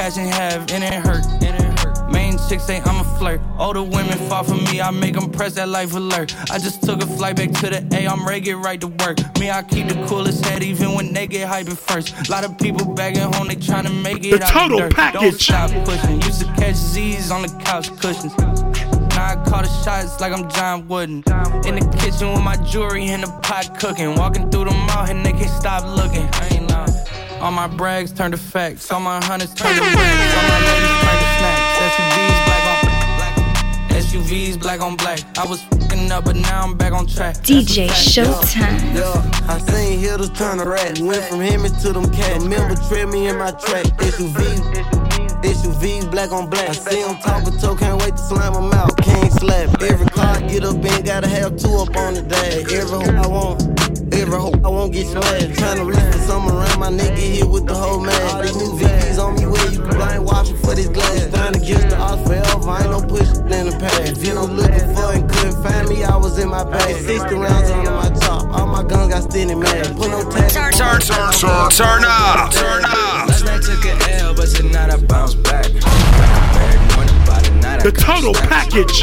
Cash 0.00 0.16
in 0.16 0.26
half, 0.26 0.72
and 0.72 0.82
it 0.82 0.94
hurt, 0.94 1.26
and 1.26 1.54
it 1.62 1.78
hurt. 1.78 2.10
Main 2.10 2.38
chicks 2.48 2.64
say 2.64 2.80
I'm 2.86 3.00
a 3.00 3.18
flirt. 3.18 3.38
Older 3.58 3.82
women 3.82 4.16
fall 4.30 4.42
for 4.42 4.54
me, 4.54 4.80
I 4.80 4.90
make 4.90 5.14
them 5.14 5.30
press 5.30 5.54
that 5.56 5.68
life 5.68 5.94
alert. 5.94 6.34
I 6.50 6.58
just 6.58 6.82
took 6.82 7.02
a 7.02 7.06
flight 7.06 7.36
back 7.36 7.50
to 7.60 7.68
the 7.68 7.86
A, 7.94 8.06
I'm 8.06 8.26
ready, 8.26 8.40
get 8.40 8.56
right 8.56 8.80
to 8.80 8.86
work. 8.86 9.18
Me, 9.38 9.50
I 9.50 9.62
keep 9.62 9.88
the 9.88 10.06
coolest 10.06 10.42
head 10.46 10.62
even 10.62 10.94
when 10.94 11.12
they 11.12 11.26
get 11.26 11.46
hyped 11.48 11.76
first. 11.76 12.30
Lot 12.30 12.44
of 12.44 12.56
people 12.58 12.86
back 12.94 13.16
at 13.16 13.34
home, 13.34 13.48
they 13.48 13.56
tryna 13.56 13.92
make 14.02 14.24
it 14.24 14.38
The 14.38 14.44
out 14.44 14.52
total 14.52 14.78
the 14.78 14.88
dirt. 14.88 14.96
Don't 14.96 15.22
package. 15.22 15.42
stop 15.42 15.70
pushing. 15.84 16.22
Used 16.22 16.40
to 16.40 16.46
catch 16.54 16.76
Z's 16.76 17.30
on 17.30 17.42
the 17.42 17.52
couch 17.62 17.94
cushions. 18.00 18.34
Now 19.14 19.32
I 19.32 19.34
call 19.44 19.62
the 19.62 19.68
shots 19.84 20.18
like 20.18 20.32
I'm 20.32 20.48
John 20.48 20.88
Wooden. 20.88 21.16
In 21.68 21.74
the 21.76 21.96
kitchen 22.00 22.32
with 22.32 22.42
my 22.42 22.56
jewelry 22.64 23.08
in 23.08 23.20
the 23.20 23.30
pot 23.42 23.78
cooking. 23.78 24.14
Walking 24.14 24.50
through 24.50 24.64
the 24.64 24.70
mall 24.70 25.04
and 25.10 25.26
they 25.26 25.32
can't 25.32 25.50
stop 25.50 25.84
looking. 25.84 26.26
I 27.40 27.46
ain't 27.46 27.56
know. 27.56 27.62
All 27.62 27.68
my 27.68 27.76
brags 27.76 28.12
turn 28.12 28.30
to 28.30 28.36
facts. 28.36 28.90
All 28.90 29.00
my 29.00 29.24
hunters 29.24 29.54
turn 29.54 29.74
to 29.74 29.80
racks. 29.80 30.34
All 30.36 30.42
my 30.48 30.58
ladies 30.66 30.96
turn 31.00 31.18
to 31.20 31.28
snacks. 31.38 31.78
SUVs 31.96 32.44
black 32.46 32.64
on 32.70 32.80
SUVs 34.00 34.56
black 34.60 34.80
on 34.80 34.96
black. 34.96 35.38
I 35.38 35.46
was 35.46 35.62
fucking 35.62 36.12
up, 36.12 36.24
but 36.24 36.36
now 36.36 36.62
I'm 36.62 36.76
back 36.76 36.92
on 36.92 37.06
track. 37.06 37.36
DJ 37.36 37.88
Showtime. 37.88 38.94
Yeah, 38.94 39.48
I 39.48 39.58
seen 39.58 39.98
hitters 39.98 40.30
turn 40.30 40.58
a 40.60 40.64
rat. 40.64 40.98
Went 41.00 41.24
from 41.24 41.40
him 41.40 41.62
to 41.62 41.92
them 41.92 42.10
cat. 42.12 42.42
Remember, 42.42 42.74
tread 42.88 43.08
me 43.08 43.28
in 43.28 43.38
my 43.38 43.50
track. 43.52 43.86
SUV. 43.98 45.00
SUVs 45.42 46.10
black 46.10 46.32
on 46.32 46.50
black. 46.50 46.68
I 46.68 46.72
see 46.72 47.00
him 47.00 47.16
talk 47.18 47.46
a 47.46 47.50
toe, 47.58 47.74
can't 47.74 48.00
wait 48.02 48.12
to 48.12 48.18
slam 48.18 48.54
him 48.54 48.72
out. 48.72 48.96
Can't 48.98 49.32
slap. 49.32 49.80
Every 49.82 50.06
car 50.08 50.36
I 50.36 50.40
get 50.42 50.64
up 50.64 50.76
in, 50.76 51.04
gotta 51.04 51.28
have 51.28 51.56
two 51.56 51.74
up 51.76 51.96
on 51.96 52.14
the 52.14 52.22
dash. 52.22 52.72
Every 52.72 52.90
hoe 52.90 53.22
I 53.22 53.26
want, 53.26 53.79
every 54.20 54.38
hoe 54.38 54.52
I 54.64 54.68
won't 54.68 54.92
get 54.92 55.06
smashed. 55.06 55.56
Tryna 55.56 55.86
reach 55.88 56.12
for 56.12 56.20
something 56.20 56.54
around 56.54 56.78
my 56.78 56.90
nigga 56.90 57.16
here 57.16 57.46
with 57.46 57.66
the 57.66 57.74
whole 57.74 58.00
man. 58.00 58.20
All 58.30 58.42
these 58.42 58.56
new 58.56 58.72
VPs 58.76 59.18
on 59.18 59.34
me 59.36 59.46
where 59.46 59.70
you 59.72 59.80
can 59.80 59.96
blind 59.96 60.24
watch 60.24 60.52
for 60.60 60.74
this 60.74 60.88
glass. 60.88 61.30
Trying 61.30 61.54
to 61.54 61.60
get 61.60 61.88
the 61.88 61.96
odds 61.96 62.22
forever, 62.28 62.70
I 62.70 62.82
ain't 62.82 62.90
no 62.90 63.00
push 63.00 63.28
in 63.48 63.66
the 63.66 63.76
past. 63.80 64.12
If 64.12 64.26
you 64.26 64.34
know 64.34 64.44
looking 64.44 64.88
for 64.94 65.12
and 65.16 65.28
couldn't 65.28 65.62
find 65.62 65.88
me, 65.88 66.04
I 66.04 66.16
was 66.16 66.38
in 66.38 66.48
my 66.48 66.64
bag. 66.64 66.96
60 66.96 67.34
rounds 67.34 67.70
under 67.70 67.90
my 67.92 68.10
top, 68.20 68.44
all 68.52 68.66
my 68.66 68.82
guns 68.82 69.12
got 69.12 69.22
stinny 69.24 69.58
mad. 69.58 69.96
Put 69.96 70.10
no 70.10 70.28
tag. 70.30 70.50
Turn, 70.52 70.72
turn, 70.72 71.00
turn, 71.00 71.70
turn 71.72 72.04
up, 72.04 72.52
turn 72.52 72.84
up. 72.84 73.28
Last 73.28 73.44
night 73.44 73.62
took 73.62 73.84
an 73.86 73.96
L, 74.20 74.34
but 74.34 74.48
tonight 74.48 74.90
I 74.90 74.96
bounce 75.04 75.34
back. 75.34 75.66
The 77.80 77.92
total 77.92 78.34
package. 78.34 79.00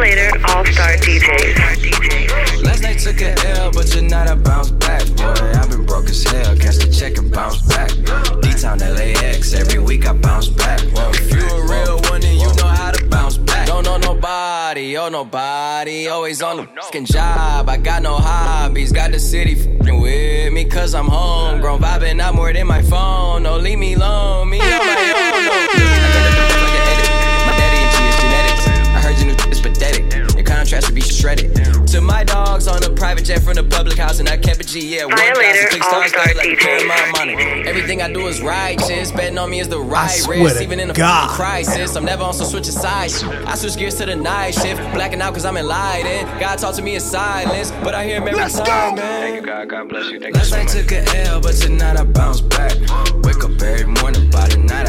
Knew 0.00 0.16
that 0.16 0.32
it 0.32 0.32
was 0.32 0.32
real 0.32 0.32
when 0.32 0.32
I 0.32 0.32
hit 0.32 0.32
it, 0.32 0.42
bounce 0.42 0.48
back. 0.48 0.56
All 0.56 0.64
Star 0.72 0.96
DJs. 0.96 2.64
Last 2.64 2.82
night 2.82 2.98
took 2.98 3.20
an 3.20 3.38
L, 3.58 3.70
but 3.70 3.86
tonight 3.86 4.28
I 4.28 4.34
bounce 4.34 4.70
back. 4.70 5.04
Boy, 5.16 5.52
I've 5.52 5.68
been 5.68 5.84
broke 5.84 6.08
as 6.08 6.22
hell, 6.24 6.56
catch 6.56 6.76
the 6.76 6.90
check 6.90 7.18
and 7.18 7.30
bounce 7.30 7.60
back. 7.62 7.90
D-Town 8.40 8.78
LAX, 8.78 9.52
every 9.52 9.78
week 9.78 10.06
I 10.06 10.12
bounce 10.14 10.48
back. 10.48 10.80
Whoa, 10.80 11.10
if 11.10 11.30
you 11.30 11.40
a 11.40 11.66
real 11.68 12.00
one, 12.10 12.20
then 12.22 12.38
you 12.38 12.48
know 12.54 12.66
how 12.66 12.90
to 12.92 13.06
bounce 13.08 13.36
back. 13.36 13.66
Don't 13.66 13.84
know 13.84 13.98
nobody, 13.98 14.96
oh 14.96 15.08
nobody, 15.10 16.08
always 16.08 16.40
on 16.40 16.56
the 16.56 16.64
fucking 16.64 17.04
job. 17.04 17.68
I 17.68 17.76
got 17.76 18.02
no 18.02 18.16
hobbies, 18.16 18.92
got 18.92 19.12
the 19.12 19.18
city 19.18 19.54
fucking 19.54 20.00
with 20.00 20.52
me, 20.52 20.64
cause 20.64 20.94
I'm 20.94 21.08
home. 21.08 21.60
homegrown. 21.60 21.80
Vibing 21.80 22.20
out 22.20 22.34
more 22.34 22.52
than 22.52 22.66
my 22.66 22.82
phone, 22.82 23.42
no, 23.42 23.58
leave 23.58 23.78
me 23.78 23.94
alone, 23.94 24.48
me 24.48 24.60
on 24.60 24.78
my 24.78 25.68
own. 25.76 26.38
No. 26.38 26.46
I 30.84 30.88
heard 30.88 30.96
your 30.96 31.04
new 31.04 31.10
is 31.10 31.20
pathetic. 31.20 31.30
Your 31.30 31.50
contrast 31.50 31.52
would 31.52 31.54
be 31.54 31.54
shredded. 31.54 31.86
To 31.88 32.00
my 32.00 32.24
dogs 32.24 32.66
on 32.68 32.82
a 32.82 32.90
private 32.90 33.10
private 33.10 33.24
jet 33.24 33.42
from 33.42 33.54
the 33.54 33.64
public 33.64 33.98
house, 33.98 34.20
and 34.20 34.28
I 34.28 34.36
kept 34.36 34.60
a 34.60 34.64
G. 34.64 34.96
Yeah, 34.96 35.04
one 35.04 35.16
Violator, 35.16 35.42
thousand, 35.42 35.68
pick 35.70 35.82
stars, 35.82 36.04
all-star 36.04 36.28
stars 36.28 36.36
like 36.36 36.46
DJs. 36.46 36.60
Paramount 36.60 37.18
money. 37.18 37.68
Everything 37.68 38.02
I 38.02 38.12
do 38.12 38.26
is 38.28 38.40
righteous. 38.40 39.12
Betting 39.12 39.38
on 39.38 39.50
me 39.50 39.60
is 39.60 39.68
the 39.68 39.80
right 39.80 40.10
swear 40.10 40.44
risk. 40.44 40.62
Even 40.62 40.80
in 40.80 40.90
a 40.90 40.94
God. 40.94 41.30
crisis, 41.30 41.96
I'm 41.96 42.04
never 42.04 42.22
on 42.22 42.34
some 42.34 42.46
switching 42.46 42.72
sides. 42.72 43.22
I 43.24 43.54
switch 43.56 43.76
gears 43.76 43.96
to 43.96 44.06
the 44.06 44.16
night 44.16 44.54
shift, 44.54 44.80
blacking 44.94 45.20
out 45.20 45.34
cause 45.34 45.44
I'm 45.44 45.56
enlightened. 45.56 46.28
God 46.40 46.58
talk 46.58 46.74
to 46.76 46.82
me 46.82 46.94
in 46.94 47.00
silence, 47.00 47.70
but 47.82 47.94
I 47.94 48.04
hear 48.04 48.16
him 48.16 48.28
every 48.28 48.50
time, 48.50 48.94
man. 48.94 49.20
Thank 49.22 49.40
you, 49.40 49.46
God. 49.46 49.68
God 49.68 49.88
bless 49.88 50.10
you. 50.10 50.20
Thank 50.20 50.36
Last 50.36 50.52
night 50.52 50.68
took 50.68 50.92
a 50.92 51.02
L, 51.26 51.40
but 51.40 51.54
tonight 51.54 51.98
I 51.98 52.04
bounce 52.04 52.40
back. 52.40 52.72
Wake 53.24 53.42
up 53.44 53.60
every 53.60 53.86
morning, 53.86 54.30
by 54.30 54.48
the 54.48 54.58
night 54.58 54.79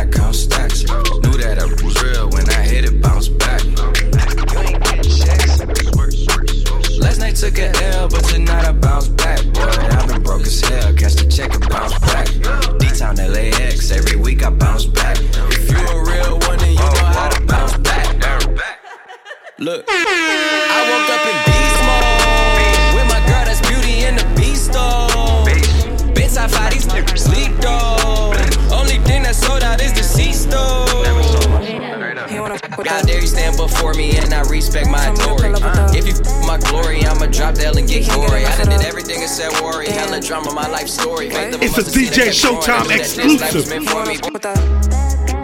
DJ. 42.12 42.28
Showtime 42.28 42.92
exclusive. 42.92 43.66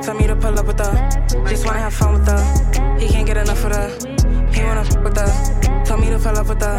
Tell 0.01 0.15
me 0.15 0.27
to 0.27 0.35
pull 0.35 0.59
up 0.59 0.67
with 0.67 0.79
her. 0.79 1.09
Just 1.47 1.65
wanna 1.65 1.79
have 1.79 1.93
fun 1.93 2.13
with 2.13 2.27
her. 2.27 2.97
He 2.99 3.07
can't 3.07 3.25
get 3.25 3.37
enough 3.37 3.63
of 3.63 3.71
her. 3.71 3.87
He 4.51 4.61
wanna 4.63 4.83
with 5.01 5.15
her. 5.15 5.83
Tell 5.85 5.97
me 5.97 6.09
to 6.09 6.19
pull 6.19 6.37
up 6.37 6.49
with 6.49 6.61
her. 6.61 6.77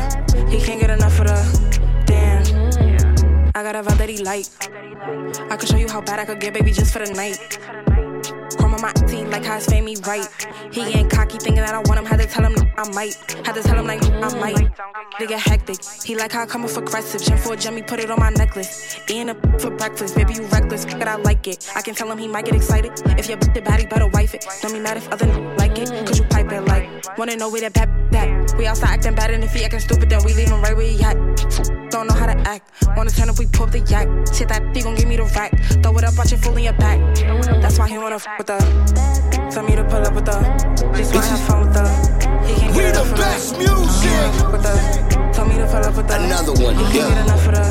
He 0.51 0.61
can't 0.61 0.79
get 0.79 0.91
enough 0.91 1.19
of 1.21 1.31
her. 1.31 1.43
Damn. 2.05 2.43
I 3.55 3.63
got 3.63 3.77
a 3.77 3.83
vibe 3.83 3.97
that 3.97 4.11
he 4.11 4.19
like. 4.19 4.47
I 5.51 5.57
could 5.57 5.69
show 5.71 5.79
you 5.79 5.89
how 5.89 6.03
bad 6.03 6.21
I 6.21 6.27
could 6.27 6.41
get, 6.41 6.53
baby, 6.53 6.71
just 6.71 6.93
for 6.93 6.99
the 6.99 7.15
night. 7.15 7.39
Chrome 8.59 8.75
on 8.75 8.83
my 8.83 8.93
team 9.09 9.31
like 9.31 9.45
how 9.45 9.57
it's 9.57 9.67
fame 9.67 9.87
me 9.87 9.97
right. 10.07 10.28
He 10.85 10.99
ain't 10.99 11.11
cocky 11.11 11.39
thinking 11.39 11.65
that 11.65 11.75
I 11.75 11.79
want 11.79 11.99
him. 11.99 12.05
Had 12.05 12.21
to 12.21 12.27
tell 12.27 12.45
him 12.45 12.55
I 12.77 12.89
might. 12.93 13.15
Had 13.45 13.55
to 13.55 13.63
tell 13.63 13.79
him 13.79 13.87
like 13.87 14.03
I 14.05 14.39
might. 14.39 14.71
Get 15.19 15.41
hectic. 15.41 15.85
He 16.05 16.15
like 16.15 16.33
how 16.33 16.43
I 16.43 16.47
come 16.47 16.65
off 16.65 16.77
aggressive. 16.77 17.23
Gym 17.23 17.39
for 17.39 17.55
a 17.55 17.57
Jimmy, 17.57 17.83
put 17.83 18.01
it 18.01 18.11
on 18.11 18.19
my 18.19 18.31
necklace. 18.31 18.99
Eating 19.09 19.31
a 19.31 19.35
for 19.59 19.71
breakfast. 19.71 20.17
Baby, 20.17 20.35
you 20.35 20.43
reckless. 20.47 20.85
But 20.85 21.09
I 21.09 21.17
like 21.17 21.47
it. 21.47 21.71
I 21.75 21.83
can 21.83 21.95
tell 21.95 22.11
him 22.11 22.19
he 22.19 22.29
might 22.29 22.45
get 22.45 22.55
excited. 22.55 22.93
If 23.19 23.29
your 23.29 23.39
the 23.39 23.61
body 23.65 23.87
better 23.87 24.09
wife 24.09 24.35
it. 24.35 24.47
Don't 24.63 24.73
be 24.73 24.81
mad 24.81 24.97
if 24.97 25.09
other 25.11 25.27
like 25.57 25.79
it. 25.79 25.89
Cause 26.07 26.19
you 26.19 26.25
pipe 26.27 26.51
it 26.53 26.63
like. 26.63 26.89
Wanna 27.19 27.37
know 27.37 27.51
where 27.51 27.63
that 27.63 27.75
bad 27.75 27.99
that. 28.13 28.55
We 28.57 28.67
outside 28.67 28.91
acting 28.91 29.15
bad 29.15 29.31
and 29.31 29.45
if 29.45 29.53
he 29.53 29.65
acting 29.65 29.81
stupid, 29.81 30.11
then 30.11 30.23
we 30.25 30.35
leave 30.35 30.49
him 30.49 30.61
right 30.63 30.77
where 30.77 30.87
he 30.87 31.03
at. 31.03 31.17
Don't 31.91 32.07
know 32.07 32.15
how 32.15 32.27
to 32.27 32.39
act. 32.49 32.87
Wanna 32.97 33.11
turn 33.11 33.29
up, 33.29 33.39
we 33.39 33.47
pull 33.47 33.67
up 33.67 33.73
the 33.73 33.81
yak. 33.81 34.07
Shit 34.35 34.49
that 34.49 34.75
he 34.75 34.83
gon' 34.83 34.95
give 34.95 35.09
me 35.09 35.17
the 35.17 35.25
rack. 35.25 35.53
Throw 35.83 35.97
it 35.99 36.05
up, 36.05 36.17
watch 36.17 36.33
it 36.33 36.39
full 36.39 36.57
in 36.57 36.65
your 36.65 36.75
back. 36.75 36.99
That's 37.63 37.79
why 37.79 37.89
he 37.89 37.99
wanna 37.99 38.17
f 38.17 38.27
with 38.39 38.49
her. 38.49 38.59
Tell 39.89 40.01
me 40.01 40.05
to 40.05 40.11
pull 40.11 40.11
up 40.11 40.15
with 40.15 40.29
her. 40.29 40.97
Just 40.97 41.15
wanna 41.15 41.27
have 41.27 41.41
fun 41.41 41.61
with 41.67 41.77
her. 41.77 41.89
He 42.47 42.55
can't 42.61 42.77
We 42.77 42.83
get 42.83 42.95
the 42.95 43.01
enough 43.01 43.13
of 43.13 43.17
best 43.19 43.53
her. 43.53 43.59
music. 43.59 44.53
With 44.53 44.65
her. 44.65 45.33
Tell 45.33 45.47
me 45.47 45.55
to 45.57 45.67
pull 45.67 45.85
up 45.85 45.97
with 45.97 46.11
her. 46.11 46.17
Another 46.19 46.53
one, 46.53 46.75
He 46.77 46.83
can't 46.85 46.95
yeah. 46.95 47.09
get 47.09 47.25
enough 47.25 47.49
of 47.49 47.55
her. 47.57 47.71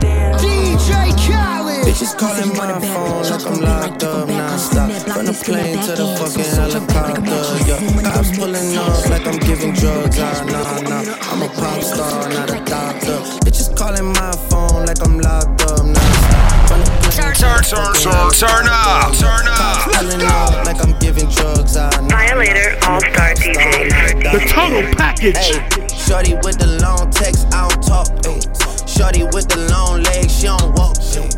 Damn. 0.00 0.38
DJ 0.38 0.90
Khaled. 1.14 1.86
Bitches 1.86 2.18
calling 2.18 2.50
my 2.56 2.80
phone 2.80 3.22
like 3.22 3.46
I'm 3.46 3.60
locked 3.60 4.02
up 4.02 4.28
non-stop 4.28 4.90
From 5.14 5.26
the 5.26 5.32
plane 5.32 5.78
to 5.78 5.92
the 5.94 6.06
fucking 6.18 6.50
helicopter, 6.58 7.42
yeah 7.68 8.10
Cops 8.10 8.36
pulling 8.36 8.76
up 8.76 9.06
like 9.10 9.26
I'm 9.26 9.38
giving 9.38 9.72
drugs, 9.74 10.18
ah, 10.18 10.44
nah, 10.50 10.80
nah 10.88 11.14
I'm 11.30 11.42
a 11.42 11.48
pop 11.54 11.82
star, 11.82 12.28
not 12.30 12.50
a 12.50 12.58
doctor 12.64 13.18
Bitches 13.46 13.76
calling 13.76 14.06
my 14.12 14.32
phone 14.50 14.86
like 14.86 14.98
I'm 15.06 15.20
locked 15.20 15.62
up 15.70 15.84
non-stop 15.86 16.68
From 16.68 16.82
Turn, 17.14 17.62
turn, 17.62 17.62
turn, 17.62 18.30
turn 18.32 18.66
up, 18.66 19.12
turn 19.14 19.46
up. 19.46 19.54
Cops 19.54 19.84
pulling 19.96 20.26
up 20.26 20.66
like 20.66 20.80
I'm 20.82 20.90
giving 20.90 20.93
drugs, 21.34 21.76
Violator, 22.08 22.76
all-star 22.86 23.34
DJs. 23.34 24.22
The 24.22 24.46
total 24.48 24.82
package. 24.94 25.36
Hey, 25.36 25.88
shorty 25.88 26.34
with 26.44 26.58
the 26.58 26.78
long 26.82 27.10
text, 27.10 27.46
I 27.52 27.68
don't 27.68 27.82
talk. 27.82 28.08
Ay. 28.26 28.40
Shorty 28.86 29.24
with 29.24 29.48
the 29.48 29.66
long 29.70 30.02
legs, 30.02 30.38
she 30.38 30.46
don't 30.46 30.74
walk. 30.76 30.96
ay. 30.98 31.28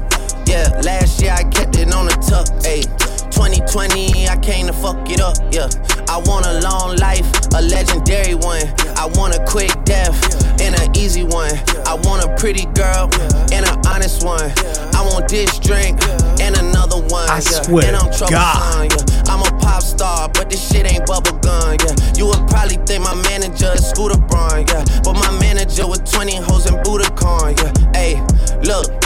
Yeah, 0.46 0.80
last 0.84 1.20
year 1.20 1.32
I 1.32 1.42
kept 1.44 1.76
it 1.76 1.92
on 1.94 2.06
the 2.06 2.16
tuck. 2.22 2.48
Ay. 2.64 3.05
2020, 3.36 4.28
I 4.28 4.36
came 4.38 4.66
to 4.66 4.72
fuck 4.72 5.10
it 5.10 5.20
up. 5.20 5.36
Yeah, 5.52 5.68
I 6.08 6.16
want 6.24 6.46
a 6.46 6.58
long 6.60 6.96
life, 6.96 7.28
a 7.52 7.60
legendary 7.60 8.34
one. 8.34 8.64
I 8.96 9.04
want 9.12 9.36
a 9.36 9.44
quick 9.44 9.70
death 9.84 10.16
and 10.58 10.74
an 10.74 10.96
easy 10.96 11.22
one. 11.22 11.52
I 11.84 12.00
want 12.00 12.24
a 12.24 12.34
pretty 12.40 12.64
girl 12.72 13.12
and 13.52 13.68
an 13.68 13.76
honest 13.86 14.24
one. 14.24 14.50
I 14.96 15.04
want 15.12 15.28
this 15.28 15.58
drink 15.58 16.00
and 16.40 16.56
another 16.56 16.96
one. 17.12 17.28
I 17.28 17.44
yeah. 17.44 17.60
swear 17.60 17.84
and 17.84 17.96
I'm 17.96 18.08
God. 18.08 18.90
yeah. 18.90 19.04
I'm 19.28 19.42
a 19.42 19.58
pop 19.60 19.82
star, 19.82 20.30
but 20.30 20.48
this 20.48 20.66
shit 20.72 20.90
ain't 20.90 21.04
bubble 21.04 21.36
gun, 21.40 21.76
yeah. 21.84 21.94
You 22.16 22.26
would 22.28 22.48
probably 22.48 22.76
think 22.88 23.04
my 23.04 23.14
manager 23.28 23.70
is 23.74 23.86
Scooter 23.86 24.18
Braun, 24.18 24.64
yeah. 24.66 24.82
But 25.04 25.12
my 25.12 25.30
manager 25.40 25.86
with 25.86 26.10
20 26.10 26.36
hoes 26.36 26.64
and 26.64 26.78
Budokan, 26.78 27.52
yeah. 27.60 27.92
Hey, 27.92 28.16
look. 28.64 29.05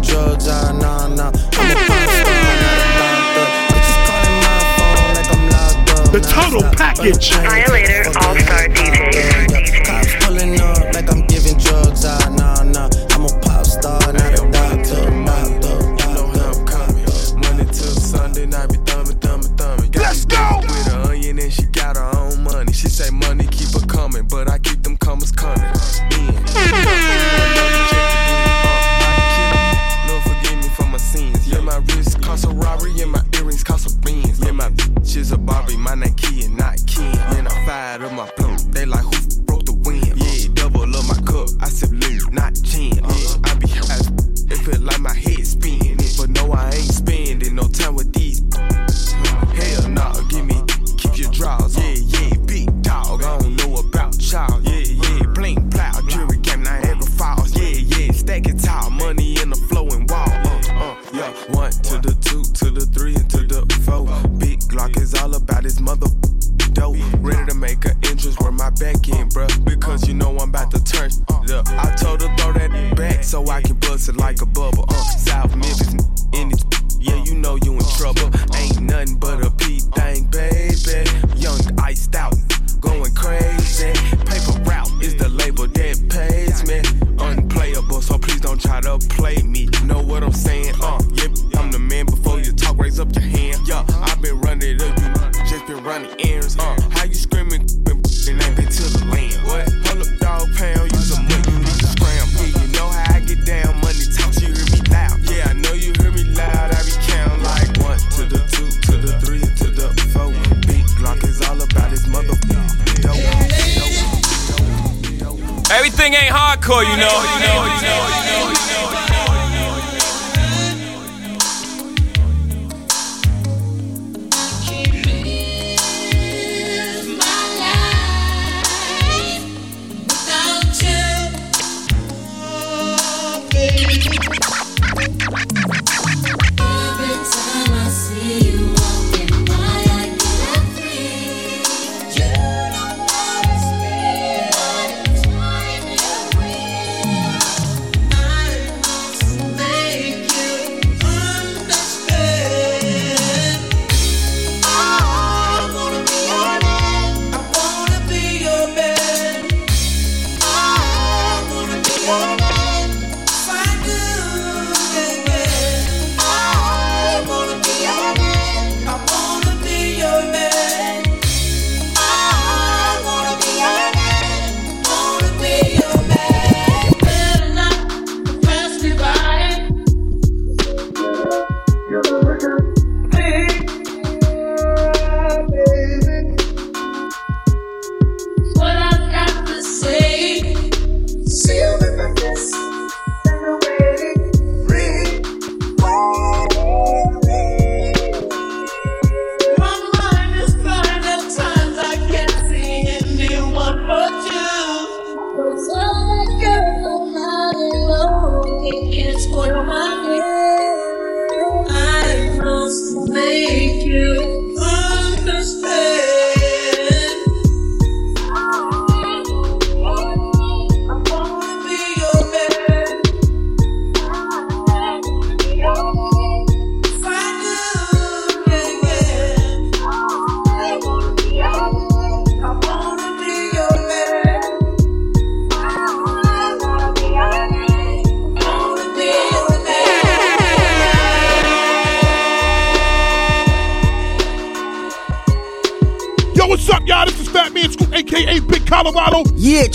drugs, 0.00 0.46
ah, 0.48 0.72
nah, 0.72 1.08
nah. 1.08 1.30
I'm 1.58 1.70
a 1.70 1.76
pop 1.86 2.08
star, 2.08 2.42
not 2.62 2.78
a 2.78 2.88
doctor. 2.98 3.46
Bitches 3.72 3.98
calling 4.06 4.38
my 4.44 4.58
phone 4.78 5.10
like 5.14 5.30
I'm 5.34 5.44
locked 5.50 5.90
up. 5.92 6.12
The 6.12 6.20
total 6.20 6.62
package. 6.76 7.30
Violator, 7.32 8.08
all-star 8.20 8.68
DJs. 8.68 9.84
Cops 9.84 10.14
pulling 10.24 10.60
up 10.60 10.94
like 10.94 11.10
I'm 11.10 11.26
giving 11.26 11.56
drugs, 11.58 12.04
ah, 12.04 12.18
nah, 12.36 12.62
nah. 12.62 12.88
I'm 13.10 13.24
a 13.24 13.40
pop 13.40 13.64
star, 13.66 14.00
not 14.12 14.34
a 14.34 14.50
doctor, 14.50 15.10
doctor. 15.24 15.76
know 16.14 16.26
how 16.36 16.52
I'm 16.52 16.66
coming. 16.66 17.06
Monday 17.40 17.64
till 17.66 17.96
Sunday 17.98 18.46
night, 18.46 18.68
be 18.70 18.76
thumbing, 18.84 19.18
thumbing, 19.18 19.56
thumbing. 19.56 19.90
Got 19.90 20.02
Let's 20.02 20.24
go. 20.24 20.60
With 20.62 20.86
her 20.86 21.10
onion 21.10 21.38
and 21.38 21.52
she 21.52 21.62
got 21.66 21.96
her 21.96 22.10
own 22.16 22.42
money. 22.42 22.72
She 22.72 22.88
say 22.88 23.10
money 23.10 23.46
keep 23.46 23.70
her 23.74 23.86
coming, 23.86 24.26
but 24.28 24.50
I 24.50 24.58
keep 24.58 24.82
them 24.82 24.96
comers 24.96 25.32
coming. 25.32 25.64
In. 26.12 27.47
My 34.58 34.70
bitch 34.70 35.16
is 35.16 35.30
a 35.30 35.38
Barbie, 35.38 35.76
my 35.76 35.94
Key 36.16 36.44
and 36.44 36.56
not 36.58 36.84
Ken. 36.84 37.16
And 37.38 37.46
I 37.46 37.64
fired 37.64 38.02
up 38.02 38.12
my 38.12 38.26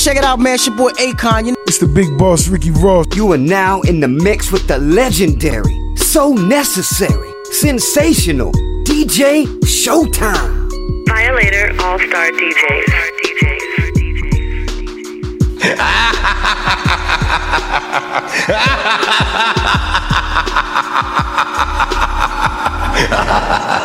Check 0.04 0.18
it 0.18 0.24
out, 0.26 0.40
man. 0.40 0.56
It's 0.56 0.66
your 0.68 0.76
boy 0.76 0.90
Akon. 1.00 1.46
You 1.46 1.52
know- 1.54 1.58
it's 1.66 1.78
the 1.78 1.88
big 1.88 2.18
boss, 2.18 2.50
Ricky 2.50 2.72
Ross. 2.72 3.06
You 3.16 3.32
are 3.32 3.38
now 3.38 3.80
in 3.82 4.02
the 4.02 4.08
mix 4.10 4.52
with 4.52 4.68
the 4.68 4.78
legendary, 4.78 5.80
so 5.96 6.34
necessary, 6.34 7.30
sensational 7.52 8.52
DJ 8.84 9.46
Showtime. 9.64 10.70
Violator 11.08 11.74
All 11.82 11.98
Star 12.00 12.32
DJs. 12.32 12.86
DJs. 13.24 15.64
DJs. 23.24 23.83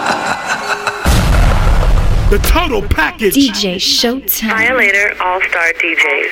The 2.31 2.37
total 2.41 2.83
package. 2.83 3.35
DJ 3.37 3.77
Showtime. 3.77 4.51
Violator 4.51 5.17
All 5.19 5.41
Star 5.49 5.73
DJs. 5.73 6.29